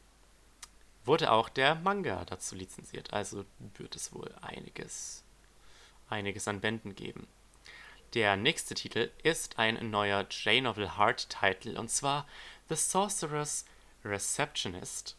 wurde 1.06 1.32
auch 1.32 1.50
der 1.50 1.76
Manga 1.76 2.26
dazu 2.26 2.56
lizenziert, 2.56 3.14
also 3.14 3.46
wird 3.78 3.96
es 3.96 4.14
wohl 4.14 4.34
einiges, 4.42 5.24
einiges 6.10 6.48
an 6.48 6.62
Bänden 6.62 6.96
geben. 6.96 7.28
Der 8.14 8.36
nächste 8.36 8.76
Titel 8.76 9.12
ist 9.24 9.58
ein 9.58 9.90
neuer 9.90 10.28
J-Novel 10.30 10.98
Hard-Titel 10.98 11.78
und 11.78 11.90
zwar 11.90 12.28
The 12.70 12.76
Sorcerer's 12.76 13.66
Receptionist. 14.06 15.16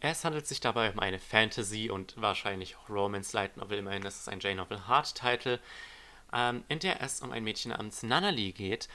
Es 0.00 0.24
handelt 0.24 0.46
sich 0.46 0.60
dabei 0.60 0.90
um 0.90 0.98
eine 0.98 1.18
Fantasy 1.18 1.90
und 1.90 2.20
wahrscheinlich 2.20 2.76
auch 2.76 2.90
Romance 2.90 3.32
Light 3.32 3.56
Novel, 3.56 3.78
immerhin 3.78 4.02
ist 4.02 4.20
es 4.20 4.28
ein 4.28 4.40
J-Novel 4.40 4.86
Hard-Titel, 4.86 5.60
ähm, 6.34 6.64
in 6.68 6.80
der 6.80 7.00
es 7.00 7.20
um 7.20 7.32
ein 7.32 7.44
Mädchen 7.44 7.70
namens 7.70 8.02
Nanali 8.02 8.52
geht, 8.52 8.88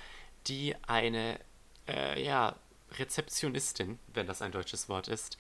die 0.48 0.76
eine 0.88 1.40
äh, 1.88 2.22
ja, 2.24 2.56
Rezeptionistin, 2.98 4.00
wenn 4.14 4.28
das 4.28 4.42
ein 4.42 4.52
deutsches 4.52 4.90
Wort 4.90 5.08
ist, 5.08 5.38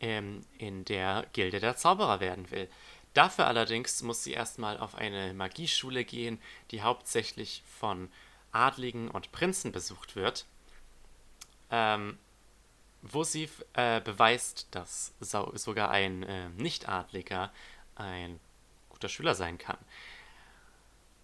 ähm, 0.00 0.42
in 0.58 0.84
der 0.84 1.26
Gilde 1.32 1.60
der 1.60 1.76
Zauberer 1.76 2.20
werden 2.20 2.50
will. 2.50 2.68
Dafür 3.14 3.48
allerdings 3.48 4.02
muss 4.02 4.22
sie 4.22 4.32
erstmal 4.32 4.78
auf 4.78 4.94
eine 4.94 5.34
Magieschule 5.34 6.04
gehen, 6.04 6.40
die 6.70 6.82
hauptsächlich 6.82 7.64
von 7.78 8.08
Adligen 8.52 9.10
und 9.10 9.32
Prinzen 9.32 9.72
besucht 9.72 10.14
wird, 10.14 10.46
ähm, 11.70 12.18
wo 13.02 13.24
sie 13.24 13.48
äh, 13.72 14.00
beweist, 14.00 14.68
dass 14.70 15.14
so, 15.20 15.50
sogar 15.54 15.90
ein 15.90 16.22
äh, 16.22 16.48
Nicht-Adliger 16.50 17.52
ein 17.96 18.38
guter 18.88 19.08
Schüler 19.08 19.34
sein 19.34 19.58
kann. 19.58 19.78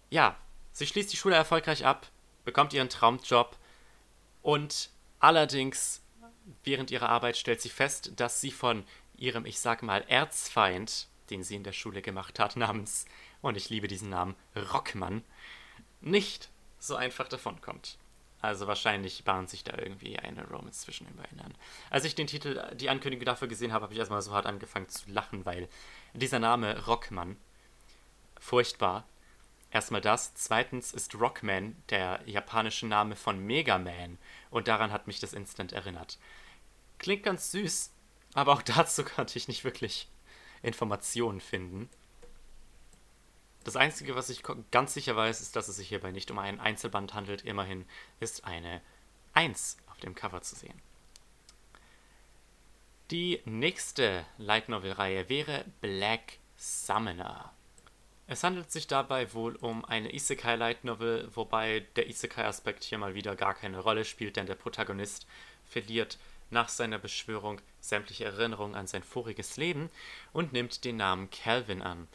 Ja, 0.09 0.37
sie 0.71 0.87
schließt 0.87 1.11
die 1.11 1.17
Schule 1.17 1.35
erfolgreich 1.35 1.85
ab, 1.85 2.07
bekommt 2.45 2.73
ihren 2.73 2.89
Traumjob 2.89 3.57
und 4.41 4.89
allerdings 5.19 6.01
während 6.63 6.91
ihrer 6.91 7.09
Arbeit 7.09 7.37
stellt 7.37 7.61
sie 7.61 7.69
fest, 7.69 8.13
dass 8.15 8.39
sie 8.39 8.51
von 8.51 8.85
ihrem, 9.17 9.45
ich 9.45 9.59
sag 9.59 9.83
mal, 9.83 10.03
Erzfeind 10.07 11.07
den 11.29 11.43
sie 11.43 11.55
in 11.55 11.63
der 11.63 11.73
Schule 11.73 12.01
gemacht 12.01 12.39
hat, 12.39 12.55
namens, 12.55 13.05
und 13.41 13.57
ich 13.57 13.69
liebe 13.69 13.87
diesen 13.87 14.09
Namen, 14.09 14.35
Rockmann, 14.73 15.23
nicht 16.01 16.49
so 16.79 16.95
einfach 16.95 17.27
davonkommt. 17.27 17.97
Also 18.39 18.67
wahrscheinlich 18.67 19.23
bahnt 19.23 19.49
sich 19.49 19.63
da 19.63 19.77
irgendwie 19.77 20.19
eine 20.19 20.47
Romance 20.47 20.81
zwischen 20.81 21.07
den 21.07 21.15
beiden 21.15 21.39
an. 21.39 21.55
Als 21.89 22.05
ich 22.05 22.13
den 22.13 22.27
Titel, 22.27 22.75
die 22.75 22.89
Ankündigung 22.89 23.25
dafür 23.25 23.47
gesehen 23.47 23.73
habe, 23.73 23.83
habe 23.83 23.93
ich 23.93 23.99
erstmal 23.99 24.21
so 24.21 24.31
hart 24.31 24.45
angefangen 24.45 24.87
zu 24.89 25.09
lachen, 25.09 25.45
weil 25.45 25.67
dieser 26.13 26.39
Name 26.39 26.85
Rockmann, 26.85 27.35
furchtbar. 28.39 29.05
Erstmal 29.71 30.01
das. 30.01 30.33
Zweitens 30.35 30.93
ist 30.93 31.15
Rockman 31.15 31.75
der 31.89 32.21
japanische 32.25 32.87
Name 32.87 33.15
von 33.15 33.39
Mega 33.39 33.77
Man 33.77 34.17
und 34.49 34.67
daran 34.67 34.91
hat 34.91 35.07
mich 35.07 35.19
das 35.19 35.33
instant 35.33 35.73
erinnert. 35.73 36.17
Klingt 36.99 37.23
ganz 37.23 37.51
süß, 37.51 37.91
aber 38.33 38.53
auch 38.53 38.61
dazu 38.63 39.03
konnte 39.03 39.37
ich 39.37 39.47
nicht 39.47 39.63
wirklich 39.63 40.09
Informationen 40.61 41.41
finden. 41.41 41.89
Das 43.63 43.75
Einzige, 43.75 44.15
was 44.15 44.29
ich 44.29 44.43
ganz 44.71 44.93
sicher 44.93 45.17
weiß, 45.17 45.41
ist, 45.41 45.57
dass 45.57 45.67
es 45.67 45.75
sich 45.75 45.89
hierbei 45.89 46.11
nicht 46.11 46.31
um 46.31 46.39
einen 46.39 46.61
Einzelband 46.61 47.13
handelt. 47.13 47.41
Immerhin 47.41 47.85
ist 48.21 48.45
eine 48.45 48.81
1 49.33 49.77
auf 49.87 49.97
dem 49.97 50.15
Cover 50.15 50.41
zu 50.41 50.55
sehen. 50.55 50.81
Die 53.11 53.41
nächste 53.45 54.25
Light 54.37 54.69
Novel-Reihe 54.69 55.27
wäre 55.27 55.65
Black 55.81 56.39
Summoner. 56.55 57.53
Es 58.27 58.43
handelt 58.43 58.71
sich 58.71 58.87
dabei 58.87 59.33
wohl 59.33 59.55
um 59.55 59.85
eine 59.85 60.13
Isekai 60.13 60.57
Light 60.57 60.83
Novel, 60.83 61.29
wobei 61.33 61.85
der 61.95 62.09
Isekai-Aspekt 62.09 62.83
hier 62.83 62.97
mal 62.97 63.13
wieder 63.15 63.37
gar 63.37 63.53
keine 63.53 63.79
Rolle 63.79 64.03
spielt, 64.03 64.35
denn 64.35 64.45
der 64.45 64.55
Protagonist 64.55 65.25
verliert 65.65 66.17
nach 66.49 66.67
seiner 66.67 66.99
Beschwörung 66.99 67.61
sämtliche 67.79 68.25
Erinnerungen 68.25 68.75
an 68.75 68.87
sein 68.87 69.03
voriges 69.03 69.55
Leben 69.55 69.89
und 70.33 70.51
nimmt 70.51 70.83
den 70.83 70.97
Namen 70.97 71.29
Calvin 71.31 71.81
an. 71.81 72.07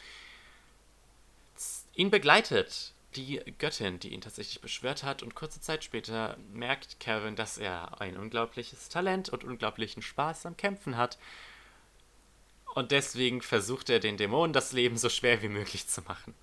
Ihn 1.95 2.11
begleitet 2.11 2.93
die 3.15 3.41
Göttin, 3.59 3.99
die 3.99 4.09
ihn 4.09 4.21
tatsächlich 4.21 4.61
beschwört 4.61 5.03
hat, 5.03 5.23
und 5.23 5.35
kurze 5.35 5.61
Zeit 5.61 5.83
später 5.83 6.37
merkt 6.51 6.99
Calvin, 6.99 7.35
dass 7.35 7.57
er 7.57 8.01
ein 8.01 8.17
unglaubliches 8.17 8.89
Talent 8.89 9.29
und 9.29 9.43
unglaublichen 9.43 10.01
Spaß 10.01 10.45
am 10.45 10.57
Kämpfen 10.57 10.97
hat. 10.97 11.17
Und 12.73 12.91
deswegen 12.91 13.43
versucht 13.43 13.89
er 13.91 13.99
den 13.99 14.17
Dämonen 14.17 14.51
das 14.51 14.71
Leben 14.71 14.97
so 14.97 15.07
schwer 15.07 15.43
wie 15.43 15.47
möglich 15.47 15.87
zu 15.87 16.01
machen. 16.01 16.33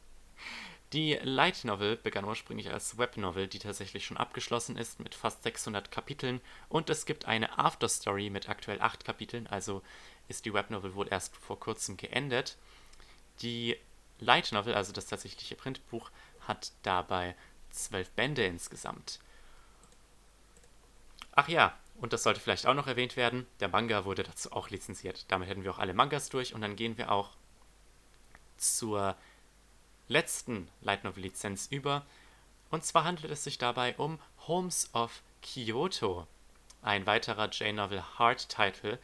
Die 0.93 1.15
Light 1.23 1.65
Novel 1.65 1.97
begann 1.97 2.25
ursprünglich 2.25 2.71
als 2.71 2.99
Web 2.99 3.17
Novel, 3.17 3.49
die 3.49 3.59
tatsächlich 3.59 4.05
schon 4.05 4.17
abgeschlossen 4.17 4.77
ist 4.77 5.01
mit 5.01 5.15
fast 5.15 5.43
600 5.43 5.91
Kapiteln 5.91 6.41
und 6.69 6.91
es 6.91 7.05
gibt 7.05 7.27
eine 7.27 7.59
Afterstory 7.59 8.31
mit 8.31 8.49
aktuell 8.49 8.81
8 8.81 9.05
Kapiteln, 9.05 9.47
also 9.49 9.83
ist 10.29 10.45
die 10.45 10.55
Web 10.55 10.71
Novel 10.71 10.95
wohl 10.95 11.09
erst 11.09 11.37
vor 11.37 11.59
kurzem 11.59 11.97
geendet. 11.97 12.57
Die 13.43 13.77
Light 14.19 14.53
Novel, 14.53 14.75
also 14.75 14.93
das 14.93 15.07
tatsächliche 15.07 15.57
Printbuch, 15.57 16.11
hat 16.47 16.73
dabei 16.83 17.37
12 17.71 18.11
Bände 18.11 18.45
insgesamt. 18.45 19.21
Ach 21.33 21.49
ja, 21.49 21.77
und 22.01 22.13
das 22.13 22.23
sollte 22.23 22.41
vielleicht 22.41 22.67
auch 22.67 22.75
noch 22.75 22.87
erwähnt 22.87 23.17
werden, 23.17 23.47
der 23.61 23.69
Manga 23.69 24.05
wurde 24.05 24.23
dazu 24.23 24.53
auch 24.53 24.71
lizenziert. 24.71 25.25
Damit 25.29 25.49
hätten 25.49 25.65
wir 25.65 25.71
auch 25.71 25.79
alle 25.79 25.95
Mangas 25.95 26.29
durch 26.29 26.55
und 26.55 26.61
dann 26.61 26.77
gehen 26.77 26.99
wir 26.99 27.13
auch 27.13 27.31
zur 28.57 29.17
letzten 30.09 30.69
Light 30.81 31.05
Novel 31.05 31.23
Lizenz 31.23 31.67
über. 31.71 32.05
Und 32.71 32.85
zwar 32.85 33.05
handelt 33.05 33.31
es 33.31 33.45
sich 33.45 33.59
dabei 33.59 33.97
um 33.97 34.19
Homes 34.47 34.91
of 34.95 35.23
Kyoto, 35.43 36.27
ein 36.83 37.07
weiterer 37.07 37.49
J-Novel 37.49 38.03
Hard 38.19 38.49
Title, 38.49 38.99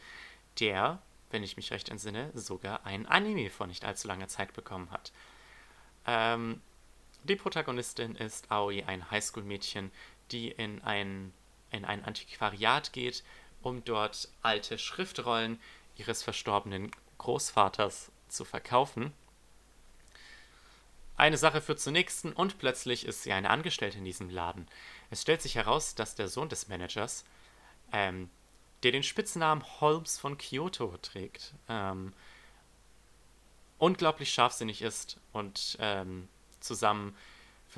der, 0.59 1.01
wenn 1.31 1.43
ich 1.43 1.57
mich 1.57 1.71
recht 1.71 1.89
entsinne, 1.89 2.31
sogar 2.33 2.85
ein 2.85 3.05
Anime 3.05 3.49
vor 3.49 3.67
nicht 3.67 3.85
allzu 3.85 4.07
langer 4.07 4.27
Zeit 4.27 4.53
bekommen 4.53 4.89
hat. 4.91 5.11
Ähm, 6.05 6.61
die 7.23 7.35
Protagonistin 7.35 8.15
ist 8.15 8.51
Aoi, 8.51 8.83
ein 8.85 9.11
Highschool-Mädchen, 9.11 9.91
die 10.31 10.49
in 10.49 10.81
ein, 10.83 11.33
in 11.71 11.85
ein 11.85 12.03
Antiquariat 12.03 12.93
geht, 12.93 13.23
um 13.61 13.83
dort 13.83 14.29
alte 14.41 14.77
Schriftrollen 14.77 15.59
ihres 15.95 16.23
verstorbenen 16.23 16.91
Großvaters 17.17 18.11
zu 18.29 18.45
verkaufen 18.45 19.13
eine 21.17 21.37
Sache 21.37 21.61
führt 21.61 21.79
zur 21.79 21.93
nächsten 21.93 22.31
und 22.31 22.59
plötzlich 22.59 23.05
ist 23.05 23.23
sie 23.23 23.33
eine 23.33 23.49
Angestellte 23.49 23.97
in 23.97 24.05
diesem 24.05 24.29
Laden. 24.29 24.67
Es 25.09 25.23
stellt 25.23 25.41
sich 25.41 25.55
heraus, 25.55 25.95
dass 25.95 26.13
der 26.13 26.27
Sohn 26.27 26.47
des 26.47 26.67
Managers, 26.67 27.25
ähm, 27.91 28.29
der 28.83 28.91
den 28.91 29.01
Spitznamen 29.01 29.63
Holmes 29.81 30.19
von 30.19 30.37
Kyoto 30.37 30.95
trägt, 31.01 31.55
ähm, 31.67 32.13
unglaublich 33.79 34.31
scharfsinnig 34.31 34.83
ist 34.83 35.19
und 35.33 35.77
ähm, 35.79 36.29
zusammen 36.59 37.15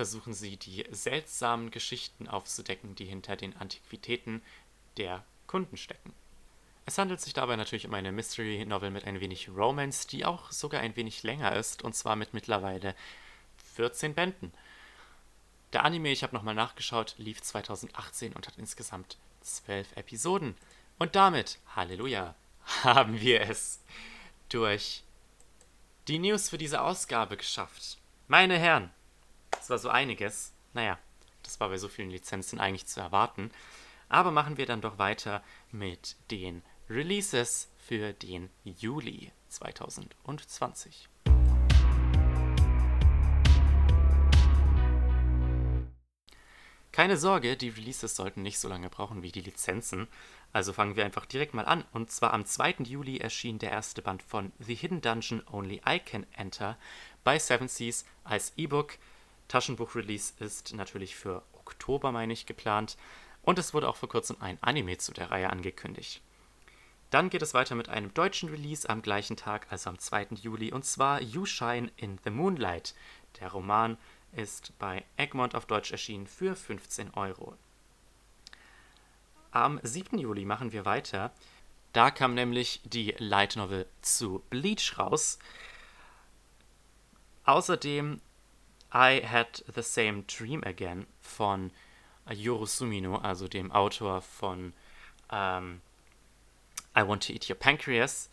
versuchen 0.00 0.32
sie 0.32 0.56
die 0.56 0.86
seltsamen 0.90 1.70
Geschichten 1.70 2.26
aufzudecken, 2.26 2.94
die 2.94 3.04
hinter 3.04 3.36
den 3.36 3.54
Antiquitäten 3.58 4.40
der 4.96 5.26
Kunden 5.46 5.76
stecken. 5.76 6.14
Es 6.86 6.96
handelt 6.96 7.20
sich 7.20 7.34
dabei 7.34 7.56
natürlich 7.56 7.86
um 7.86 7.92
eine 7.92 8.10
Mystery 8.10 8.64
Novel 8.64 8.90
mit 8.90 9.04
ein 9.04 9.20
wenig 9.20 9.50
Romance, 9.50 10.06
die 10.06 10.24
auch 10.24 10.52
sogar 10.52 10.80
ein 10.80 10.96
wenig 10.96 11.22
länger 11.22 11.54
ist, 11.54 11.82
und 11.82 11.94
zwar 11.94 12.16
mit 12.16 12.32
mittlerweile 12.32 12.94
14 13.74 14.14
Bänden. 14.14 14.54
Der 15.74 15.84
Anime, 15.84 16.08
ich 16.12 16.22
habe 16.22 16.34
nochmal 16.34 16.54
nachgeschaut, 16.54 17.14
lief 17.18 17.42
2018 17.42 18.32
und 18.32 18.46
hat 18.46 18.56
insgesamt 18.56 19.18
12 19.42 19.98
Episoden. 19.98 20.56
Und 20.98 21.14
damit, 21.14 21.58
Halleluja, 21.76 22.34
haben 22.84 23.20
wir 23.20 23.42
es 23.42 23.82
durch 24.48 25.02
die 26.08 26.18
News 26.18 26.48
für 26.48 26.56
diese 26.56 26.80
Ausgabe 26.80 27.36
geschafft. 27.36 27.98
Meine 28.28 28.58
Herren, 28.58 28.90
war 29.70 29.78
so 29.78 29.88
einiges. 29.88 30.52
Naja, 30.74 30.98
das 31.42 31.60
war 31.60 31.68
bei 31.68 31.78
so 31.78 31.88
vielen 31.88 32.10
Lizenzen 32.10 32.60
eigentlich 32.60 32.86
zu 32.86 33.00
erwarten. 33.00 33.50
Aber 34.08 34.32
machen 34.32 34.56
wir 34.58 34.66
dann 34.66 34.80
doch 34.80 34.98
weiter 34.98 35.42
mit 35.70 36.16
den 36.30 36.62
Releases 36.88 37.70
für 37.78 38.12
den 38.12 38.50
Juli 38.64 39.32
2020. 39.48 41.08
Keine 46.92 47.16
Sorge, 47.16 47.56
die 47.56 47.68
Releases 47.68 48.16
sollten 48.16 48.42
nicht 48.42 48.58
so 48.58 48.68
lange 48.68 48.90
brauchen 48.90 49.22
wie 49.22 49.30
die 49.30 49.40
Lizenzen. 49.40 50.08
Also 50.52 50.72
fangen 50.72 50.96
wir 50.96 51.04
einfach 51.04 51.24
direkt 51.24 51.54
mal 51.54 51.64
an. 51.64 51.84
Und 51.92 52.10
zwar 52.10 52.34
am 52.34 52.44
2. 52.44 52.78
Juli 52.80 53.18
erschien 53.18 53.60
der 53.60 53.70
erste 53.70 54.02
Band 54.02 54.24
von 54.24 54.50
The 54.58 54.74
Hidden 54.74 55.00
Dungeon 55.00 55.42
Only 55.50 55.80
I 55.88 56.00
Can 56.00 56.26
Enter 56.32 56.76
bei 57.22 57.38
Seven 57.38 57.68
Seas 57.68 58.04
als 58.24 58.52
E-Book. 58.56 58.98
Taschenbuch-Release 59.50 60.34
ist 60.38 60.72
natürlich 60.74 61.16
für 61.16 61.42
Oktober, 61.52 62.12
meine 62.12 62.32
ich, 62.32 62.46
geplant. 62.46 62.96
Und 63.42 63.58
es 63.58 63.74
wurde 63.74 63.88
auch 63.88 63.96
vor 63.96 64.08
kurzem 64.08 64.36
ein 64.40 64.58
Anime 64.62 64.96
zu 64.98 65.12
der 65.12 65.30
Reihe 65.30 65.50
angekündigt. 65.50 66.22
Dann 67.10 67.30
geht 67.30 67.42
es 67.42 67.54
weiter 67.54 67.74
mit 67.74 67.88
einem 67.88 68.14
deutschen 68.14 68.48
Release 68.48 68.88
am 68.88 69.02
gleichen 69.02 69.36
Tag, 69.36 69.66
also 69.70 69.90
am 69.90 69.98
2. 69.98 70.28
Juli, 70.40 70.72
und 70.72 70.84
zwar 70.84 71.20
You 71.20 71.44
Shine 71.44 71.90
in 71.96 72.20
the 72.22 72.30
Moonlight. 72.30 72.94
Der 73.40 73.50
Roman 73.50 73.98
ist 74.32 74.72
bei 74.78 75.04
Egmont 75.16 75.56
auf 75.56 75.66
Deutsch 75.66 75.90
erschienen 75.90 76.28
für 76.28 76.54
15 76.54 77.14
Euro. 77.14 77.56
Am 79.50 79.80
7. 79.82 80.16
Juli 80.18 80.44
machen 80.44 80.70
wir 80.70 80.84
weiter. 80.84 81.32
Da 81.92 82.12
kam 82.12 82.34
nämlich 82.34 82.80
die 82.84 83.16
Light 83.18 83.56
Novel 83.56 83.88
zu 84.00 84.44
Bleach 84.48 84.96
raus. 84.96 85.40
Außerdem 87.44 88.20
I 88.92 89.22
Had 89.24 89.62
the 89.72 89.82
Same 89.82 90.24
Dream 90.26 90.62
Again 90.64 91.06
von 91.20 91.70
Yoru 92.28 92.66
Sumino, 92.66 93.16
also 93.16 93.48
dem 93.48 93.70
Autor 93.72 94.20
von 94.20 94.72
ähm, 95.30 95.80
I 96.96 97.06
Want 97.06 97.26
to 97.26 97.32
Eat 97.32 97.48
Your 97.48 97.56
Pancreas. 97.56 98.30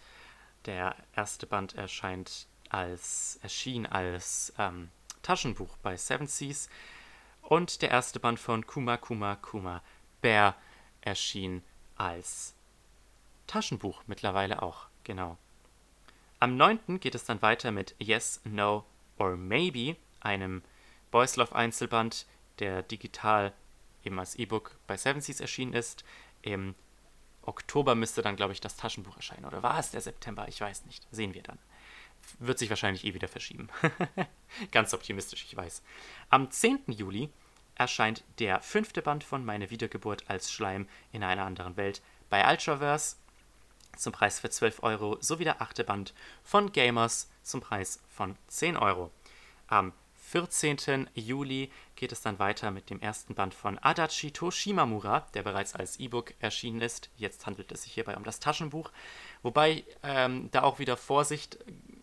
Der 0.65 0.95
erste 1.15 1.45
Band 1.45 1.75
erscheint 1.75 2.47
als, 2.69 3.39
erschien 3.41 3.85
als 3.85 4.53
ähm, 4.57 4.89
Taschenbuch 5.21 5.77
bei 5.77 5.95
Seven 5.95 6.27
Seas. 6.27 6.69
Und 7.41 7.81
der 7.81 7.91
erste 7.91 8.19
Band 8.19 8.39
von 8.39 8.65
Kuma 8.65 8.97
Kuma 8.97 9.35
Kuma 9.37 9.81
Bear 10.21 10.55
erschien 11.01 11.63
als 11.95 12.53
Taschenbuch 13.45 14.03
mittlerweile 14.07 14.61
auch, 14.61 14.87
genau. 15.03 15.37
Am 16.39 16.57
9. 16.57 16.99
geht 16.99 17.15
es 17.15 17.23
dann 17.23 17.41
weiter 17.41 17.71
mit 17.71 17.95
Yes, 17.99 18.41
No 18.43 18.85
or 19.17 19.37
Maybe, 19.37 19.95
einem 20.27 20.61
Boys 21.09 21.37
Love 21.37 21.55
Einzelband, 21.55 22.27
der 22.59 22.83
digital 22.83 23.53
eben 24.03 24.19
als 24.19 24.35
E-Book 24.35 24.77
bei 24.85 24.97
Seven 24.97 25.21
Seas 25.21 25.39
erschienen 25.39 25.73
ist. 25.73 26.03
Im 26.41 26.75
Oktober 27.43 27.95
müsste 27.95 28.21
dann, 28.21 28.35
glaube 28.35 28.53
ich, 28.53 28.61
das 28.61 28.75
Taschenbuch 28.75 29.15
erscheinen. 29.15 29.45
Oder 29.45 29.63
war 29.63 29.79
es 29.79 29.91
der 29.91 30.01
September? 30.01 30.47
Ich 30.49 30.59
weiß 30.59 30.85
nicht. 30.85 31.07
Sehen 31.11 31.33
wir 31.33 31.43
dann. 31.43 31.57
Wird 32.39 32.59
sich 32.59 32.69
wahrscheinlich 32.69 33.05
eh 33.05 33.13
wieder 33.13 33.29
verschieben. 33.29 33.69
Ganz 34.71 34.93
optimistisch, 34.93 35.45
ich 35.45 35.55
weiß. 35.55 35.81
Am 36.29 36.51
10. 36.51 36.79
Juli 36.87 37.29
erscheint 37.75 38.23
der 38.39 38.61
fünfte 38.61 39.01
Band 39.01 39.23
von 39.23 39.45
Meine 39.45 39.69
Wiedergeburt 39.69 40.29
als 40.29 40.51
Schleim 40.51 40.89
in 41.11 41.23
einer 41.23 41.45
anderen 41.45 41.77
Welt 41.77 42.01
bei 42.29 42.49
Ultraverse 42.49 43.15
zum 43.95 44.13
Preis 44.13 44.39
für 44.39 44.49
12 44.49 44.83
Euro 44.83 45.17
sowie 45.21 45.45
der 45.45 45.61
achte 45.61 45.83
Band 45.83 46.13
von 46.43 46.71
Gamers 46.71 47.29
zum 47.43 47.61
Preis 47.61 47.99
von 48.09 48.35
10 48.47 48.77
Euro. 48.77 49.11
Am 49.67 49.93
14. 50.29 51.09
Juli 51.13 51.71
geht 51.95 52.11
es 52.11 52.21
dann 52.21 52.37
weiter 52.37 52.69
mit 52.69 52.89
dem 52.89 52.99
ersten 52.99 53.33
Band 53.33 53.53
von 53.53 53.79
Adachi 53.79 54.31
Toshimamura, 54.31 55.21
der 55.33 55.43
bereits 55.43 55.73
als 55.73 55.99
E-Book 55.99 56.33
erschienen 56.39 56.81
ist. 56.81 57.09
Jetzt 57.15 57.45
handelt 57.45 57.71
es 57.71 57.83
sich 57.83 57.93
hierbei 57.93 58.17
um 58.17 58.25
das 58.25 58.41
Taschenbuch, 58.41 58.91
wobei 59.41 59.85
ähm, 60.03 60.49
da 60.51 60.63
auch 60.63 60.79
wieder 60.79 60.97
Vorsicht 60.97 61.57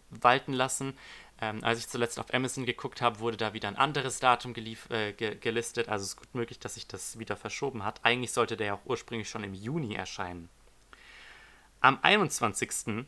walten 0.08 0.54
lassen. 0.54 0.96
Ähm, 1.38 1.62
als 1.62 1.80
ich 1.80 1.88
zuletzt 1.88 2.18
auf 2.18 2.32
Amazon 2.32 2.64
geguckt 2.64 3.02
habe, 3.02 3.18
wurde 3.18 3.36
da 3.36 3.52
wieder 3.52 3.68
ein 3.68 3.76
anderes 3.76 4.20
Datum 4.20 4.54
äh, 4.56 5.12
ge 5.12 5.34
gelistet. 5.36 5.90
Also 5.90 6.04
es 6.04 6.10
ist 6.10 6.16
gut 6.16 6.34
möglich, 6.34 6.58
dass 6.58 6.74
sich 6.74 6.86
das 6.86 7.18
wieder 7.18 7.36
verschoben 7.36 7.84
hat. 7.84 8.00
Eigentlich 8.04 8.32
sollte 8.32 8.56
der 8.56 8.68
ja 8.68 8.74
auch 8.74 8.86
ursprünglich 8.86 9.28
schon 9.28 9.44
im 9.44 9.52
Juni 9.52 9.94
erscheinen. 9.96 10.48
Am 11.80 11.98
21. 12.00 13.04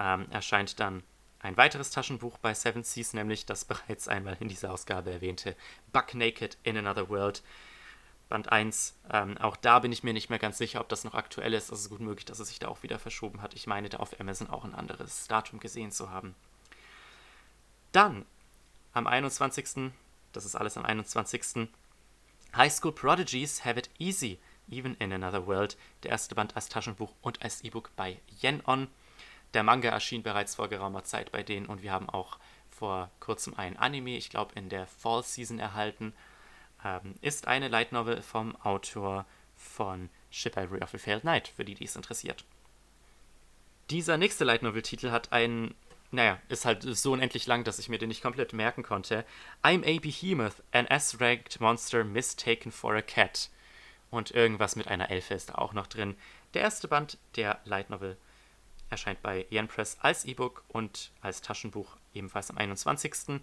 Ähm, 0.00 0.30
erscheint 0.30 0.80
dann 0.80 1.02
ein 1.40 1.56
weiteres 1.56 1.90
Taschenbuch 1.90 2.38
bei 2.38 2.52
Seven 2.54 2.82
Seas, 2.82 3.14
nämlich 3.14 3.46
das 3.46 3.64
bereits 3.64 4.08
einmal 4.08 4.36
in 4.40 4.48
dieser 4.48 4.72
Ausgabe 4.72 5.12
erwähnte 5.12 5.56
Buck 5.92 6.14
Naked 6.14 6.58
in 6.64 6.76
Another 6.76 7.08
World. 7.08 7.42
Band 8.28 8.52
1. 8.52 8.94
Ähm, 9.10 9.38
auch 9.38 9.56
da 9.56 9.78
bin 9.78 9.92
ich 9.92 10.02
mir 10.02 10.12
nicht 10.12 10.28
mehr 10.28 10.38
ganz 10.38 10.58
sicher, 10.58 10.80
ob 10.80 10.88
das 10.88 11.04
noch 11.04 11.14
aktuell 11.14 11.54
ist. 11.54 11.70
Es 11.70 11.80
ist 11.80 11.88
gut 11.88 12.00
möglich, 12.00 12.26
dass 12.26 12.40
es 12.40 12.48
sich 12.48 12.58
da 12.58 12.68
auch 12.68 12.82
wieder 12.82 12.98
verschoben 12.98 13.40
hat. 13.40 13.54
Ich 13.54 13.66
meine, 13.66 13.88
da 13.88 13.98
auf 13.98 14.20
Amazon 14.20 14.50
auch 14.50 14.64
ein 14.64 14.74
anderes 14.74 15.26
Datum 15.28 15.60
gesehen 15.60 15.92
zu 15.92 16.10
haben. 16.10 16.34
Dann 17.92 18.26
am 18.92 19.06
21. 19.06 19.92
Das 20.32 20.44
ist 20.44 20.56
alles 20.56 20.76
am 20.76 20.84
21. 20.84 21.68
High 22.54 22.72
School 22.72 22.92
Prodigies 22.92 23.64
Have 23.64 23.78
It 23.78 23.90
Easy, 23.98 24.38
Even 24.70 24.94
in 24.96 25.12
Another 25.12 25.46
World. 25.46 25.78
Der 26.02 26.10
erste 26.10 26.34
Band 26.34 26.54
als 26.54 26.68
Taschenbuch 26.68 27.14
und 27.22 27.42
als 27.42 27.62
E-Book 27.64 27.90
bei 27.96 28.20
Yen 28.42 28.62
On. 28.66 28.88
Der 29.54 29.62
Manga 29.62 29.88
erschien 29.88 30.22
bereits 30.22 30.56
vor 30.56 30.68
geraumer 30.68 31.04
Zeit 31.04 31.32
bei 31.32 31.42
denen 31.42 31.66
und 31.66 31.82
wir 31.82 31.92
haben 31.92 32.08
auch 32.08 32.38
vor 32.70 33.10
kurzem 33.18 33.54
ein 33.56 33.76
Anime, 33.76 34.16
ich 34.16 34.30
glaube 34.30 34.54
in 34.54 34.68
der 34.68 34.86
Fall 34.86 35.22
Season 35.22 35.58
erhalten. 35.58 36.12
Ähm, 36.84 37.14
ist 37.22 37.48
eine 37.48 37.68
Light 37.68 37.92
Novel 37.92 38.22
vom 38.22 38.54
Autor 38.56 39.26
von 39.56 40.10
Chivalry 40.30 40.80
of 40.82 40.94
a 40.94 40.98
Failed 40.98 41.22
Knight, 41.22 41.48
für 41.48 41.64
die, 41.64 41.74
die 41.74 41.84
es 41.84 41.96
interessiert. 41.96 42.44
Dieser 43.90 44.16
nächste 44.18 44.44
Light 44.44 44.62
Novel-Titel 44.62 45.10
hat 45.10 45.32
einen, 45.32 45.74
naja, 46.10 46.38
ist 46.48 46.66
halt 46.66 46.82
so 46.82 47.12
unendlich 47.12 47.46
lang, 47.46 47.64
dass 47.64 47.78
ich 47.78 47.88
mir 47.88 47.98
den 47.98 48.08
nicht 48.08 48.22
komplett 48.22 48.52
merken 48.52 48.82
konnte. 48.82 49.24
I'm 49.62 49.82
a 49.82 49.98
Behemoth, 49.98 50.62
an 50.72 50.86
S-ranked 50.86 51.60
monster 51.60 52.04
mistaken 52.04 52.70
for 52.70 52.94
a 52.94 53.02
cat. 53.02 53.50
Und 54.10 54.30
irgendwas 54.30 54.76
mit 54.76 54.88
einer 54.88 55.10
Elfe 55.10 55.34
ist 55.34 55.50
da 55.50 55.54
auch 55.56 55.72
noch 55.72 55.86
drin. 55.86 56.16
Der 56.54 56.62
erste 56.62 56.86
Band 56.86 57.18
der 57.36 57.60
Light 57.64 57.90
Novel 57.90 58.16
erscheint 58.90 59.22
bei 59.22 59.46
Yen 59.50 59.68
Press 59.68 59.98
als 60.00 60.24
E-Book 60.24 60.64
und 60.68 61.12
als 61.20 61.40
Taschenbuch 61.40 61.96
ebenfalls 62.14 62.50
am 62.50 62.58
21. 62.58 63.40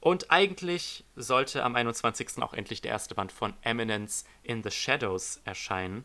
Und 0.00 0.30
eigentlich 0.30 1.04
sollte 1.14 1.62
am 1.62 1.76
21. 1.76 2.42
auch 2.42 2.54
endlich 2.54 2.80
der 2.80 2.92
erste 2.92 3.14
Band 3.14 3.32
von 3.32 3.54
Eminence 3.62 4.24
in 4.42 4.62
the 4.62 4.70
Shadows 4.70 5.40
erscheinen. 5.44 6.04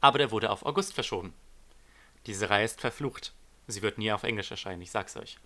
Aber 0.00 0.18
der 0.18 0.30
wurde 0.30 0.50
auf 0.50 0.66
August 0.66 0.92
verschoben. 0.92 1.32
Diese 2.26 2.50
Reihe 2.50 2.64
ist 2.64 2.80
verflucht. 2.80 3.32
Sie 3.66 3.82
wird 3.82 3.98
nie 3.98 4.12
auf 4.12 4.24
Englisch 4.24 4.50
erscheinen, 4.50 4.82
ich 4.82 4.90
sag's 4.90 5.16
euch. 5.16 5.38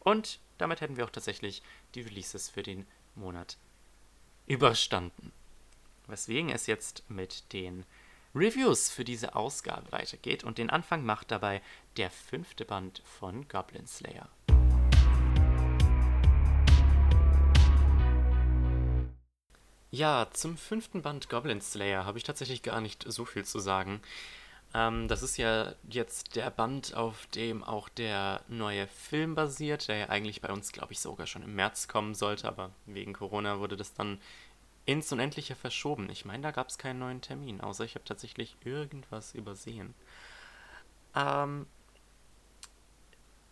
Und 0.00 0.38
damit 0.58 0.80
hätten 0.80 0.96
wir 0.96 1.04
auch 1.04 1.10
tatsächlich 1.10 1.62
die 1.94 2.02
Releases 2.02 2.48
für 2.48 2.62
den 2.62 2.86
Monat 3.14 3.56
überstanden. 4.46 5.32
Weswegen 6.06 6.50
es 6.50 6.66
jetzt 6.66 7.08
mit 7.08 7.52
den 7.52 7.84
Reviews 8.36 8.90
für 8.90 9.02
diese 9.02 9.34
Ausgabe 9.34 9.90
weitergeht 9.92 10.44
und 10.44 10.58
den 10.58 10.68
Anfang 10.68 11.06
macht 11.06 11.30
dabei 11.30 11.62
der 11.96 12.10
fünfte 12.10 12.66
Band 12.66 13.02
von 13.06 13.48
Goblin 13.48 13.86
Slayer. 13.86 14.28
Ja, 19.90 20.28
zum 20.34 20.58
fünften 20.58 21.00
Band 21.00 21.30
Goblin 21.30 21.62
Slayer 21.62 22.04
habe 22.04 22.18
ich 22.18 22.24
tatsächlich 22.24 22.62
gar 22.62 22.82
nicht 22.82 23.06
so 23.10 23.24
viel 23.24 23.46
zu 23.46 23.58
sagen. 23.58 24.02
Ähm, 24.74 25.08
das 25.08 25.22
ist 25.22 25.38
ja 25.38 25.74
jetzt 25.88 26.36
der 26.36 26.50
Band, 26.50 26.92
auf 26.92 27.26
dem 27.28 27.64
auch 27.64 27.88
der 27.88 28.42
neue 28.48 28.86
Film 28.86 29.34
basiert, 29.34 29.88
der 29.88 29.96
ja 29.96 30.08
eigentlich 30.10 30.42
bei 30.42 30.52
uns, 30.52 30.72
glaube 30.72 30.92
ich, 30.92 31.00
sogar 31.00 31.26
schon 31.26 31.42
im 31.42 31.54
März 31.54 31.88
kommen 31.88 32.14
sollte, 32.14 32.46
aber 32.46 32.70
wegen 32.84 33.14
Corona 33.14 33.60
wurde 33.60 33.78
das 33.78 33.94
dann 33.94 34.18
ins 34.86 35.12
Unendliche 35.12 35.56
verschoben. 35.56 36.08
Ich 36.10 36.24
meine, 36.24 36.44
da 36.44 36.50
gab 36.52 36.68
es 36.68 36.78
keinen 36.78 37.00
neuen 37.00 37.20
Termin, 37.20 37.60
außer 37.60 37.84
ich 37.84 37.96
habe 37.96 38.04
tatsächlich 38.04 38.56
irgendwas 38.64 39.34
übersehen. 39.34 39.94
Ähm, 41.14 41.66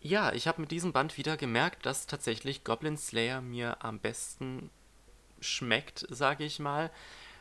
ja, 0.01 0.33
ich 0.33 0.47
habe 0.47 0.61
mit 0.61 0.71
diesem 0.71 0.93
Band 0.93 1.19
wieder 1.19 1.37
gemerkt, 1.37 1.87
dass 1.87 2.07
tatsächlich 2.07 2.63
Goblin 2.63 2.97
Slayer 2.97 3.41
mir 3.41 3.85
am 3.85 3.99
besten 3.99 4.71
schmeckt, 5.41 6.07
sage 6.09 6.45
ich 6.45 6.59
mal, 6.59 6.91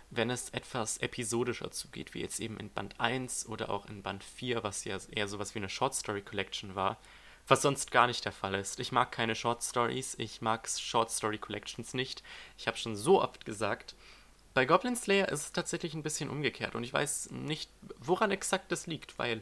wenn 0.09 0.29
es 0.29 0.49
etwas 0.49 0.97
episodischer 0.97 1.71
zugeht, 1.71 2.13
wie 2.13 2.21
jetzt 2.21 2.39
eben 2.39 2.57
in 2.57 2.69
Band 2.69 2.99
1 2.99 3.47
oder 3.47 3.69
auch 3.69 3.85
in 3.87 4.01
Band 4.01 4.23
4, 4.23 4.63
was 4.63 4.85
ja 4.85 4.97
eher 5.11 5.27
sowas 5.27 5.55
wie 5.55 5.59
eine 5.59 5.69
Short 5.69 5.93
Story 5.95 6.21
Collection 6.21 6.75
war 6.75 6.97
was 7.47 7.61
sonst 7.61 7.91
gar 7.91 8.07
nicht 8.07 8.25
der 8.25 8.31
Fall 8.31 8.55
ist. 8.55 8.79
Ich 8.79 8.91
mag 8.91 9.11
keine 9.11 9.35
Short 9.35 9.63
Stories, 9.63 10.15
ich 10.17 10.41
mag 10.41 10.67
Short 10.69 11.11
Story 11.11 11.37
Collections 11.37 11.93
nicht. 11.93 12.23
Ich 12.57 12.67
habe 12.67 12.77
schon 12.77 12.95
so 12.95 13.21
oft 13.21 13.45
gesagt, 13.45 13.95
bei 14.53 14.65
Goblin 14.65 14.95
Slayer 14.95 15.29
ist 15.29 15.41
es 15.41 15.51
tatsächlich 15.51 15.93
ein 15.93 16.03
bisschen 16.03 16.29
umgekehrt 16.29 16.75
und 16.75 16.83
ich 16.83 16.93
weiß 16.93 17.31
nicht, 17.31 17.69
woran 17.99 18.31
exakt 18.31 18.71
das 18.71 18.87
liegt, 18.87 19.17
weil 19.17 19.41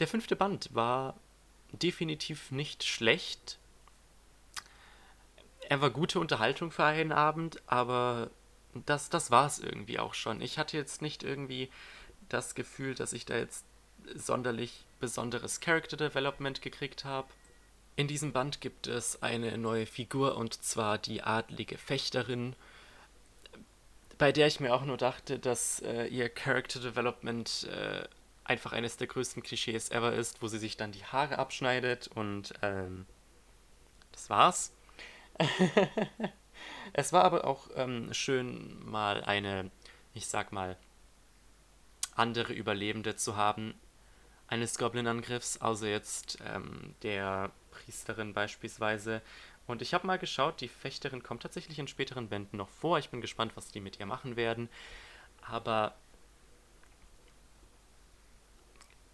der 0.00 0.08
fünfte 0.08 0.36
Band 0.36 0.74
war 0.74 1.14
definitiv 1.72 2.50
nicht 2.50 2.84
schlecht. 2.84 3.58
Er 5.68 5.80
war 5.80 5.90
gute 5.90 6.18
Unterhaltung 6.18 6.70
für 6.70 6.84
einen 6.84 7.12
Abend, 7.12 7.62
aber 7.66 8.30
das, 8.86 9.10
das 9.10 9.30
war 9.30 9.46
es 9.46 9.58
irgendwie 9.58 9.98
auch 9.98 10.14
schon. 10.14 10.40
Ich 10.40 10.58
hatte 10.58 10.76
jetzt 10.76 11.02
nicht 11.02 11.22
irgendwie 11.22 11.70
das 12.28 12.54
Gefühl, 12.54 12.94
dass 12.94 13.12
ich 13.12 13.24
da 13.24 13.36
jetzt 13.36 13.64
sonderlich 14.14 14.84
besonderes 15.00 15.60
Character 15.60 15.96
Development 15.96 16.60
gekriegt 16.62 17.04
habe. 17.04 17.28
In 17.96 18.06
diesem 18.06 18.32
Band 18.32 18.60
gibt 18.60 18.86
es 18.86 19.22
eine 19.22 19.58
neue 19.58 19.86
Figur 19.86 20.36
und 20.36 20.62
zwar 20.62 20.98
die 20.98 21.22
adlige 21.22 21.78
Fechterin, 21.78 22.54
bei 24.18 24.32
der 24.32 24.46
ich 24.46 24.60
mir 24.60 24.74
auch 24.74 24.84
nur 24.84 24.96
dachte, 24.96 25.38
dass 25.38 25.80
äh, 25.80 26.06
ihr 26.06 26.28
Character 26.28 26.80
Development 26.80 27.68
äh, 27.72 28.06
einfach 28.44 28.72
eines 28.72 28.96
der 28.96 29.06
größten 29.06 29.42
Klischees 29.42 29.90
ever 29.90 30.12
ist, 30.12 30.42
wo 30.42 30.48
sie 30.48 30.58
sich 30.58 30.76
dann 30.76 30.92
die 30.92 31.04
Haare 31.04 31.38
abschneidet 31.38 32.08
und 32.08 32.54
ähm, 32.62 33.06
das 34.12 34.30
war's. 34.30 34.72
es 36.92 37.12
war 37.12 37.24
aber 37.24 37.46
auch 37.46 37.68
ähm, 37.76 38.12
schön, 38.12 38.84
mal 38.84 39.22
eine, 39.22 39.70
ich 40.14 40.26
sag 40.26 40.52
mal, 40.52 40.76
andere 42.14 42.52
Überlebende 42.52 43.14
zu 43.16 43.36
haben 43.36 43.74
eines 44.48 44.78
Goblin-Angriffs, 44.78 45.60
außer 45.60 45.88
jetzt 45.88 46.38
ähm, 46.44 46.94
der 47.02 47.52
Priesterin 47.70 48.32
beispielsweise. 48.32 49.22
Und 49.66 49.82
ich 49.82 49.92
habe 49.94 50.06
mal 50.06 50.18
geschaut, 50.18 50.60
die 50.60 50.68
Fechterin 50.68 51.22
kommt 51.22 51.42
tatsächlich 51.42 51.78
in 51.78 51.88
späteren 51.88 52.28
Bänden 52.28 52.56
noch 52.56 52.70
vor. 52.70 52.98
Ich 52.98 53.10
bin 53.10 53.20
gespannt, 53.20 53.52
was 53.54 53.70
die 53.70 53.80
mit 53.80 54.00
ihr 54.00 54.06
machen 54.06 54.36
werden. 54.36 54.70
Aber 55.46 55.94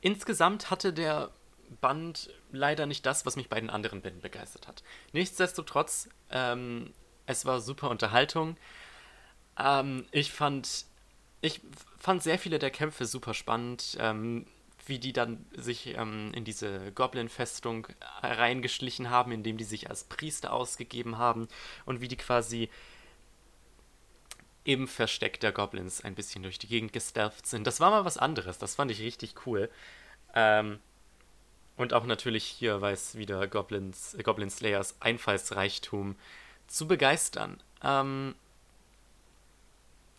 insgesamt 0.01 0.71
hatte 0.71 0.93
der 0.93 1.31
Band 1.81 2.31
leider 2.53 2.87
nicht 2.87 3.05
das, 3.05 3.27
was 3.27 3.35
mich 3.35 3.49
bei 3.49 3.59
den 3.59 3.71
anderen 3.71 4.01
Bänden 4.01 4.21
begeistert 4.21 4.69
hat. 4.69 4.85
Nichtsdestotrotz, 5.13 6.09
ähm, 6.31 6.93
es 7.27 7.45
war 7.45 7.61
super 7.61 7.91
Unterhaltung. 7.91 8.57
Ähm, 9.59 10.07
ich 10.13 10.33
fand, 10.33 10.87
ich 11.41 11.61
fand 11.99 12.23
sehr 12.23 12.39
viele 12.39 12.61
der 12.61 12.71
Kämpfe 12.71 13.07
super 13.07 13.35
spannend. 13.35 13.97
Ähm, 13.99 14.47
wie 14.87 14.99
die 14.99 15.13
dann 15.13 15.45
sich 15.53 15.97
ähm, 15.97 16.33
in 16.35 16.45
diese 16.45 16.93
Goblin-Festung 16.93 17.87
reingeschlichen 18.23 19.11
haben, 19.11 19.33
indem 19.33 19.57
die 19.57 19.65
sich 19.65 19.89
als 19.91 20.05
Priester 20.05 20.53
ausgegeben 20.53 21.19
haben 21.19 21.49
und 21.85 22.01
wie 22.01 22.09
die 22.09 22.17
quasi 22.17 22.71
im 24.65 24.89
Versteck 24.89 25.41
der 25.41 25.53
Goblins 25.53 26.03
ein 26.03 26.15
bisschen 26.15 26.43
durch 26.43 26.59
die 26.59 26.69
Gegend 26.69 26.93
gestealthed 26.93 27.47
sind. 27.47 27.67
Das 27.67 27.81
war 27.81 27.91
mal 27.91 28.05
was 28.05 28.17
anderes, 28.17 28.59
das 28.59 28.75
fand 28.75 28.91
ich 28.91 29.01
richtig 29.01 29.47
cool. 29.47 29.71
Ähm, 30.35 30.81
und 31.77 31.93
auch 31.93 32.05
natürlich 32.05 32.45
hier 32.45 32.81
weiß 32.81 33.17
wieder 33.17 33.47
Goblins, 33.47 34.15
äh, 34.15 34.23
Goblin 34.23 34.51
Slayers 34.51 34.97
Einfallsreichtum 35.01 36.17
zu 36.67 36.87
begeistern. 36.87 37.63
Ähm, 37.83 38.35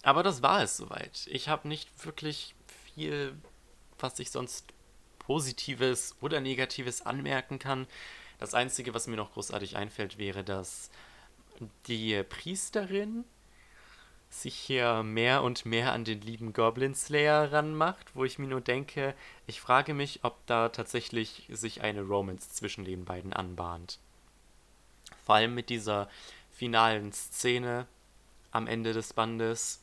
aber 0.03 0.21
das 0.21 0.43
war 0.43 0.61
es 0.61 0.77
soweit. 0.77 1.27
Ich 1.31 1.49
habe 1.49 1.67
nicht 1.67 2.05
wirklich 2.05 2.53
viel 2.93 3.35
was 4.05 4.19
ich 4.19 4.31
sonst 4.31 4.65
Positives 5.19 6.15
oder 6.21 6.39
Negatives 6.39 7.01
anmerken 7.01 7.57
kann. 7.57 7.87
Das 8.37 8.53
Einzige, 8.53 8.93
was 8.93 9.07
mir 9.07 9.15
noch 9.15 9.33
großartig 9.33 9.75
einfällt, 9.75 10.17
wäre, 10.17 10.43
dass 10.43 10.91
die 11.87 12.21
Priesterin 12.23 13.23
sich 14.29 14.55
hier 14.55 15.01
mehr 15.01 15.43
und 15.43 15.65
mehr 15.65 15.93
an 15.93 16.03
den 16.03 16.21
lieben 16.21 16.53
Goblin 16.53 16.93
Slayer 16.93 17.51
ranmacht, 17.51 18.15
wo 18.15 18.25
ich 18.25 18.37
mir 18.37 18.47
nur 18.47 18.61
denke, 18.61 19.15
ich 19.47 19.61
frage 19.61 19.93
mich, 19.93 20.19
ob 20.23 20.45
da 20.45 20.69
tatsächlich 20.69 21.47
sich 21.49 21.81
eine 21.81 22.01
Romance 22.01 22.49
zwischen 22.49 22.85
den 22.85 23.05
beiden 23.05 23.33
anbahnt. 23.33 23.99
Vor 25.23 25.35
allem 25.35 25.55
mit 25.55 25.69
dieser 25.69 26.09
finalen 26.51 27.13
Szene 27.13 27.87
am 28.51 28.67
Ende 28.67 28.93
des 28.93 29.13
Bandes, 29.13 29.81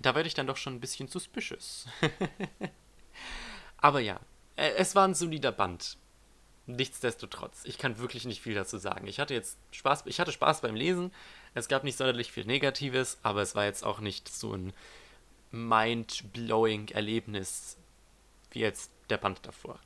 da 0.00 0.14
werde 0.14 0.26
ich 0.26 0.34
dann 0.34 0.46
doch 0.46 0.56
schon 0.56 0.74
ein 0.74 0.80
bisschen 0.80 1.08
suspicious. 1.08 1.86
Aber 3.80 4.00
ja, 4.00 4.20
es 4.56 4.94
war 4.94 5.06
ein 5.06 5.14
solider 5.14 5.52
Band. 5.52 5.96
Nichtsdestotrotz, 6.66 7.62
ich 7.64 7.78
kann 7.78 7.98
wirklich 7.98 8.26
nicht 8.26 8.42
viel 8.42 8.54
dazu 8.54 8.78
sagen. 8.78 9.06
Ich 9.06 9.18
hatte 9.18 9.34
jetzt 9.34 9.58
Spaß, 9.72 10.04
ich 10.06 10.20
hatte 10.20 10.32
Spaß 10.32 10.60
beim 10.60 10.76
Lesen. 10.76 11.12
Es 11.54 11.68
gab 11.68 11.82
nicht 11.82 11.96
sonderlich 11.96 12.30
viel 12.30 12.44
Negatives, 12.44 13.18
aber 13.22 13.42
es 13.42 13.54
war 13.54 13.64
jetzt 13.64 13.84
auch 13.84 14.00
nicht 14.00 14.28
so 14.28 14.54
ein 14.54 14.72
mind-blowing 15.50 16.88
Erlebnis 16.88 17.76
wie 18.52 18.60
jetzt 18.60 18.92
der 19.08 19.18
Band 19.18 19.40
davor. 19.46 19.80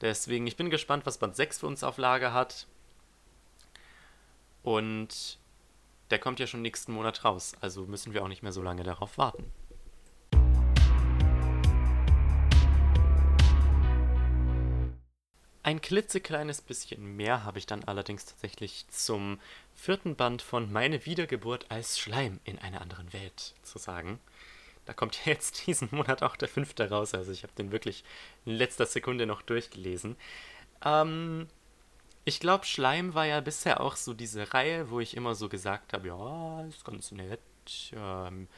Deswegen, 0.00 0.46
ich 0.46 0.56
bin 0.56 0.68
gespannt, 0.68 1.06
was 1.06 1.18
Band 1.18 1.36
6 1.36 1.60
für 1.60 1.66
uns 1.66 1.82
auf 1.82 1.96
Lager 1.96 2.34
hat. 2.34 2.66
Und 4.62 5.38
der 6.10 6.18
kommt 6.18 6.40
ja 6.40 6.46
schon 6.46 6.62
nächsten 6.62 6.92
Monat 6.92 7.24
raus, 7.24 7.54
also 7.60 7.86
müssen 7.86 8.12
wir 8.12 8.22
auch 8.22 8.28
nicht 8.28 8.42
mehr 8.42 8.52
so 8.52 8.62
lange 8.62 8.82
darauf 8.82 9.16
warten. 9.18 9.50
Ein 15.64 15.80
klitzekleines 15.80 16.60
bisschen 16.60 17.16
mehr 17.16 17.42
habe 17.44 17.58
ich 17.58 17.64
dann 17.64 17.84
allerdings 17.84 18.26
tatsächlich 18.26 18.84
zum 18.90 19.40
vierten 19.74 20.14
Band 20.14 20.42
von 20.42 20.70
Meine 20.70 21.06
Wiedergeburt 21.06 21.70
als 21.70 21.98
Schleim 21.98 22.38
in 22.44 22.58
einer 22.58 22.82
anderen 22.82 23.14
Welt 23.14 23.54
zu 23.62 23.78
sagen. 23.78 24.20
Da 24.84 24.92
kommt 24.92 25.24
ja 25.24 25.32
jetzt 25.32 25.66
diesen 25.66 25.88
Monat 25.90 26.22
auch 26.22 26.36
der 26.36 26.48
fünfte 26.48 26.90
raus, 26.90 27.14
also 27.14 27.32
ich 27.32 27.44
habe 27.44 27.54
den 27.56 27.72
wirklich 27.72 28.04
in 28.44 28.52
letzter 28.52 28.84
Sekunde 28.84 29.24
noch 29.24 29.40
durchgelesen. 29.40 30.16
Ähm, 30.84 31.48
ich 32.26 32.40
glaube, 32.40 32.66
Schleim 32.66 33.14
war 33.14 33.24
ja 33.24 33.40
bisher 33.40 33.80
auch 33.80 33.96
so 33.96 34.12
diese 34.12 34.52
Reihe, 34.52 34.90
wo 34.90 35.00
ich 35.00 35.16
immer 35.16 35.34
so 35.34 35.48
gesagt 35.48 35.94
habe, 35.94 36.08
ja, 36.08 36.62
ist 36.66 36.84
ganz 36.84 37.10
nett. 37.10 37.40
Ähm, 37.94 38.48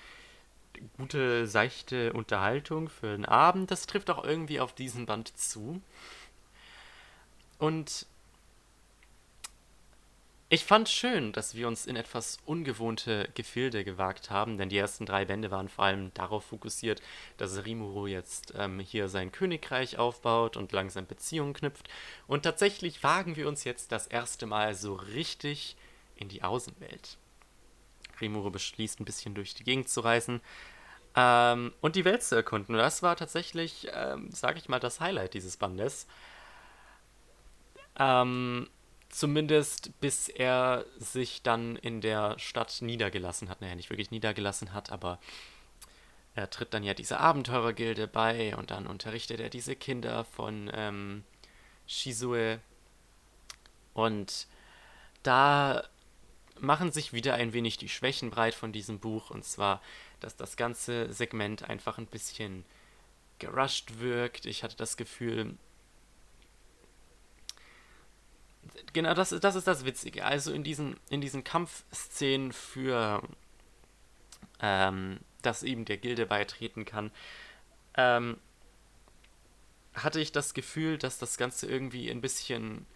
gute, 0.96 1.46
seichte 1.46 2.12
Unterhaltung 2.14 2.88
für 2.88 3.16
den 3.16 3.26
Abend. 3.26 3.70
Das 3.70 3.86
trifft 3.86 4.10
auch 4.10 4.24
irgendwie 4.24 4.58
auf 4.58 4.72
diesen 4.72 5.06
Band 5.06 5.36
zu. 5.36 5.80
Und 7.58 8.06
ich 10.48 10.64
fand 10.64 10.88
schön, 10.88 11.32
dass 11.32 11.56
wir 11.56 11.66
uns 11.66 11.86
in 11.86 11.96
etwas 11.96 12.38
ungewohnte 12.46 13.28
Gefilde 13.34 13.82
gewagt 13.82 14.30
haben, 14.30 14.58
denn 14.58 14.68
die 14.68 14.78
ersten 14.78 15.04
drei 15.04 15.24
Bände 15.24 15.50
waren 15.50 15.68
vor 15.68 15.86
allem 15.86 16.14
darauf 16.14 16.44
fokussiert, 16.44 17.02
dass 17.36 17.64
Rimuru 17.64 18.06
jetzt 18.06 18.54
ähm, 18.56 18.78
hier 18.78 19.08
sein 19.08 19.32
Königreich 19.32 19.98
aufbaut 19.98 20.56
und 20.56 20.70
langsam 20.70 21.04
Beziehungen 21.04 21.52
knüpft. 21.52 21.88
Und 22.28 22.44
tatsächlich 22.44 23.02
wagen 23.02 23.34
wir 23.34 23.48
uns 23.48 23.64
jetzt 23.64 23.90
das 23.90 24.06
erste 24.06 24.46
Mal 24.46 24.76
so 24.76 24.94
richtig 24.94 25.76
in 26.14 26.28
die 26.28 26.44
Außenwelt. 26.44 27.16
Rimuru 28.20 28.50
beschließt, 28.50 29.00
ein 29.00 29.04
bisschen 29.04 29.34
durch 29.34 29.54
die 29.54 29.64
Gegend 29.64 29.88
zu 29.88 30.00
reisen 30.00 30.40
ähm, 31.16 31.72
und 31.80 31.96
die 31.96 32.04
Welt 32.04 32.22
zu 32.22 32.36
erkunden. 32.36 32.76
Und 32.76 32.80
das 32.80 33.02
war 33.02 33.16
tatsächlich, 33.16 33.88
ähm, 33.92 34.30
sage 34.30 34.58
ich 34.58 34.68
mal, 34.68 34.78
das 34.78 35.00
Highlight 35.00 35.34
dieses 35.34 35.56
Bandes. 35.56 36.06
Ähm, 37.98 38.68
Zumindest 39.08 39.98
bis 40.00 40.28
er 40.28 40.84
sich 40.98 41.42
dann 41.42 41.76
in 41.76 42.02
der 42.02 42.38
Stadt 42.38 42.82
niedergelassen 42.82 43.48
hat. 43.48 43.62
Naja, 43.62 43.74
nicht 43.74 43.88
wirklich 43.88 44.10
niedergelassen 44.10 44.74
hat, 44.74 44.92
aber 44.92 45.18
er 46.34 46.50
tritt 46.50 46.74
dann 46.74 46.82
ja 46.82 46.92
dieser 46.92 47.20
Abenteurergilde 47.20 48.08
bei 48.08 48.54
und 48.56 48.70
dann 48.70 48.86
unterrichtet 48.86 49.40
er 49.40 49.48
diese 49.48 49.74
Kinder 49.74 50.24
von 50.24 50.70
ähm, 50.74 51.24
Shizue. 51.86 52.60
Und 53.94 54.48
da 55.22 55.84
machen 56.60 56.92
sich 56.92 57.14
wieder 57.14 57.34
ein 57.34 57.54
wenig 57.54 57.78
die 57.78 57.88
Schwächen 57.88 58.28
breit 58.28 58.54
von 58.54 58.72
diesem 58.72 58.98
Buch. 58.98 59.30
Und 59.30 59.46
zwar, 59.46 59.80
dass 60.20 60.36
das 60.36 60.58
ganze 60.58 61.10
Segment 61.10 61.62
einfach 61.62 61.96
ein 61.96 62.06
bisschen 62.06 62.66
gerusht 63.38 63.98
wirkt. 63.98 64.44
Ich 64.44 64.62
hatte 64.62 64.76
das 64.76 64.98
Gefühl, 64.98 65.56
genau, 68.92 69.14
das, 69.14 69.30
das 69.30 69.54
ist 69.54 69.66
das 69.66 69.84
Witzige. 69.84 70.24
Also 70.24 70.52
in 70.52 70.64
diesen, 70.64 70.96
in 71.10 71.20
diesen 71.20 71.44
Kampfszenen 71.44 72.52
für, 72.52 73.22
ähm, 74.60 75.20
dass 75.42 75.62
eben 75.62 75.84
der 75.84 75.96
Gilde 75.96 76.26
beitreten 76.26 76.84
kann, 76.84 77.10
ähm, 77.96 78.38
hatte 79.94 80.20
ich 80.20 80.32
das 80.32 80.54
Gefühl, 80.54 80.98
dass 80.98 81.18
das 81.18 81.38
Ganze 81.38 81.66
irgendwie 81.66 82.10
ein 82.10 82.20
bisschen, 82.20 82.86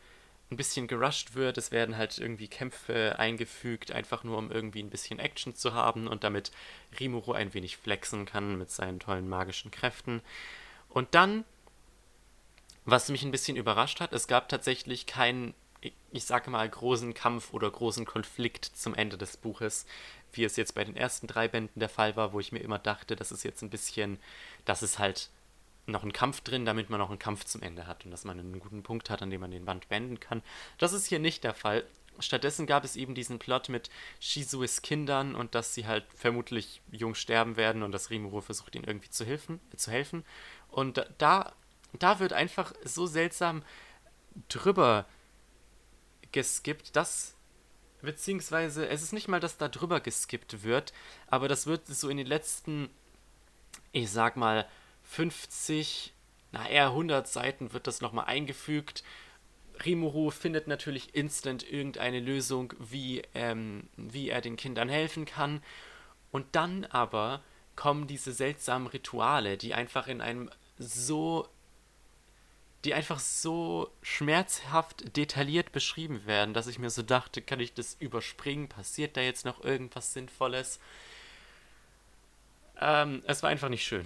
ein 0.51 0.57
bisschen 0.57 0.87
gerusht 0.87 1.35
wird. 1.35 1.57
Es 1.57 1.71
werden 1.71 1.97
halt 1.97 2.19
irgendwie 2.19 2.49
Kämpfe 2.49 3.19
eingefügt, 3.19 3.93
einfach 3.93 4.25
nur 4.25 4.37
um 4.39 4.51
irgendwie 4.51 4.83
ein 4.83 4.91
bisschen 4.91 5.19
Action 5.19 5.55
zu 5.55 5.75
haben 5.75 6.07
und 6.07 6.25
damit 6.25 6.51
Rimuru 6.99 7.33
ein 7.33 7.55
wenig 7.55 7.79
flexen 7.79 8.27
kann 8.27 8.59
mit 8.59 8.71
seinen 8.71 9.01
tollen 9.01 9.29
magischen 9.29 9.71
Kräften. 9.71 10.21
Und 10.89 11.15
dann 11.15 11.45
was 12.91 13.09
mich 13.09 13.23
ein 13.23 13.31
bisschen 13.31 13.57
überrascht 13.57 14.01
hat, 14.01 14.13
es 14.13 14.27
gab 14.27 14.49
tatsächlich 14.49 15.07
keinen, 15.07 15.55
ich 16.11 16.25
sage 16.25 16.51
mal, 16.51 16.69
großen 16.69 17.15
Kampf 17.15 17.53
oder 17.53 17.71
großen 17.71 18.05
Konflikt 18.05 18.65
zum 18.65 18.95
Ende 18.95 19.19
des 19.19 19.37
Buches, 19.37 19.87
wie 20.33 20.45
es 20.45 20.57
jetzt 20.57 20.75
bei 20.75 20.85
den 20.85 20.97
ersten 20.97 21.27
drei 21.27 21.49
Bänden 21.49 21.81
der 21.81 21.89
Fall 21.89 22.17
war, 22.17 22.33
wo 22.33 22.41
ich 22.41 22.53
mir 22.53 22.61
immer 22.61 22.79
dachte, 22.79 23.17
das 23.17 23.33
ist 23.33 23.43
jetzt 23.43 23.63
ein 23.63 23.71
bisschen, 23.71 24.19
das 24.65 24.83
ist 24.83 24.99
halt 24.99 25.31
noch 25.87 26.05
ein 26.05 26.13
Kampf 26.13 26.41
drin, 26.43 26.65
damit 26.65 26.91
man 26.91 27.01
noch 27.01 27.11
einen 27.11 27.19
Kampf 27.19 27.45
zum 27.45 27.63
Ende 27.63 27.87
hat 27.87 28.05
und 28.05 28.11
dass 28.11 28.25
man 28.25 28.39
einen 28.39 28.61
guten 28.61 28.83
Punkt 28.83 29.11
hat, 29.11 29.23
an 29.23 29.31
dem 29.31 29.41
man 29.41 29.51
den 29.51 29.65
Band 29.65 29.89
beenden 29.89 30.21
kann. 30.21 30.43
Das 30.79 30.93
ist 30.93 31.07
hier 31.07 31.19
nicht 31.19 31.43
der 31.43 31.55
Fall. 31.55 31.85
Stattdessen 32.19 32.67
gab 32.67 32.85
es 32.85 32.97
eben 32.97 33.15
diesen 33.15 33.39
Plot 33.39 33.71
mit 33.71 33.91
Shizues 34.21 34.83
Kindern 34.83 35.35
und 35.35 35.55
dass 35.55 35.75
sie 35.75 35.87
halt 35.87 36.05
vermutlich 36.15 36.83
jung 36.91 37.15
sterben 37.15 37.57
werden 37.57 37.83
und 37.83 37.93
dass 37.93 38.11
Rimuru 38.11 38.41
versucht, 38.41 38.75
ihnen 38.75 38.85
irgendwie 38.85 39.11
zu 39.11 39.25
helfen. 39.25 39.59
Zu 39.75 39.91
helfen. 39.91 40.25
Und 40.69 41.05
da 41.19 41.53
da 41.99 42.21
wird 42.21 42.33
einfach 42.33 42.73
so 42.85 43.07
seltsam 43.07 43.63
drüber 44.49 45.07
geskippt, 46.33 46.95
dass 46.97 47.35
beziehungsweise 48.03 48.89
es 48.89 49.03
ist 49.03 49.13
nicht 49.13 49.29
mal, 49.29 49.41
dass 49.41 49.59
da 49.59 49.69
drüber 49.69 50.01
geskippt 50.01 50.63
wird, 50.63 50.93
aber 51.27 51.49
das 51.49 51.67
wird 51.67 51.87
so 51.87 52.09
in 52.09 52.17
den 52.17 52.27
letzten, 52.27 52.89
ich 53.93 54.11
sag 54.11 54.37
mal, 54.37 54.67
50, 55.03 56.15
na 56.53 56.69
eher 56.69 56.89
100 56.89 57.29
Seiten 57.29 57.73
wird 57.73 57.87
das 57.87 58.01
nochmal 58.01 58.27
eingefügt. 58.27 59.03
Rimuru 59.85 60.31
findet 60.31 60.67
natürlich 60.67 61.15
instant 61.15 61.69
irgendeine 61.69 62.21
Lösung, 62.21 62.75
wie, 62.79 63.23
ähm, 63.35 63.89
wie 63.97 64.29
er 64.29 64.41
den 64.41 64.57
Kindern 64.57 64.89
helfen 64.89 65.25
kann. 65.25 65.63
Und 66.31 66.47
dann 66.53 66.85
aber 66.85 67.43
kommen 67.77 68.07
diese 68.07 68.33
seltsamen 68.33 68.89
Rituale, 68.89 69.57
die 69.57 69.75
einfach 69.75 70.07
in 70.07 70.21
einem 70.21 70.51
so 70.79 71.49
die 72.85 72.95
einfach 72.95 73.19
so 73.19 73.91
schmerzhaft 74.03 75.17
detailliert 75.17 75.73
beschrieben 75.73 76.25
werden, 76.27 76.55
dass 76.55 76.67
ich 76.67 76.79
mir 76.79 76.91
so 76.91 77.03
dachte, 77.03 77.43
kann 77.43 77.61
ich 77.61 77.75
das 77.75 77.97
überspringen? 78.01 78.69
Passiert 78.69 79.17
da 79.17 79.21
jetzt 79.21 79.45
noch 79.45 79.63
irgendwas 79.63 80.13
Sinnvolles? 80.15 80.81
Ähm, 82.81 83.23
es 83.27 83.43
war 83.43 83.51
einfach 83.51 83.69
nicht 83.69 83.85
schön. 83.85 84.05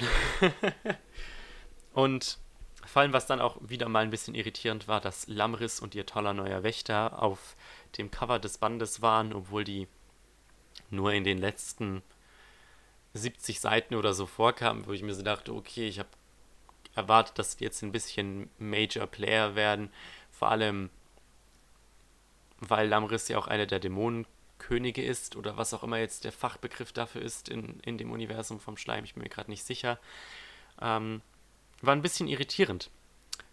und 1.94 2.38
vor 2.84 3.02
allem, 3.02 3.12
was 3.12 3.26
dann 3.26 3.40
auch 3.40 3.56
wieder 3.60 3.88
mal 3.88 4.02
ein 4.02 4.10
bisschen 4.10 4.34
irritierend 4.34 4.88
war, 4.88 5.00
dass 5.00 5.28
Lamris 5.28 5.80
und 5.80 5.94
ihr 5.94 6.04
toller 6.06 6.34
neuer 6.34 6.64
Wächter 6.64 7.22
auf 7.22 7.56
dem 7.96 8.10
Cover 8.10 8.38
des 8.40 8.58
Bandes 8.58 9.00
waren, 9.00 9.32
obwohl 9.32 9.64
die 9.64 9.86
nur 10.90 11.12
in 11.12 11.24
den 11.24 11.38
letzten 11.38 12.02
70 13.14 13.60
Seiten 13.60 13.94
oder 13.94 14.12
so 14.12 14.26
vorkamen, 14.26 14.86
wo 14.86 14.92
ich 14.92 15.02
mir 15.02 15.14
so 15.14 15.22
dachte, 15.22 15.54
okay, 15.54 15.86
ich 15.86 16.00
habe 16.00 16.08
erwartet, 16.94 17.38
dass 17.38 17.56
die 17.56 17.64
jetzt 17.64 17.82
ein 17.82 17.92
bisschen 17.92 18.50
Major 18.58 19.06
Player 19.06 19.54
werden. 19.54 19.90
Vor 20.30 20.50
allem, 20.50 20.90
weil 22.60 22.88
Lamris 22.88 23.28
ja 23.28 23.38
auch 23.38 23.46
einer 23.46 23.66
der 23.66 23.80
Dämonenkönige 23.80 25.04
ist 25.04 25.36
oder 25.36 25.56
was 25.56 25.74
auch 25.74 25.82
immer 25.82 25.98
jetzt 25.98 26.24
der 26.24 26.32
Fachbegriff 26.32 26.92
dafür 26.92 27.22
ist 27.22 27.48
in, 27.48 27.80
in 27.80 27.98
dem 27.98 28.12
Universum 28.12 28.60
vom 28.60 28.76
Schleim. 28.76 29.04
Ich 29.04 29.14
bin 29.14 29.22
mir 29.22 29.28
gerade 29.28 29.50
nicht 29.50 29.64
sicher. 29.64 29.98
Ähm, 30.80 31.22
war 31.82 31.94
ein 31.94 32.02
bisschen 32.02 32.28
irritierend. 32.28 32.90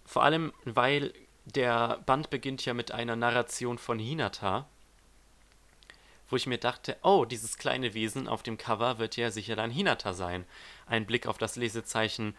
Vor 0.06 0.24
allem, 0.24 0.54
weil 0.66 1.14
der 1.46 2.02
Band 2.06 2.30
beginnt 2.30 2.66
ja 2.66 2.74
mit 2.74 2.92
einer 2.92 3.16
Narration 3.16 3.78
von 3.78 4.00
Hinata, 4.00 4.68
wo 6.30 6.36
ich 6.36 6.48
mir 6.48 6.58
dachte, 6.58 6.98
oh, 7.02 7.26
dieses 7.26 7.58
kleine 7.58 7.94
Wesen 7.94 8.28
auf 8.28 8.44
dem 8.44 8.58
Cover 8.58 9.00
wird 9.00 9.18
ja 9.18 9.32
sicher 9.32 9.56
dann 9.56 9.72
Hinata 9.72 10.14
sein. 10.14 10.46
Ein 10.86 11.06
Blick 11.06 11.28
auf 11.28 11.38
das 11.38 11.58
Lesezeichen 11.58 12.36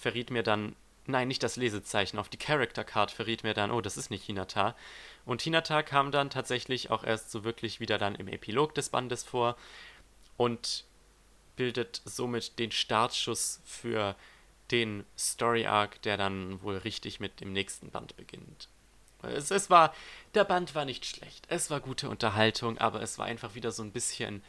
verriet 0.00 0.30
mir 0.30 0.42
dann, 0.42 0.74
nein, 1.06 1.28
nicht 1.28 1.42
das 1.42 1.56
Lesezeichen, 1.56 2.18
auf 2.18 2.30
die 2.30 2.38
Character 2.38 2.84
Card 2.84 3.10
verriet 3.10 3.44
mir 3.44 3.52
dann, 3.52 3.70
oh, 3.70 3.82
das 3.82 3.98
ist 3.98 4.10
nicht 4.10 4.24
Hinata. 4.24 4.74
Und 5.26 5.42
Hinata 5.42 5.82
kam 5.82 6.10
dann 6.10 6.30
tatsächlich 6.30 6.90
auch 6.90 7.04
erst 7.04 7.30
so 7.30 7.44
wirklich 7.44 7.80
wieder 7.80 7.98
dann 7.98 8.14
im 8.14 8.26
Epilog 8.26 8.74
des 8.74 8.88
Bandes 8.88 9.22
vor 9.22 9.56
und 10.38 10.84
bildet 11.56 12.00
somit 12.06 12.58
den 12.58 12.72
Startschuss 12.72 13.60
für 13.66 14.16
den 14.70 15.04
Story 15.18 15.66
Arc, 15.66 16.00
der 16.02 16.16
dann 16.16 16.62
wohl 16.62 16.78
richtig 16.78 17.20
mit 17.20 17.40
dem 17.40 17.52
nächsten 17.52 17.90
Band 17.90 18.16
beginnt. 18.16 18.68
Es, 19.22 19.50
es 19.50 19.68
war, 19.68 19.94
der 20.34 20.44
Band 20.44 20.74
war 20.74 20.86
nicht 20.86 21.04
schlecht. 21.04 21.44
Es 21.50 21.68
war 21.68 21.80
gute 21.80 22.08
Unterhaltung, 22.08 22.78
aber 22.78 23.02
es 23.02 23.18
war 23.18 23.26
einfach 23.26 23.54
wieder 23.54 23.70
so 23.70 23.82
ein 23.82 23.92
bisschen 23.92 24.42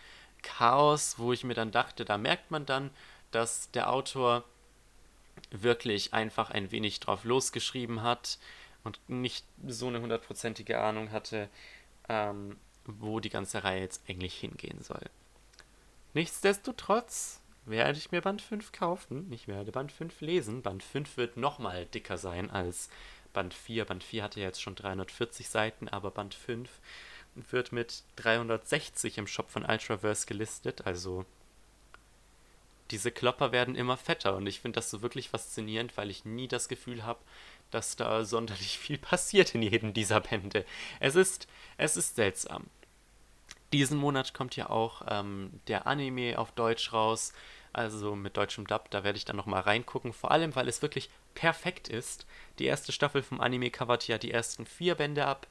Chaos, 0.44 1.16
wo 1.18 1.34
ich 1.34 1.44
mir 1.44 1.56
dann 1.56 1.72
dachte, 1.72 2.06
da 2.06 2.18
merkt 2.18 2.52
man 2.52 2.66
dann, 2.66 2.90
dass 3.32 3.70
der 3.72 3.92
Autor 3.92 4.46
wirklich 5.52 6.14
einfach 6.14 6.50
ein 6.50 6.72
wenig 6.72 7.00
drauf 7.00 7.24
losgeschrieben 7.24 8.02
hat 8.02 8.40
und 8.84 9.00
nicht 9.08 9.46
so 9.68 9.88
eine 9.88 10.02
hundertprozentige 10.02 10.80
Ahnung 10.80 11.12
hatte, 11.12 11.50
ähm, 12.10 12.58
wo 12.86 13.20
die 13.20 13.30
ganze 13.30 13.64
Reihe 13.64 13.82
jetzt 13.82 14.04
eigentlich 14.10 14.36
hingehen 14.36 14.82
soll. 14.82 15.04
Nichtsdestotrotz 16.14 17.42
werde 17.66 17.98
ich 17.98 18.12
mir 18.12 18.22
Band 18.22 18.42
5 18.42 18.72
kaufen. 18.72 19.32
Ich 19.32 19.48
werde 19.48 19.72
Band 19.72 19.92
5 19.92 20.22
lesen. 20.22 20.62
Band 20.62 20.84
5 20.84 21.18
wird 21.18 21.38
nochmal 21.38 21.86
dicker 21.86 22.18
sein 22.18 22.50
als 22.50 22.90
Band 23.34 23.54
4. 23.54 23.86
Band 23.86 24.04
4 24.04 24.24
hatte 24.24 24.40
ja 24.40 24.48
jetzt 24.48 24.62
schon 24.62 24.76
340 24.76 25.48
Seiten, 25.48 25.88
aber 25.88 26.12
Band 26.12 26.34
5 26.34 26.70
wird 27.36 27.72
mit 27.72 28.04
360 28.18 29.18
im 29.20 29.28
Shop 29.28 29.50
von 29.50 29.64
Ultraverse 29.64 30.26
gelistet, 30.26 30.86
also 30.86 31.26
diese 32.92 33.12
Klopper 33.12 33.52
werden 33.52 33.76
immer 33.76 33.98
fetter 33.98 34.36
und 34.36 34.46
ich 34.48 34.60
finde 34.60 34.78
das 34.78 34.90
so 34.90 35.02
wirklich 35.02 35.30
faszinierend, 35.30 35.96
weil 35.98 36.10
ich 36.10 36.26
nie 36.26 36.48
das 36.48 36.68
Gefühl 36.68 37.04
habe, 37.04 37.20
dass 37.72 37.96
da 37.96 38.26
sonderlich 38.26 38.78
viel 38.80 38.98
passiert 38.98 39.56
in 39.56 39.62
jedem 39.62 39.94
dieser 39.94 40.20
Bände. 40.20 40.66
Es 41.00 41.16
ist, 41.16 41.48
es 41.78 41.98
ist 41.98 42.16
seltsam. 42.16 42.68
Diesen 43.74 43.98
Monat 43.98 44.34
kommt 44.34 44.58
ja 44.58 44.70
auch 44.70 45.04
ähm, 45.08 45.62
der 45.68 45.88
Anime 45.88 46.38
auf 46.38 46.52
Deutsch 46.52 46.92
raus, 46.92 47.32
also 47.72 48.16
mit 48.18 48.36
deutschem 48.36 48.68
Dub, 48.68 48.92
da 48.92 49.06
werde 49.06 49.18
ich 49.18 49.24
dann 49.24 49.38
nochmal 49.38 49.62
reingucken, 49.62 50.12
vor 50.12 50.32
allem 50.32 50.54
weil 50.56 50.68
es 50.68 50.82
wirklich 50.82 51.10
perfekt 51.36 51.88
ist. 51.88 52.26
Die 52.60 52.66
erste 52.66 52.92
Staffel 52.92 53.24
vom 53.24 53.40
Anime 53.40 53.72
covert 53.72 54.08
ja 54.10 54.18
die 54.18 54.32
ersten 54.32 54.66
vier 54.66 54.96
Bände 54.96 55.26
ab. 55.26 55.48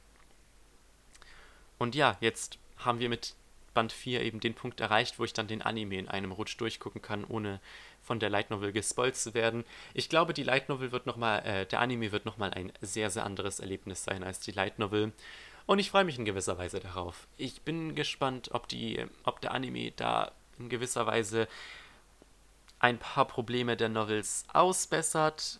Und 1.79 1.95
ja, 1.95 2.17
jetzt 2.19 2.59
haben 2.77 2.99
wir 2.99 3.09
mit 3.09 3.35
Band 3.73 3.91
4 3.91 4.21
eben 4.21 4.39
den 4.39 4.53
Punkt 4.53 4.79
erreicht, 4.79 5.19
wo 5.19 5.23
ich 5.23 5.33
dann 5.33 5.47
den 5.47 5.61
Anime 5.61 5.97
in 5.97 6.07
einem 6.07 6.31
Rutsch 6.31 6.59
durchgucken 6.59 7.01
kann, 7.01 7.23
ohne 7.25 7.59
von 8.01 8.19
der 8.19 8.29
Light 8.29 8.49
Novel 8.49 8.71
gespoilt 8.71 9.15
zu 9.15 9.33
werden. 9.33 9.63
Ich 9.93 10.09
glaube, 10.09 10.33
die 10.33 10.43
Light 10.43 10.69
Novel 10.69 10.91
wird 10.91 11.05
nochmal, 11.05 11.45
äh, 11.45 11.65
der 11.65 11.79
Anime 11.79 12.11
wird 12.11 12.25
nochmal 12.25 12.53
ein 12.53 12.71
sehr, 12.81 13.09
sehr 13.09 13.25
anderes 13.25 13.59
Erlebnis 13.59 14.03
sein 14.03 14.23
als 14.23 14.39
die 14.39 14.51
Light 14.51 14.79
Novel. 14.79 15.11
Und 15.65 15.79
ich 15.79 15.91
freue 15.91 16.03
mich 16.03 16.17
in 16.17 16.25
gewisser 16.25 16.57
Weise 16.57 16.79
darauf. 16.79 17.27
Ich 17.37 17.61
bin 17.61 17.95
gespannt, 17.95 18.49
ob, 18.51 18.67
die, 18.67 19.05
ob 19.23 19.41
der 19.41 19.51
Anime 19.51 19.91
da 19.91 20.31
in 20.59 20.69
gewisser 20.69 21.05
Weise 21.05 21.47
ein 22.79 22.97
paar 22.97 23.25
Probleme 23.25 23.77
der 23.77 23.89
Novels 23.89 24.43
ausbessert. 24.51 25.59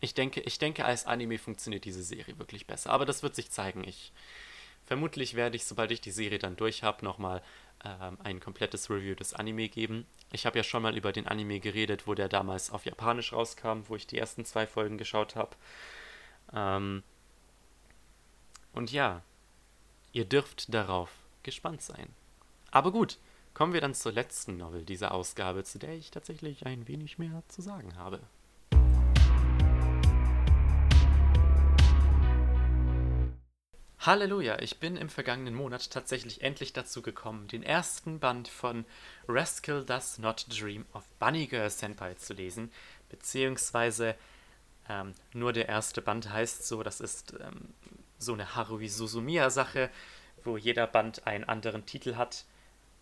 Ich 0.00 0.12
denke, 0.12 0.40
ich 0.40 0.58
denke, 0.58 0.84
als 0.84 1.06
Anime 1.06 1.38
funktioniert 1.38 1.86
diese 1.86 2.02
Serie 2.02 2.38
wirklich 2.38 2.66
besser. 2.66 2.90
Aber 2.90 3.06
das 3.06 3.22
wird 3.22 3.34
sich 3.34 3.50
zeigen. 3.50 3.84
Ich 3.84 4.12
Vermutlich 4.86 5.34
werde 5.34 5.56
ich, 5.56 5.64
sobald 5.64 5.90
ich 5.90 6.00
die 6.00 6.10
Serie 6.10 6.38
dann 6.38 6.56
durch 6.56 6.82
habe, 6.82 7.04
nochmal 7.04 7.42
ähm, 7.84 8.18
ein 8.22 8.40
komplettes 8.40 8.90
Review 8.90 9.14
des 9.14 9.34
Anime 9.34 9.68
geben. 9.68 10.06
Ich 10.32 10.46
habe 10.46 10.58
ja 10.58 10.64
schon 10.64 10.82
mal 10.82 10.96
über 10.96 11.12
den 11.12 11.26
Anime 11.26 11.60
geredet, 11.60 12.06
wo 12.06 12.14
der 12.14 12.28
damals 12.28 12.70
auf 12.70 12.84
Japanisch 12.84 13.32
rauskam, 13.32 13.82
wo 13.88 13.96
ich 13.96 14.06
die 14.06 14.18
ersten 14.18 14.44
zwei 14.44 14.66
Folgen 14.66 14.98
geschaut 14.98 15.36
habe. 15.36 15.56
Ähm, 16.52 17.02
und 18.72 18.92
ja, 18.92 19.22
ihr 20.12 20.24
dürft 20.24 20.72
darauf 20.74 21.10
gespannt 21.42 21.82
sein. 21.82 22.08
Aber 22.70 22.90
gut, 22.90 23.18
kommen 23.54 23.72
wir 23.72 23.80
dann 23.80 23.94
zur 23.94 24.12
letzten 24.12 24.56
Novel 24.56 24.84
dieser 24.84 25.12
Ausgabe, 25.12 25.64
zu 25.64 25.78
der 25.78 25.94
ich 25.94 26.10
tatsächlich 26.10 26.66
ein 26.66 26.88
wenig 26.88 27.18
mehr 27.18 27.42
zu 27.48 27.62
sagen 27.62 27.96
habe. 27.96 28.20
Halleluja, 34.06 34.58
ich 34.58 34.80
bin 34.80 34.98
im 34.98 35.08
vergangenen 35.08 35.54
Monat 35.54 35.90
tatsächlich 35.90 36.42
endlich 36.42 36.74
dazu 36.74 37.00
gekommen, 37.00 37.48
den 37.48 37.62
ersten 37.62 38.18
Band 38.18 38.48
von 38.48 38.84
Rascal 39.26 39.82
Does 39.82 40.18
Not 40.18 40.44
Dream 40.50 40.84
of 40.92 41.08
Bunny 41.18 41.46
Girl 41.46 41.70
Senpai 41.70 42.12
zu 42.12 42.34
lesen, 42.34 42.70
beziehungsweise 43.08 44.14
ähm, 44.90 45.14
nur 45.32 45.54
der 45.54 45.70
erste 45.70 46.02
Band 46.02 46.30
heißt 46.30 46.68
so, 46.68 46.82
das 46.82 47.00
ist 47.00 47.32
ähm, 47.40 47.72
so 48.18 48.34
eine 48.34 48.54
Harui 48.54 48.88
Suzumiya-Sache, 48.88 49.88
wo 50.44 50.58
jeder 50.58 50.86
Band 50.86 51.26
einen 51.26 51.44
anderen 51.44 51.86
Titel 51.86 52.16
hat, 52.16 52.44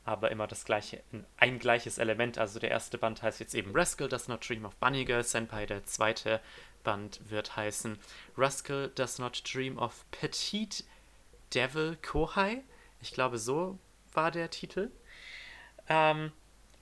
aber 0.04 0.30
immer 0.30 0.46
das 0.46 0.64
gleiche, 0.64 1.02
ein 1.36 1.58
gleiches 1.58 1.98
Element. 1.98 2.38
Also 2.38 2.60
der 2.60 2.70
erste 2.70 2.96
Band 2.96 3.22
heißt 3.22 3.40
jetzt 3.40 3.56
eben 3.56 3.72
Rascal 3.74 4.08
Does 4.08 4.28
Not 4.28 4.48
Dream 4.48 4.64
of 4.64 4.76
Bunny 4.76 5.04
Girl 5.04 5.24
Senpai, 5.24 5.66
der 5.66 5.84
zweite 5.84 6.40
Band 6.84 7.28
wird 7.28 7.56
heißen 7.56 7.98
Rascal 8.36 8.92
Does 8.94 9.18
Not 9.18 9.42
Dream 9.52 9.78
of 9.78 10.04
Petite 10.12 10.84
Devil 11.54 11.96
Kohai. 12.02 12.62
Ich 13.00 13.12
glaube, 13.12 13.38
so 13.38 13.78
war 14.12 14.30
der 14.30 14.50
Titel. 14.50 14.90
Ähm, 15.88 16.32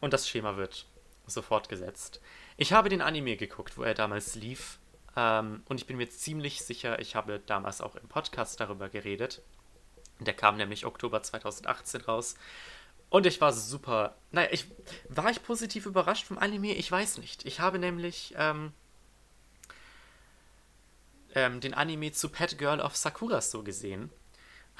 und 0.00 0.12
das 0.12 0.28
Schema 0.28 0.56
wird 0.56 0.86
sofort 1.26 1.68
gesetzt. 1.68 2.20
Ich 2.56 2.72
habe 2.72 2.88
den 2.88 3.02
Anime 3.02 3.36
geguckt, 3.36 3.78
wo 3.78 3.82
er 3.82 3.94
damals 3.94 4.34
lief. 4.34 4.78
Ähm, 5.16 5.62
und 5.68 5.80
ich 5.80 5.86
bin 5.86 5.96
mir 5.96 6.08
ziemlich 6.08 6.62
sicher, 6.62 6.98
ich 6.98 7.14
habe 7.14 7.40
damals 7.46 7.80
auch 7.80 7.96
im 7.96 8.08
Podcast 8.08 8.60
darüber 8.60 8.88
geredet. 8.88 9.42
Der 10.18 10.34
kam 10.34 10.56
nämlich 10.56 10.86
Oktober 10.86 11.22
2018 11.22 12.02
raus. 12.02 12.34
Und 13.08 13.26
ich 13.26 13.40
war 13.40 13.52
super. 13.52 14.16
Naja, 14.30 14.48
ich, 14.52 14.66
war 15.08 15.30
ich 15.30 15.42
positiv 15.42 15.86
überrascht 15.86 16.26
vom 16.26 16.38
Anime? 16.38 16.74
Ich 16.74 16.90
weiß 16.90 17.18
nicht. 17.18 17.44
Ich 17.44 17.58
habe 17.58 17.78
nämlich 17.78 18.34
ähm, 18.36 18.72
ähm, 21.34 21.60
den 21.60 21.74
Anime 21.74 22.12
zu 22.12 22.28
Pet 22.28 22.58
Girl 22.58 22.80
of 22.80 22.96
Sakura 22.96 23.40
so 23.40 23.62
gesehen 23.62 24.10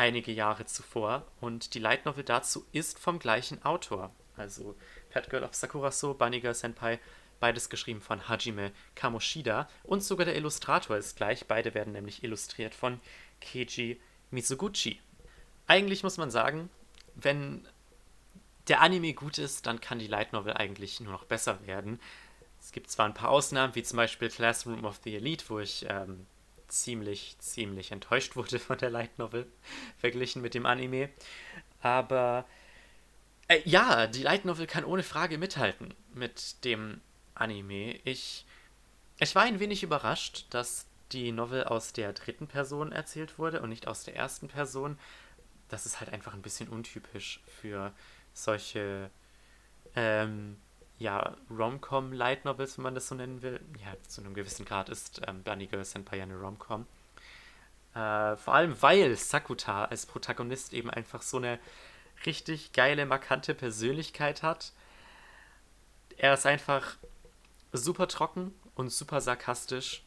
einige 0.01 0.33
Jahre 0.33 0.65
zuvor 0.65 1.27
und 1.43 1.75
die 1.75 1.79
Light 1.79 2.07
Novel 2.07 2.25
dazu 2.25 2.65
ist 2.73 2.99
vom 2.99 3.19
gleichen 3.19 3.63
Autor. 3.67 4.11
Also 4.35 4.75
Pet 5.11 5.29
Girl 5.29 5.45
of 5.45 5.55
Sakuraso, 5.55 6.15
Bunny 6.15 6.43
Senpai, 6.55 6.99
beides 7.39 7.69
geschrieben 7.69 8.01
von 8.01 8.27
Hajime 8.27 8.73
Kamoshida 8.95 9.69
und 9.83 10.03
sogar 10.03 10.25
der 10.25 10.37
Illustrator 10.37 10.97
ist 10.97 11.17
gleich. 11.17 11.47
Beide 11.47 11.75
werden 11.75 11.93
nämlich 11.93 12.25
illustriert 12.25 12.75
von 12.75 12.99
Keiji 13.43 14.01
Mizuguchi. 14.31 14.99
Eigentlich 15.67 16.03
muss 16.03 16.17
man 16.17 16.31
sagen, 16.31 16.71
wenn 17.15 17.69
der 18.69 18.81
Anime 18.81 19.13
gut 19.13 19.37
ist, 19.37 19.67
dann 19.67 19.83
kann 19.83 19.99
die 19.99 20.07
Light 20.07 20.33
Novel 20.33 20.55
eigentlich 20.55 21.01
nur 21.01 21.13
noch 21.13 21.25
besser 21.25 21.67
werden. 21.67 22.01
Es 22.59 22.73
gibt 22.73 22.91
zwar 22.91 23.05
ein 23.05 23.15
paar 23.15 23.29
Ausnahmen, 23.29 23.75
wie 23.75 23.83
zum 23.83 23.99
Beispiel 23.99 24.31
Classroom 24.31 24.87
of 24.87 25.01
the 25.05 25.15
Elite, 25.15 25.45
wo 25.49 25.59
ich 25.59 25.85
ähm, 25.91 26.27
ziemlich, 26.73 27.37
ziemlich 27.39 27.93
enttäuscht 27.93 28.37
wurde 28.37 28.59
von 28.59 28.79
der 28.79 28.91
Light 28.91 29.19
Novel, 29.19 29.47
verglichen 29.99 30.43
mit 30.43 30.55
dem 30.55 30.67
Anime. 30.67 31.11
Aber 31.83 32.47
Äh, 33.49 33.63
ja, 33.65 34.07
die 34.07 34.23
Light 34.23 34.45
Novel 34.45 34.67
kann 34.67 34.85
ohne 34.85 35.03
Frage 35.03 35.37
mithalten 35.37 35.95
mit 36.15 36.65
dem 36.65 37.01
Anime. 37.35 37.99
Ich, 38.05 38.47
ich 39.19 39.35
war 39.35 39.43
ein 39.43 39.59
wenig 39.61 39.83
überrascht, 39.83 40.47
dass 40.51 40.87
die 41.13 41.33
Novel 41.33 41.65
aus 41.65 41.93
der 41.93 42.13
dritten 42.13 42.47
Person 42.47 42.93
erzählt 42.93 43.39
wurde 43.39 43.61
und 43.61 43.71
nicht 43.71 43.89
aus 43.89 44.05
der 44.05 44.15
ersten 44.15 44.47
Person. 44.49 44.99
Das 45.69 45.85
ist 45.87 45.99
halt 45.99 46.13
einfach 46.13 46.35
ein 46.35 46.43
bisschen 46.43 46.69
untypisch 46.69 47.41
für 47.61 47.93
solche 48.35 49.11
ähm, 49.97 50.57
ja, 51.01 51.35
Rom-Com 51.51 52.13
Light 52.13 52.45
Novels, 52.45 52.77
wenn 52.77 52.85
man 52.85 52.95
das 52.95 53.09
so 53.09 53.15
nennen 53.15 53.41
will. 53.41 53.59
Ja, 53.83 53.95
zu 54.07 54.21
einem 54.21 54.35
gewissen 54.35 54.67
Grad 54.67 54.91
ist 54.91 55.23
ähm, 55.27 55.43
Bunny 55.43 55.67
Girl 55.67 55.85
Senpai 55.85 56.23
eine 56.23 56.39
Rom-Com. 56.39 56.87
Äh, 57.95 58.37
vor 58.37 58.55
allem, 58.55 58.81
weil 58.83 59.17
Sakuta 59.17 59.87
als 59.87 60.05
Protagonist 60.05 60.75
eben 60.75 60.91
einfach 60.91 61.23
so 61.23 61.39
eine 61.39 61.59
richtig 62.27 62.73
geile, 62.73 63.07
markante 63.07 63.55
Persönlichkeit 63.55 64.43
hat. 64.43 64.73
Er 66.19 66.35
ist 66.35 66.45
einfach 66.45 66.99
super 67.73 68.07
trocken 68.07 68.55
und 68.75 68.93
super 68.93 69.23
sarkastisch. 69.23 70.05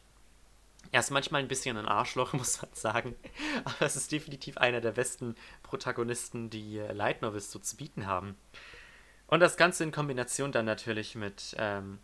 Er 0.92 1.00
ist 1.00 1.10
manchmal 1.10 1.42
ein 1.42 1.48
bisschen 1.48 1.76
ein 1.76 1.88
Arschloch, 1.88 2.32
muss 2.34 2.62
man 2.62 2.72
sagen. 2.72 3.16
Aber 3.64 3.84
es 3.84 3.96
ist 3.96 4.12
definitiv 4.12 4.58
einer 4.58 4.80
der 4.80 4.92
besten 4.92 5.34
Protagonisten, 5.64 6.50
die 6.50 6.78
Light 6.78 7.20
Novels 7.20 7.50
so 7.50 7.58
zu 7.58 7.76
bieten 7.76 8.06
haben. 8.06 8.36
Und 9.34 9.40
das 9.40 9.56
Ganze 9.56 9.82
in 9.82 9.90
Kombination 9.90 10.52
dann 10.52 10.64
natürlich 10.64 11.16
mit 11.16 11.56
ähm, 11.58 11.98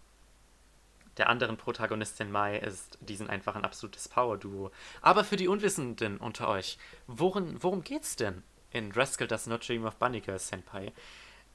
der 1.16 1.28
anderen 1.28 1.56
Protagonistin 1.56 2.28
Mai 2.28 2.58
ist, 2.58 2.98
die 3.02 3.14
sind 3.14 3.30
einfach 3.30 3.54
ein 3.54 3.64
absolutes 3.64 4.08
Power-Duo. 4.08 4.72
Aber 5.00 5.22
für 5.22 5.36
die 5.36 5.46
Unwissenden 5.46 6.16
unter 6.16 6.48
euch, 6.48 6.76
worin, 7.06 7.62
worum 7.62 7.84
geht's 7.84 8.16
denn 8.16 8.42
in 8.72 8.90
Rascal 8.90 9.28
Does 9.28 9.46
Not 9.46 9.68
Dream 9.68 9.84
of 9.84 9.94
Bunny 9.94 10.20
Girl 10.20 10.40
Senpai? 10.40 10.92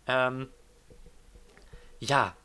Ähm, 0.08 0.48
ja, 2.00 2.38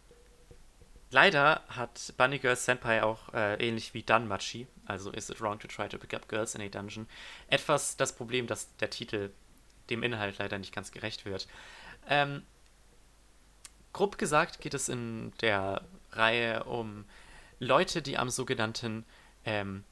leider 1.12 1.62
hat 1.68 2.12
Bunny 2.16 2.40
Girl 2.40 2.56
Senpai 2.56 3.04
auch 3.04 3.32
äh, 3.32 3.64
ähnlich 3.64 3.94
wie 3.94 4.02
Danmachi, 4.02 4.66
also 4.86 5.12
Is 5.12 5.30
It 5.30 5.40
Wrong 5.40 5.60
to 5.60 5.68
Try 5.68 5.88
to 5.88 5.98
Pick 5.98 6.14
Up 6.14 6.28
Girls 6.28 6.56
in 6.56 6.62
a 6.62 6.68
Dungeon, 6.68 7.06
etwas 7.46 7.96
das 7.96 8.12
Problem, 8.12 8.48
dass 8.48 8.76
der 8.78 8.90
Titel 8.90 9.30
dem 9.88 10.02
Inhalt 10.02 10.38
leider 10.38 10.58
nicht 10.58 10.74
ganz 10.74 10.90
gerecht 10.90 11.26
wird. 11.26 11.46
Ähm, 12.08 12.42
grob 13.92 14.18
gesagt 14.18 14.60
geht 14.60 14.74
es 14.74 14.88
in 14.88 15.32
der 15.40 15.82
Reihe 16.12 16.64
um 16.64 17.04
Leute, 17.58 18.02
die 18.02 18.16
am 18.16 18.30
sogenannten 18.30 19.04
ähm, 19.44 19.84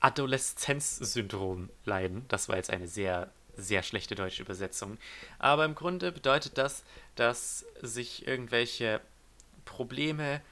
Adoleszenzsyndrom 0.00 1.70
leiden. 1.84 2.26
Das 2.28 2.48
war 2.48 2.56
jetzt 2.56 2.70
eine 2.70 2.88
sehr, 2.88 3.30
sehr 3.56 3.82
schlechte 3.82 4.14
deutsche 4.14 4.42
Übersetzung. 4.42 4.98
Aber 5.38 5.64
im 5.64 5.74
Grunde 5.74 6.12
bedeutet 6.12 6.58
das, 6.58 6.84
dass 7.14 7.64
sich 7.80 8.26
irgendwelche 8.26 9.00
Probleme, 9.64 10.42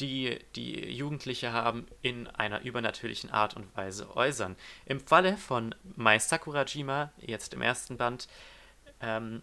die 0.00 0.40
die 0.56 0.90
Jugendliche 0.90 1.52
haben, 1.52 1.86
in 2.02 2.26
einer 2.26 2.62
übernatürlichen 2.62 3.30
Art 3.30 3.54
und 3.54 3.74
Weise 3.76 4.16
äußern. 4.16 4.56
Im 4.86 4.98
Falle 4.98 5.36
von 5.36 5.74
Mai 5.94 6.18
Sakurajima, 6.18 7.12
jetzt 7.18 7.54
im 7.54 7.62
ersten 7.62 7.96
Band, 7.96 8.26
ähm, 9.00 9.42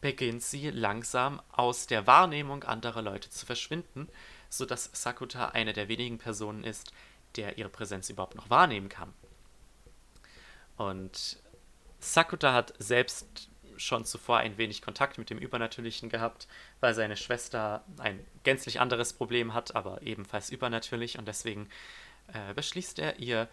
beginnt 0.00 0.42
sie 0.42 0.70
langsam 0.70 1.42
aus 1.52 1.86
der 1.86 2.06
Wahrnehmung 2.06 2.64
anderer 2.64 3.02
Leute 3.02 3.30
zu 3.30 3.44
verschwinden, 3.46 4.08
sodass 4.48 4.90
Sakuta 4.92 5.48
eine 5.48 5.72
der 5.72 5.88
wenigen 5.88 6.18
Personen 6.18 6.64
ist, 6.64 6.92
der 7.36 7.58
ihre 7.58 7.68
Präsenz 7.68 8.08
überhaupt 8.10 8.34
noch 8.34 8.50
wahrnehmen 8.50 8.88
kann. 8.88 9.12
Und 10.76 11.38
Sakuta 12.00 12.54
hat 12.54 12.72
selbst 12.78 13.50
schon 13.76 14.04
zuvor 14.04 14.38
ein 14.38 14.58
wenig 14.58 14.82
Kontakt 14.82 15.18
mit 15.18 15.30
dem 15.30 15.38
Übernatürlichen 15.38 16.08
gehabt, 16.08 16.48
weil 16.80 16.94
seine 16.94 17.16
Schwester 17.16 17.84
ein 17.98 18.24
gänzlich 18.42 18.80
anderes 18.80 19.12
Problem 19.12 19.54
hat, 19.54 19.74
aber 19.74 20.02
ebenfalls 20.02 20.50
übernatürlich 20.50 21.18
und 21.18 21.26
deswegen 21.26 21.68
äh, 22.32 22.54
beschließt 22.54 22.98
er 22.98 23.18
ihr, 23.18 23.48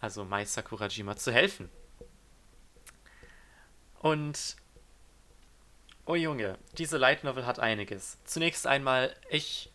also 0.00 0.24
Mai 0.24 0.44
Sakurajima, 0.44 1.16
zu 1.16 1.32
helfen. 1.32 1.68
Und 4.00 4.56
Oh 6.10 6.14
Junge, 6.14 6.56
diese 6.78 6.96
Light 6.96 7.22
Novel 7.22 7.44
hat 7.44 7.58
einiges. 7.58 8.16
Zunächst 8.24 8.66
einmal, 8.66 9.14
ich 9.28 9.70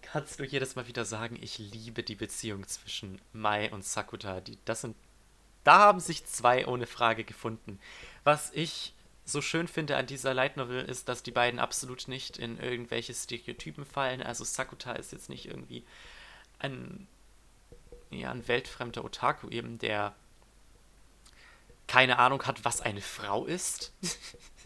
kannst 0.00 0.38
du 0.38 0.44
jedes 0.44 0.76
Mal 0.76 0.86
wieder 0.86 1.04
sagen, 1.04 1.36
ich 1.42 1.58
liebe 1.58 2.04
die 2.04 2.14
Beziehung 2.14 2.68
zwischen 2.68 3.20
Mai 3.32 3.68
und 3.72 3.84
Sakuta. 3.84 4.40
Die, 4.40 4.58
das 4.64 4.82
sind, 4.82 4.94
da 5.64 5.80
haben 5.80 5.98
sich 5.98 6.24
zwei 6.24 6.68
ohne 6.68 6.86
Frage 6.86 7.24
gefunden. 7.24 7.80
Was 8.22 8.52
ich 8.52 8.94
so 9.24 9.40
schön 9.40 9.66
finde 9.66 9.96
an 9.96 10.06
dieser 10.06 10.34
Light 10.34 10.56
Novel 10.56 10.84
ist, 10.84 11.08
dass 11.08 11.24
die 11.24 11.32
beiden 11.32 11.58
absolut 11.58 12.06
nicht 12.06 12.36
in 12.36 12.56
irgendwelche 12.56 13.12
Stereotypen 13.12 13.84
fallen. 13.84 14.22
Also 14.22 14.44
Sakuta 14.44 14.92
ist 14.92 15.10
jetzt 15.10 15.28
nicht 15.28 15.46
irgendwie 15.46 15.82
ein, 16.60 17.08
ja, 18.10 18.30
ein 18.30 18.46
weltfremder 18.46 19.04
Otaku 19.04 19.48
eben, 19.48 19.80
der 19.80 20.14
keine 21.88 22.20
Ahnung 22.20 22.44
hat, 22.44 22.64
was 22.64 22.80
eine 22.80 23.00
Frau 23.00 23.46
ist. 23.46 23.92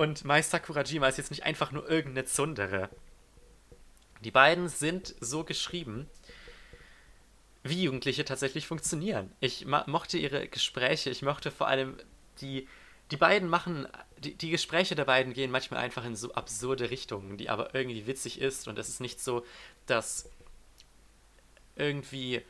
Und 0.00 0.24
Meister 0.24 0.58
Kurajima 0.58 1.08
ist 1.08 1.18
jetzt 1.18 1.30
nicht 1.30 1.44
einfach 1.44 1.72
nur 1.72 1.86
irgendeine 1.86 2.24
Zundere. 2.24 2.88
Die 4.24 4.30
beiden 4.30 4.70
sind 4.70 5.14
so 5.20 5.44
geschrieben, 5.44 6.08
wie 7.64 7.82
Jugendliche 7.82 8.24
tatsächlich 8.24 8.66
funktionieren. 8.66 9.30
Ich 9.40 9.66
mochte 9.66 10.16
ihre 10.16 10.48
Gespräche, 10.48 11.10
ich 11.10 11.20
mochte 11.20 11.50
vor 11.50 11.68
allem 11.68 11.98
die. 12.40 12.66
Die 13.10 13.18
beiden 13.18 13.50
machen, 13.50 13.88
die, 14.16 14.34
die 14.34 14.48
Gespräche 14.48 14.94
der 14.94 15.04
beiden 15.04 15.34
gehen 15.34 15.50
manchmal 15.50 15.80
einfach 15.80 16.06
in 16.06 16.16
so 16.16 16.32
absurde 16.32 16.88
Richtungen, 16.88 17.36
die 17.36 17.50
aber 17.50 17.74
irgendwie 17.74 18.06
witzig 18.06 18.40
ist 18.40 18.68
und 18.68 18.78
es 18.78 18.88
ist 18.88 19.00
nicht 19.00 19.20
so, 19.20 19.44
dass 19.84 20.30
irgendwie 21.76 22.40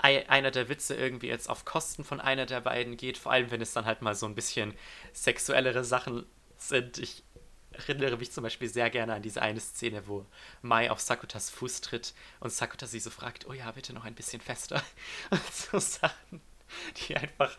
einer 0.00 0.50
der 0.50 0.68
Witze 0.68 0.94
irgendwie 0.94 1.28
jetzt 1.28 1.48
auf 1.48 1.64
Kosten 1.64 2.04
von 2.04 2.20
einer 2.20 2.46
der 2.46 2.60
beiden 2.60 2.96
geht, 2.96 3.18
vor 3.18 3.32
allem 3.32 3.50
wenn 3.50 3.60
es 3.60 3.72
dann 3.72 3.84
halt 3.84 4.02
mal 4.02 4.14
so 4.14 4.26
ein 4.26 4.34
bisschen 4.34 4.74
sexuellere 5.12 5.84
Sachen 5.84 6.24
sind. 6.56 6.98
Ich 6.98 7.24
erinnere 7.72 8.16
mich 8.16 8.32
zum 8.32 8.42
Beispiel 8.42 8.68
sehr 8.68 8.90
gerne 8.90 9.14
an 9.14 9.22
diese 9.22 9.42
eine 9.42 9.60
Szene, 9.60 10.06
wo 10.06 10.26
Mai 10.62 10.90
auf 10.90 11.00
Sakutas 11.00 11.50
Fuß 11.50 11.80
tritt 11.80 12.14
und 12.40 12.50
Sakuta 12.50 12.86
sie 12.86 13.00
so 13.00 13.10
fragt, 13.10 13.46
oh 13.48 13.52
ja, 13.52 13.70
bitte 13.72 13.92
noch 13.92 14.04
ein 14.04 14.14
bisschen 14.14 14.40
fester. 14.40 14.82
Und 15.30 15.54
so 15.54 15.78
Sachen, 15.78 16.40
die 16.96 17.16
einfach, 17.16 17.56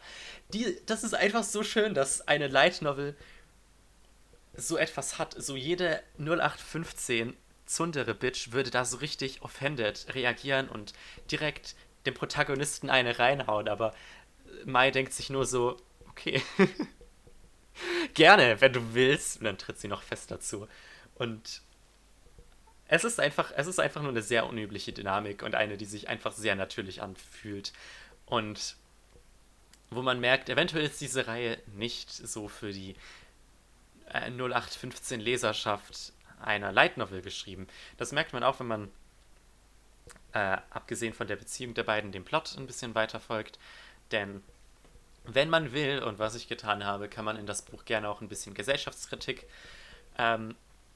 die, 0.54 0.78
das 0.86 1.04
ist 1.04 1.14
einfach 1.14 1.44
so 1.44 1.64
schön, 1.64 1.94
dass 1.94 2.28
eine 2.28 2.48
Light 2.48 2.82
Novel 2.82 3.16
so 4.56 4.78
etwas 4.78 5.18
hat. 5.18 5.36
So 5.38 5.56
jede 5.56 6.04
0815 6.18 7.36
Zundere 7.66 8.16
Bitch 8.16 8.52
würde 8.52 8.72
da 8.72 8.84
so 8.84 8.98
richtig 8.98 9.44
offended 9.44 10.08
reagieren 10.16 10.70
und 10.70 10.94
direkt 11.30 11.76
dem 12.06 12.14
Protagonisten 12.14 12.90
eine 12.90 13.20
reinhauen, 13.20 13.68
aber 13.68 13.94
Mai 14.66 14.92
denkt 14.92 15.14
sich 15.14 15.30
nur 15.30 15.46
so, 15.46 15.78
okay, 16.10 16.42
gerne, 18.14 18.60
wenn 18.62 18.74
du 18.74 18.94
willst. 18.94 19.40
Und 19.40 19.46
dann 19.46 19.58
tritt 19.58 19.80
sie 19.80 19.88
noch 19.88 20.02
fest 20.02 20.32
dazu. 20.32 20.68
Und 21.16 21.62
es 22.88 23.04
ist 23.04 23.20
einfach, 23.20 23.52
es 23.56 23.68
ist 23.68 23.80
einfach 23.80 24.02
nur 24.02 24.12
eine 24.12 24.22
sehr 24.22 24.48
unübliche 24.48 24.94
Dynamik 24.94 25.44
und 25.44 25.56
eine, 25.56 25.78
die 25.78 25.86
sich 25.86 26.10
einfach 26.10 26.34
sehr 26.34 26.56
natürlich 26.56 27.02
anfühlt. 27.02 27.74
Und 28.26 28.76
wo 29.92 30.02
man 30.02 30.20
merkt, 30.20 30.50
eventuell 30.50 30.86
ist 30.86 31.02
diese 31.02 31.28
Reihe 31.28 31.58
nicht 31.68 32.12
so 32.12 32.48
für 32.48 32.72
die 32.72 32.96
0815 34.12 35.20
äh, 35.20 35.24
Leserschaft 35.24 36.14
einer 36.40 36.72
Light 36.72 36.98
Novel 36.98 37.22
geschrieben. 37.22 37.68
Das 37.98 38.12
merkt 38.12 38.34
man 38.34 38.44
auch, 38.44 38.60
wenn 38.60 38.68
man 38.68 38.92
äh, 40.34 40.58
abgesehen 40.70 41.14
von 41.14 41.28
der 41.28 41.36
Beziehung 41.36 41.74
der 41.74 41.84
beiden, 41.84 42.12
dem 42.12 42.26
Plot 42.26 42.56
ein 42.58 42.68
bisschen 42.68 42.96
weiter 42.96 43.20
folgt. 43.20 43.60
Denn 44.12 44.44
wenn 45.24 45.50
man 45.50 45.74
will, 45.74 46.02
und 46.02 46.20
was 46.20 46.36
ich 46.36 46.48
getan 46.48 46.84
habe, 46.86 47.10
kann 47.10 47.26
man 47.26 47.38
in 47.38 47.46
das 47.46 47.62
Buch 47.62 47.86
gerne 47.86 48.10
auch 48.10 48.22
ein 48.22 48.30
bisschen 48.30 48.54
Gesellschaftskritik 48.54 49.48
ähm, 50.18 50.56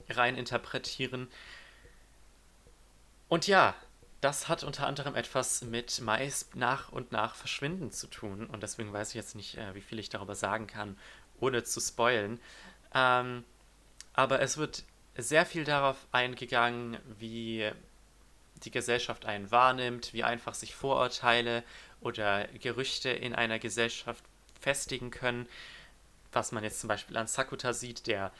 rein 0.10 0.36
interpretieren. 0.36 1.30
Und 3.28 3.48
ja, 3.48 3.76
das 4.22 4.48
hat 4.48 4.64
unter 4.64 4.88
anderem 4.88 5.16
etwas 5.16 5.64
mit 5.64 6.00
Mais 6.02 6.50
nach 6.54 6.90
und 6.92 7.12
nach 7.12 7.36
Verschwinden 7.36 7.92
zu 7.92 8.08
tun. 8.08 8.48
Und 8.48 8.64
deswegen 8.64 8.94
weiß 8.94 9.10
ich 9.10 9.16
jetzt 9.16 9.36
nicht, 9.36 9.58
äh, 9.58 9.76
wie 9.76 9.82
viel 9.82 10.00
ich 10.00 10.10
darüber 10.10 10.36
sagen 10.36 10.68
kann, 10.68 10.98
ohne 11.40 11.64
zu 11.64 11.82
spoilen. 11.82 12.40
Ähm, 12.94 13.44
aber 14.14 14.40
es 14.42 14.58
wird 14.58 14.84
sehr 15.18 15.46
viel 15.46 15.64
darauf 15.64 15.98
eingegangen, 16.12 16.98
wie 17.20 17.72
die 18.66 18.72
Gesellschaft 18.72 19.26
einen 19.26 19.52
wahrnimmt, 19.52 20.14
wie 20.14 20.24
einfach 20.24 20.54
sich 20.54 20.76
Vorurteile 20.76 21.64
oder 22.02 22.48
Gerüchte 22.60 23.10
in 23.10 23.34
einer 23.34 23.60
Gesellschaft 23.60 24.24
festigen 24.60 25.12
können. 25.12 25.48
Was 26.32 26.52
man 26.52 26.64
jetzt 26.64 26.80
zum 26.80 26.88
Beispiel 26.88 27.18
an 27.18 27.28
Sakuta 27.28 27.74
sieht, 27.74 28.08
der 28.08 28.32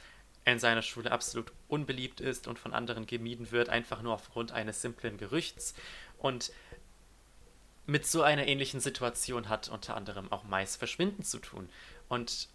in 0.46 0.60
seiner 0.60 0.82
Schule 0.82 1.12
absolut 1.12 1.52
unbeliebt 1.68 2.20
ist 2.20 2.48
und 2.48 2.60
von 2.60 2.74
anderen 2.74 3.06
gemieden 3.06 3.52
wird, 3.52 3.70
einfach 3.70 4.02
nur 4.02 4.14
aufgrund 4.14 4.52
eines 4.52 4.82
simplen 4.82 5.18
Gerüchts. 5.18 5.74
Und 6.18 6.52
mit 7.86 8.06
so 8.06 8.22
einer 8.22 8.48
ähnlichen 8.48 8.80
Situation 8.80 9.50
hat 9.50 9.70
unter 9.70 9.96
anderem 9.96 10.32
auch 10.32 10.44
Mais 10.44 10.76
Verschwinden 10.76 11.24
zu 11.24 11.40
tun. 11.40 11.70
Und 12.10 12.50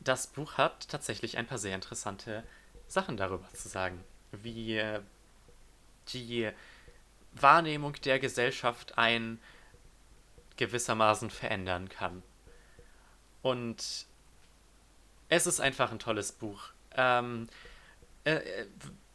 das 0.00 0.26
Buch 0.28 0.54
hat 0.54 0.88
tatsächlich 0.88 1.36
ein 1.36 1.46
paar 1.46 1.58
sehr 1.58 1.74
interessante 1.74 2.42
Sachen 2.88 3.16
darüber 3.16 3.48
zu 3.52 3.68
sagen, 3.68 4.02
wie 4.32 4.76
äh, 4.76 5.00
die 6.08 6.50
Wahrnehmung 7.32 7.94
der 8.04 8.18
Gesellschaft 8.18 8.98
ein 8.98 9.38
gewissermaßen 10.56 11.30
verändern 11.30 11.88
kann. 11.88 12.22
Und 13.42 14.06
es 15.28 15.46
ist 15.46 15.60
einfach 15.60 15.90
ein 15.90 15.98
tolles 15.98 16.32
Buch. 16.32 16.70
Ähm, 16.96 17.48
äh, 18.24 18.34
äh, 18.34 18.66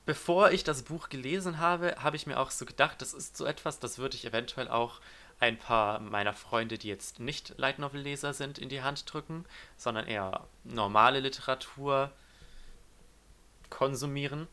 bevor 0.05 0.51
ich 0.51 0.63
das 0.63 0.83
Buch 0.83 1.09
gelesen 1.09 1.59
habe, 1.59 1.95
habe 1.99 2.15
ich 2.15 2.25
mir 2.25 2.39
auch 2.39 2.51
so 2.51 2.65
gedacht, 2.65 3.01
das 3.01 3.13
ist 3.13 3.37
so 3.37 3.45
etwas, 3.45 3.79
das 3.79 3.97
würde 3.97 4.15
ich 4.15 4.25
eventuell 4.25 4.69
auch 4.69 5.01
ein 5.39 5.57
paar 5.57 5.99
meiner 5.99 6.33
Freunde, 6.33 6.77
die 6.77 6.87
jetzt 6.87 7.19
nicht 7.19 7.53
Light 7.57 7.79
Novel 7.79 8.01
Leser 8.01 8.33
sind, 8.33 8.57
in 8.57 8.69
die 8.69 8.81
Hand 8.81 9.11
drücken, 9.11 9.45
sondern 9.77 10.07
eher 10.07 10.47
normale 10.63 11.19
Literatur 11.19 12.11
konsumieren. 13.69 14.47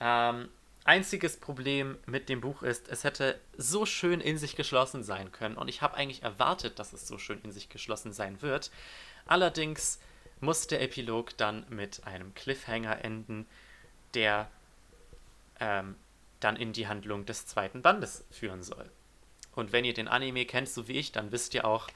Ähm, 0.00 0.48
einziges 0.86 1.36
Problem 1.36 1.98
mit 2.06 2.28
dem 2.28 2.40
Buch 2.40 2.62
ist, 2.62 2.88
es 2.88 3.04
hätte 3.04 3.38
so 3.56 3.86
schön 3.86 4.20
in 4.20 4.38
sich 4.38 4.56
geschlossen 4.56 5.02
sein 5.02 5.32
können 5.32 5.56
und 5.56 5.68
ich 5.68 5.82
habe 5.82 5.96
eigentlich 5.96 6.22
erwartet, 6.22 6.78
dass 6.78 6.92
es 6.92 7.06
so 7.06 7.18
schön 7.18 7.40
in 7.42 7.52
sich 7.52 7.68
geschlossen 7.68 8.12
sein 8.12 8.42
wird. 8.42 8.70
Allerdings 9.26 9.98
muss 10.40 10.66
der 10.66 10.82
Epilog 10.82 11.36
dann 11.36 11.66
mit 11.68 12.06
einem 12.06 12.34
Cliffhanger 12.34 13.04
enden, 13.04 13.46
der 14.14 14.50
ähm, 15.60 15.96
dann 16.40 16.56
in 16.56 16.72
die 16.72 16.86
Handlung 16.86 17.26
des 17.26 17.46
zweiten 17.46 17.82
Bandes 17.82 18.24
führen 18.30 18.62
soll. 18.62 18.90
Und 19.54 19.72
wenn 19.72 19.84
ihr 19.84 19.94
den 19.94 20.08
Anime 20.08 20.44
kennt, 20.44 20.68
so 20.68 20.86
wie 20.86 20.98
ich, 20.98 21.12
dann 21.12 21.32
wisst 21.32 21.54
ihr 21.54 21.64
auch, 21.64 21.88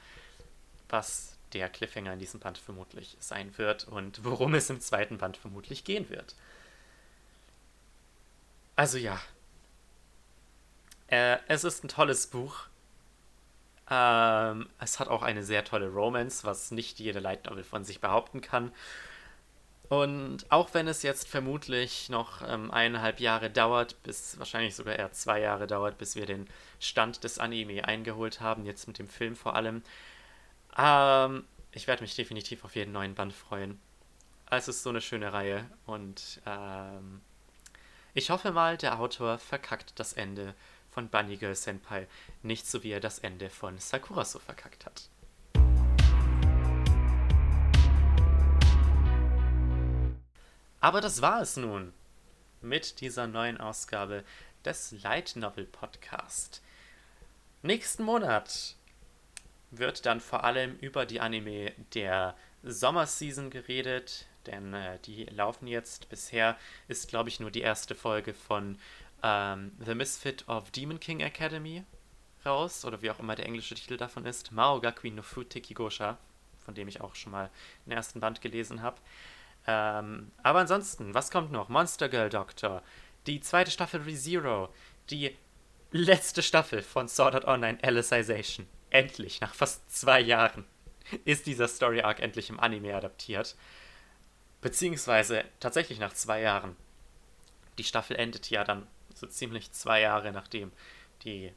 was 0.89 1.37
der 1.53 1.69
Cliffhanger 1.69 2.13
in 2.13 2.19
diesem 2.19 2.39
Band 2.39 2.57
vermutlich 2.57 3.17
sein 3.19 3.57
wird 3.57 3.87
und 3.87 4.23
worum 4.23 4.55
es 4.55 4.69
im 4.69 4.81
zweiten 4.81 5.17
Band 5.17 5.37
vermutlich 5.37 5.83
gehen 5.83 6.09
wird. 6.09 6.35
Also 8.81 8.97
ja. 8.97 9.21
Äh, 11.05 11.37
es 11.47 11.63
ist 11.63 11.83
ein 11.83 11.87
tolles 11.87 12.25
Buch. 12.25 12.65
Ähm, 13.91 14.69
es 14.79 14.99
hat 14.99 15.07
auch 15.07 15.21
eine 15.21 15.43
sehr 15.43 15.63
tolle 15.63 15.87
Romance, 15.89 16.43
was 16.45 16.71
nicht 16.71 16.99
jede 16.99 17.19
Light 17.19 17.45
Novel 17.45 17.63
von 17.63 17.85
sich 17.85 18.01
behaupten 18.01 18.41
kann. 18.41 18.71
Und 19.87 20.51
auch 20.51 20.73
wenn 20.73 20.87
es 20.87 21.03
jetzt 21.03 21.27
vermutlich 21.27 22.09
noch 22.09 22.41
ähm, 22.41 22.71
eineinhalb 22.71 23.19
Jahre 23.19 23.51
dauert, 23.51 24.01
bis 24.01 24.39
wahrscheinlich 24.39 24.75
sogar 24.75 24.95
eher 24.95 25.11
zwei 25.11 25.41
Jahre 25.41 25.67
dauert, 25.67 25.99
bis 25.99 26.15
wir 26.15 26.25
den 26.25 26.47
Stand 26.79 27.23
des 27.23 27.37
Anime 27.37 27.85
eingeholt 27.85 28.41
haben, 28.41 28.65
jetzt 28.65 28.87
mit 28.87 28.97
dem 28.97 29.07
Film 29.07 29.35
vor 29.35 29.55
allem, 29.55 29.83
ähm, 30.75 31.45
ich 31.71 31.85
werde 31.85 32.01
mich 32.01 32.15
definitiv 32.15 32.65
auf 32.65 32.75
jeden 32.75 32.93
neuen 32.93 33.13
Band 33.13 33.33
freuen. 33.33 33.79
Es 34.49 34.67
ist 34.67 34.81
so 34.81 34.89
eine 34.89 35.01
schöne 35.01 35.33
Reihe 35.33 35.69
und 35.85 36.41
ähm, 36.47 37.21
ich 38.13 38.29
hoffe 38.29 38.51
mal, 38.51 38.77
der 38.77 38.99
Autor 38.99 39.37
verkackt 39.37 39.99
das 39.99 40.13
Ende 40.13 40.53
von 40.89 41.07
Bunny 41.07 41.37
Girl 41.37 41.55
Senpai 41.55 42.07
nicht 42.43 42.67
so 42.67 42.83
wie 42.83 42.91
er 42.91 42.99
das 42.99 43.19
Ende 43.19 43.49
von 43.49 43.77
Sakura 43.77 44.25
so 44.25 44.39
verkackt 44.39 44.85
hat. 44.85 45.09
Aber 50.81 50.99
das 50.99 51.21
war 51.21 51.41
es 51.41 51.57
nun 51.57 51.93
mit 52.59 53.01
dieser 53.01 53.27
neuen 53.27 53.59
Ausgabe 53.59 54.23
des 54.65 54.91
Light 55.03 55.35
Novel 55.35 55.65
Podcast. 55.65 56.61
Nächsten 57.61 58.03
Monat 58.03 58.75
wird 59.69 60.05
dann 60.05 60.19
vor 60.19 60.43
allem 60.43 60.75
über 60.79 61.05
die 61.05 61.21
Anime 61.21 61.71
der 61.93 62.35
Sommerseason 62.63 63.49
geredet, 63.49 64.25
denn 64.47 64.73
äh, 64.73 64.99
die 65.05 65.25
laufen 65.25 65.67
jetzt. 65.67 66.09
Bisher 66.09 66.57
ist, 66.87 67.09
glaube 67.09 67.29
ich, 67.29 67.39
nur 67.39 67.51
die 67.51 67.61
erste 67.61 67.95
Folge 67.95 68.33
von 68.33 68.77
ähm, 69.23 69.71
The 69.83 69.95
Misfit 69.95 70.47
of 70.47 70.71
Demon 70.71 70.99
King 70.99 71.21
Academy 71.21 71.83
raus, 72.45 72.85
oder 72.85 73.01
wie 73.01 73.11
auch 73.11 73.19
immer 73.19 73.35
der 73.35 73.45
englische 73.45 73.75
Titel 73.75 73.97
davon 73.97 74.25
ist. 74.25 74.51
Mao 74.51 74.79
Gakui 74.79 75.11
no 75.11 75.21
Futeki 75.21 75.73
Gosha, 75.73 76.17
von 76.65 76.73
dem 76.73 76.87
ich 76.87 77.01
auch 77.01 77.15
schon 77.15 77.31
mal 77.31 77.49
den 77.85 77.91
ersten 77.91 78.19
Band 78.19 78.41
gelesen 78.41 78.81
habe. 78.81 78.97
Ähm, 79.67 80.31
aber 80.41 80.59
ansonsten, 80.59 81.13
was 81.13 81.29
kommt 81.29 81.51
noch? 81.51 81.69
Monster 81.69 82.09
Girl 82.09 82.29
Doctor, 82.29 82.81
die 83.27 83.41
zweite 83.41 83.69
Staffel 83.69 84.01
ReZero, 84.01 84.69
die 85.09 85.35
letzte 85.91 86.41
Staffel 86.41 86.81
von 86.81 87.07
Sword 87.07 87.35
Art 87.35 87.45
Online 87.45 87.77
Alicization. 87.83 88.67
Endlich, 88.89 89.39
nach 89.39 89.53
fast 89.53 89.89
zwei 89.95 90.19
Jahren, 90.19 90.65
ist 91.25 91.45
dieser 91.45 91.67
Story 91.67 92.01
Arc 92.01 92.19
endlich 92.19 92.49
im 92.49 92.59
Anime 92.59 92.95
adaptiert. 92.95 93.55
Beziehungsweise 94.61 95.43
tatsächlich 95.59 95.99
nach 95.99 96.13
zwei 96.13 96.41
Jahren. 96.41 96.75
Die 97.77 97.83
Staffel 97.83 98.15
endet 98.15 98.49
ja 98.49 98.63
dann 98.63 98.87
so 99.13 99.27
ziemlich 99.27 99.71
zwei 99.71 100.01
Jahre 100.01 100.31
nachdem 100.31 100.71
die 101.23 101.51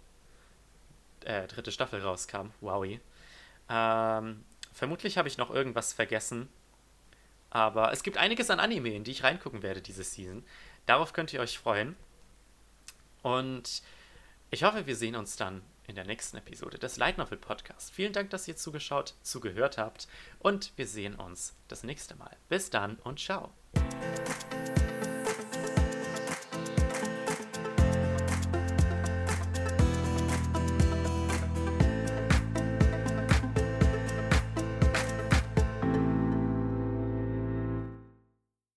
äh, 1.24 1.46
dritte 1.46 1.72
Staffel 1.72 2.00
rauskam. 2.00 2.48
Wowie. 2.60 3.00
Ähm, 3.68 4.44
vermutlich 4.72 5.18
habe 5.18 5.28
ich 5.28 5.38
noch 5.38 5.50
irgendwas 5.50 5.92
vergessen. 5.92 6.48
Aber 7.50 7.92
es 7.92 8.02
gibt 8.02 8.16
einiges 8.16 8.50
an 8.50 8.58
Anime, 8.58 8.94
in 8.94 9.04
die 9.04 9.12
ich 9.12 9.22
reingucken 9.22 9.62
werde 9.62 9.80
diese 9.80 10.02
Season. 10.02 10.44
Darauf 10.86 11.12
könnt 11.12 11.32
ihr 11.32 11.40
euch 11.40 11.58
freuen. 11.58 11.96
Und 13.22 13.82
ich 14.50 14.64
hoffe, 14.64 14.86
wir 14.86 14.96
sehen 14.96 15.14
uns 15.14 15.36
dann 15.36 15.62
in 15.86 15.94
der 15.94 16.04
nächsten 16.04 16.36
Episode 16.36 16.78
des 16.78 16.96
Light 16.96 17.18
Novel 17.18 17.38
Podcasts. 17.38 17.90
Vielen 17.90 18.12
Dank, 18.12 18.30
dass 18.30 18.48
ihr 18.48 18.56
zugeschaut, 18.56 19.14
zugehört 19.22 19.78
habt 19.78 20.08
und 20.38 20.72
wir 20.76 20.86
sehen 20.86 21.14
uns 21.14 21.54
das 21.68 21.82
nächste 21.82 22.16
Mal. 22.16 22.36
Bis 22.48 22.70
dann 22.70 22.96
und 23.04 23.20
ciao. 23.20 23.52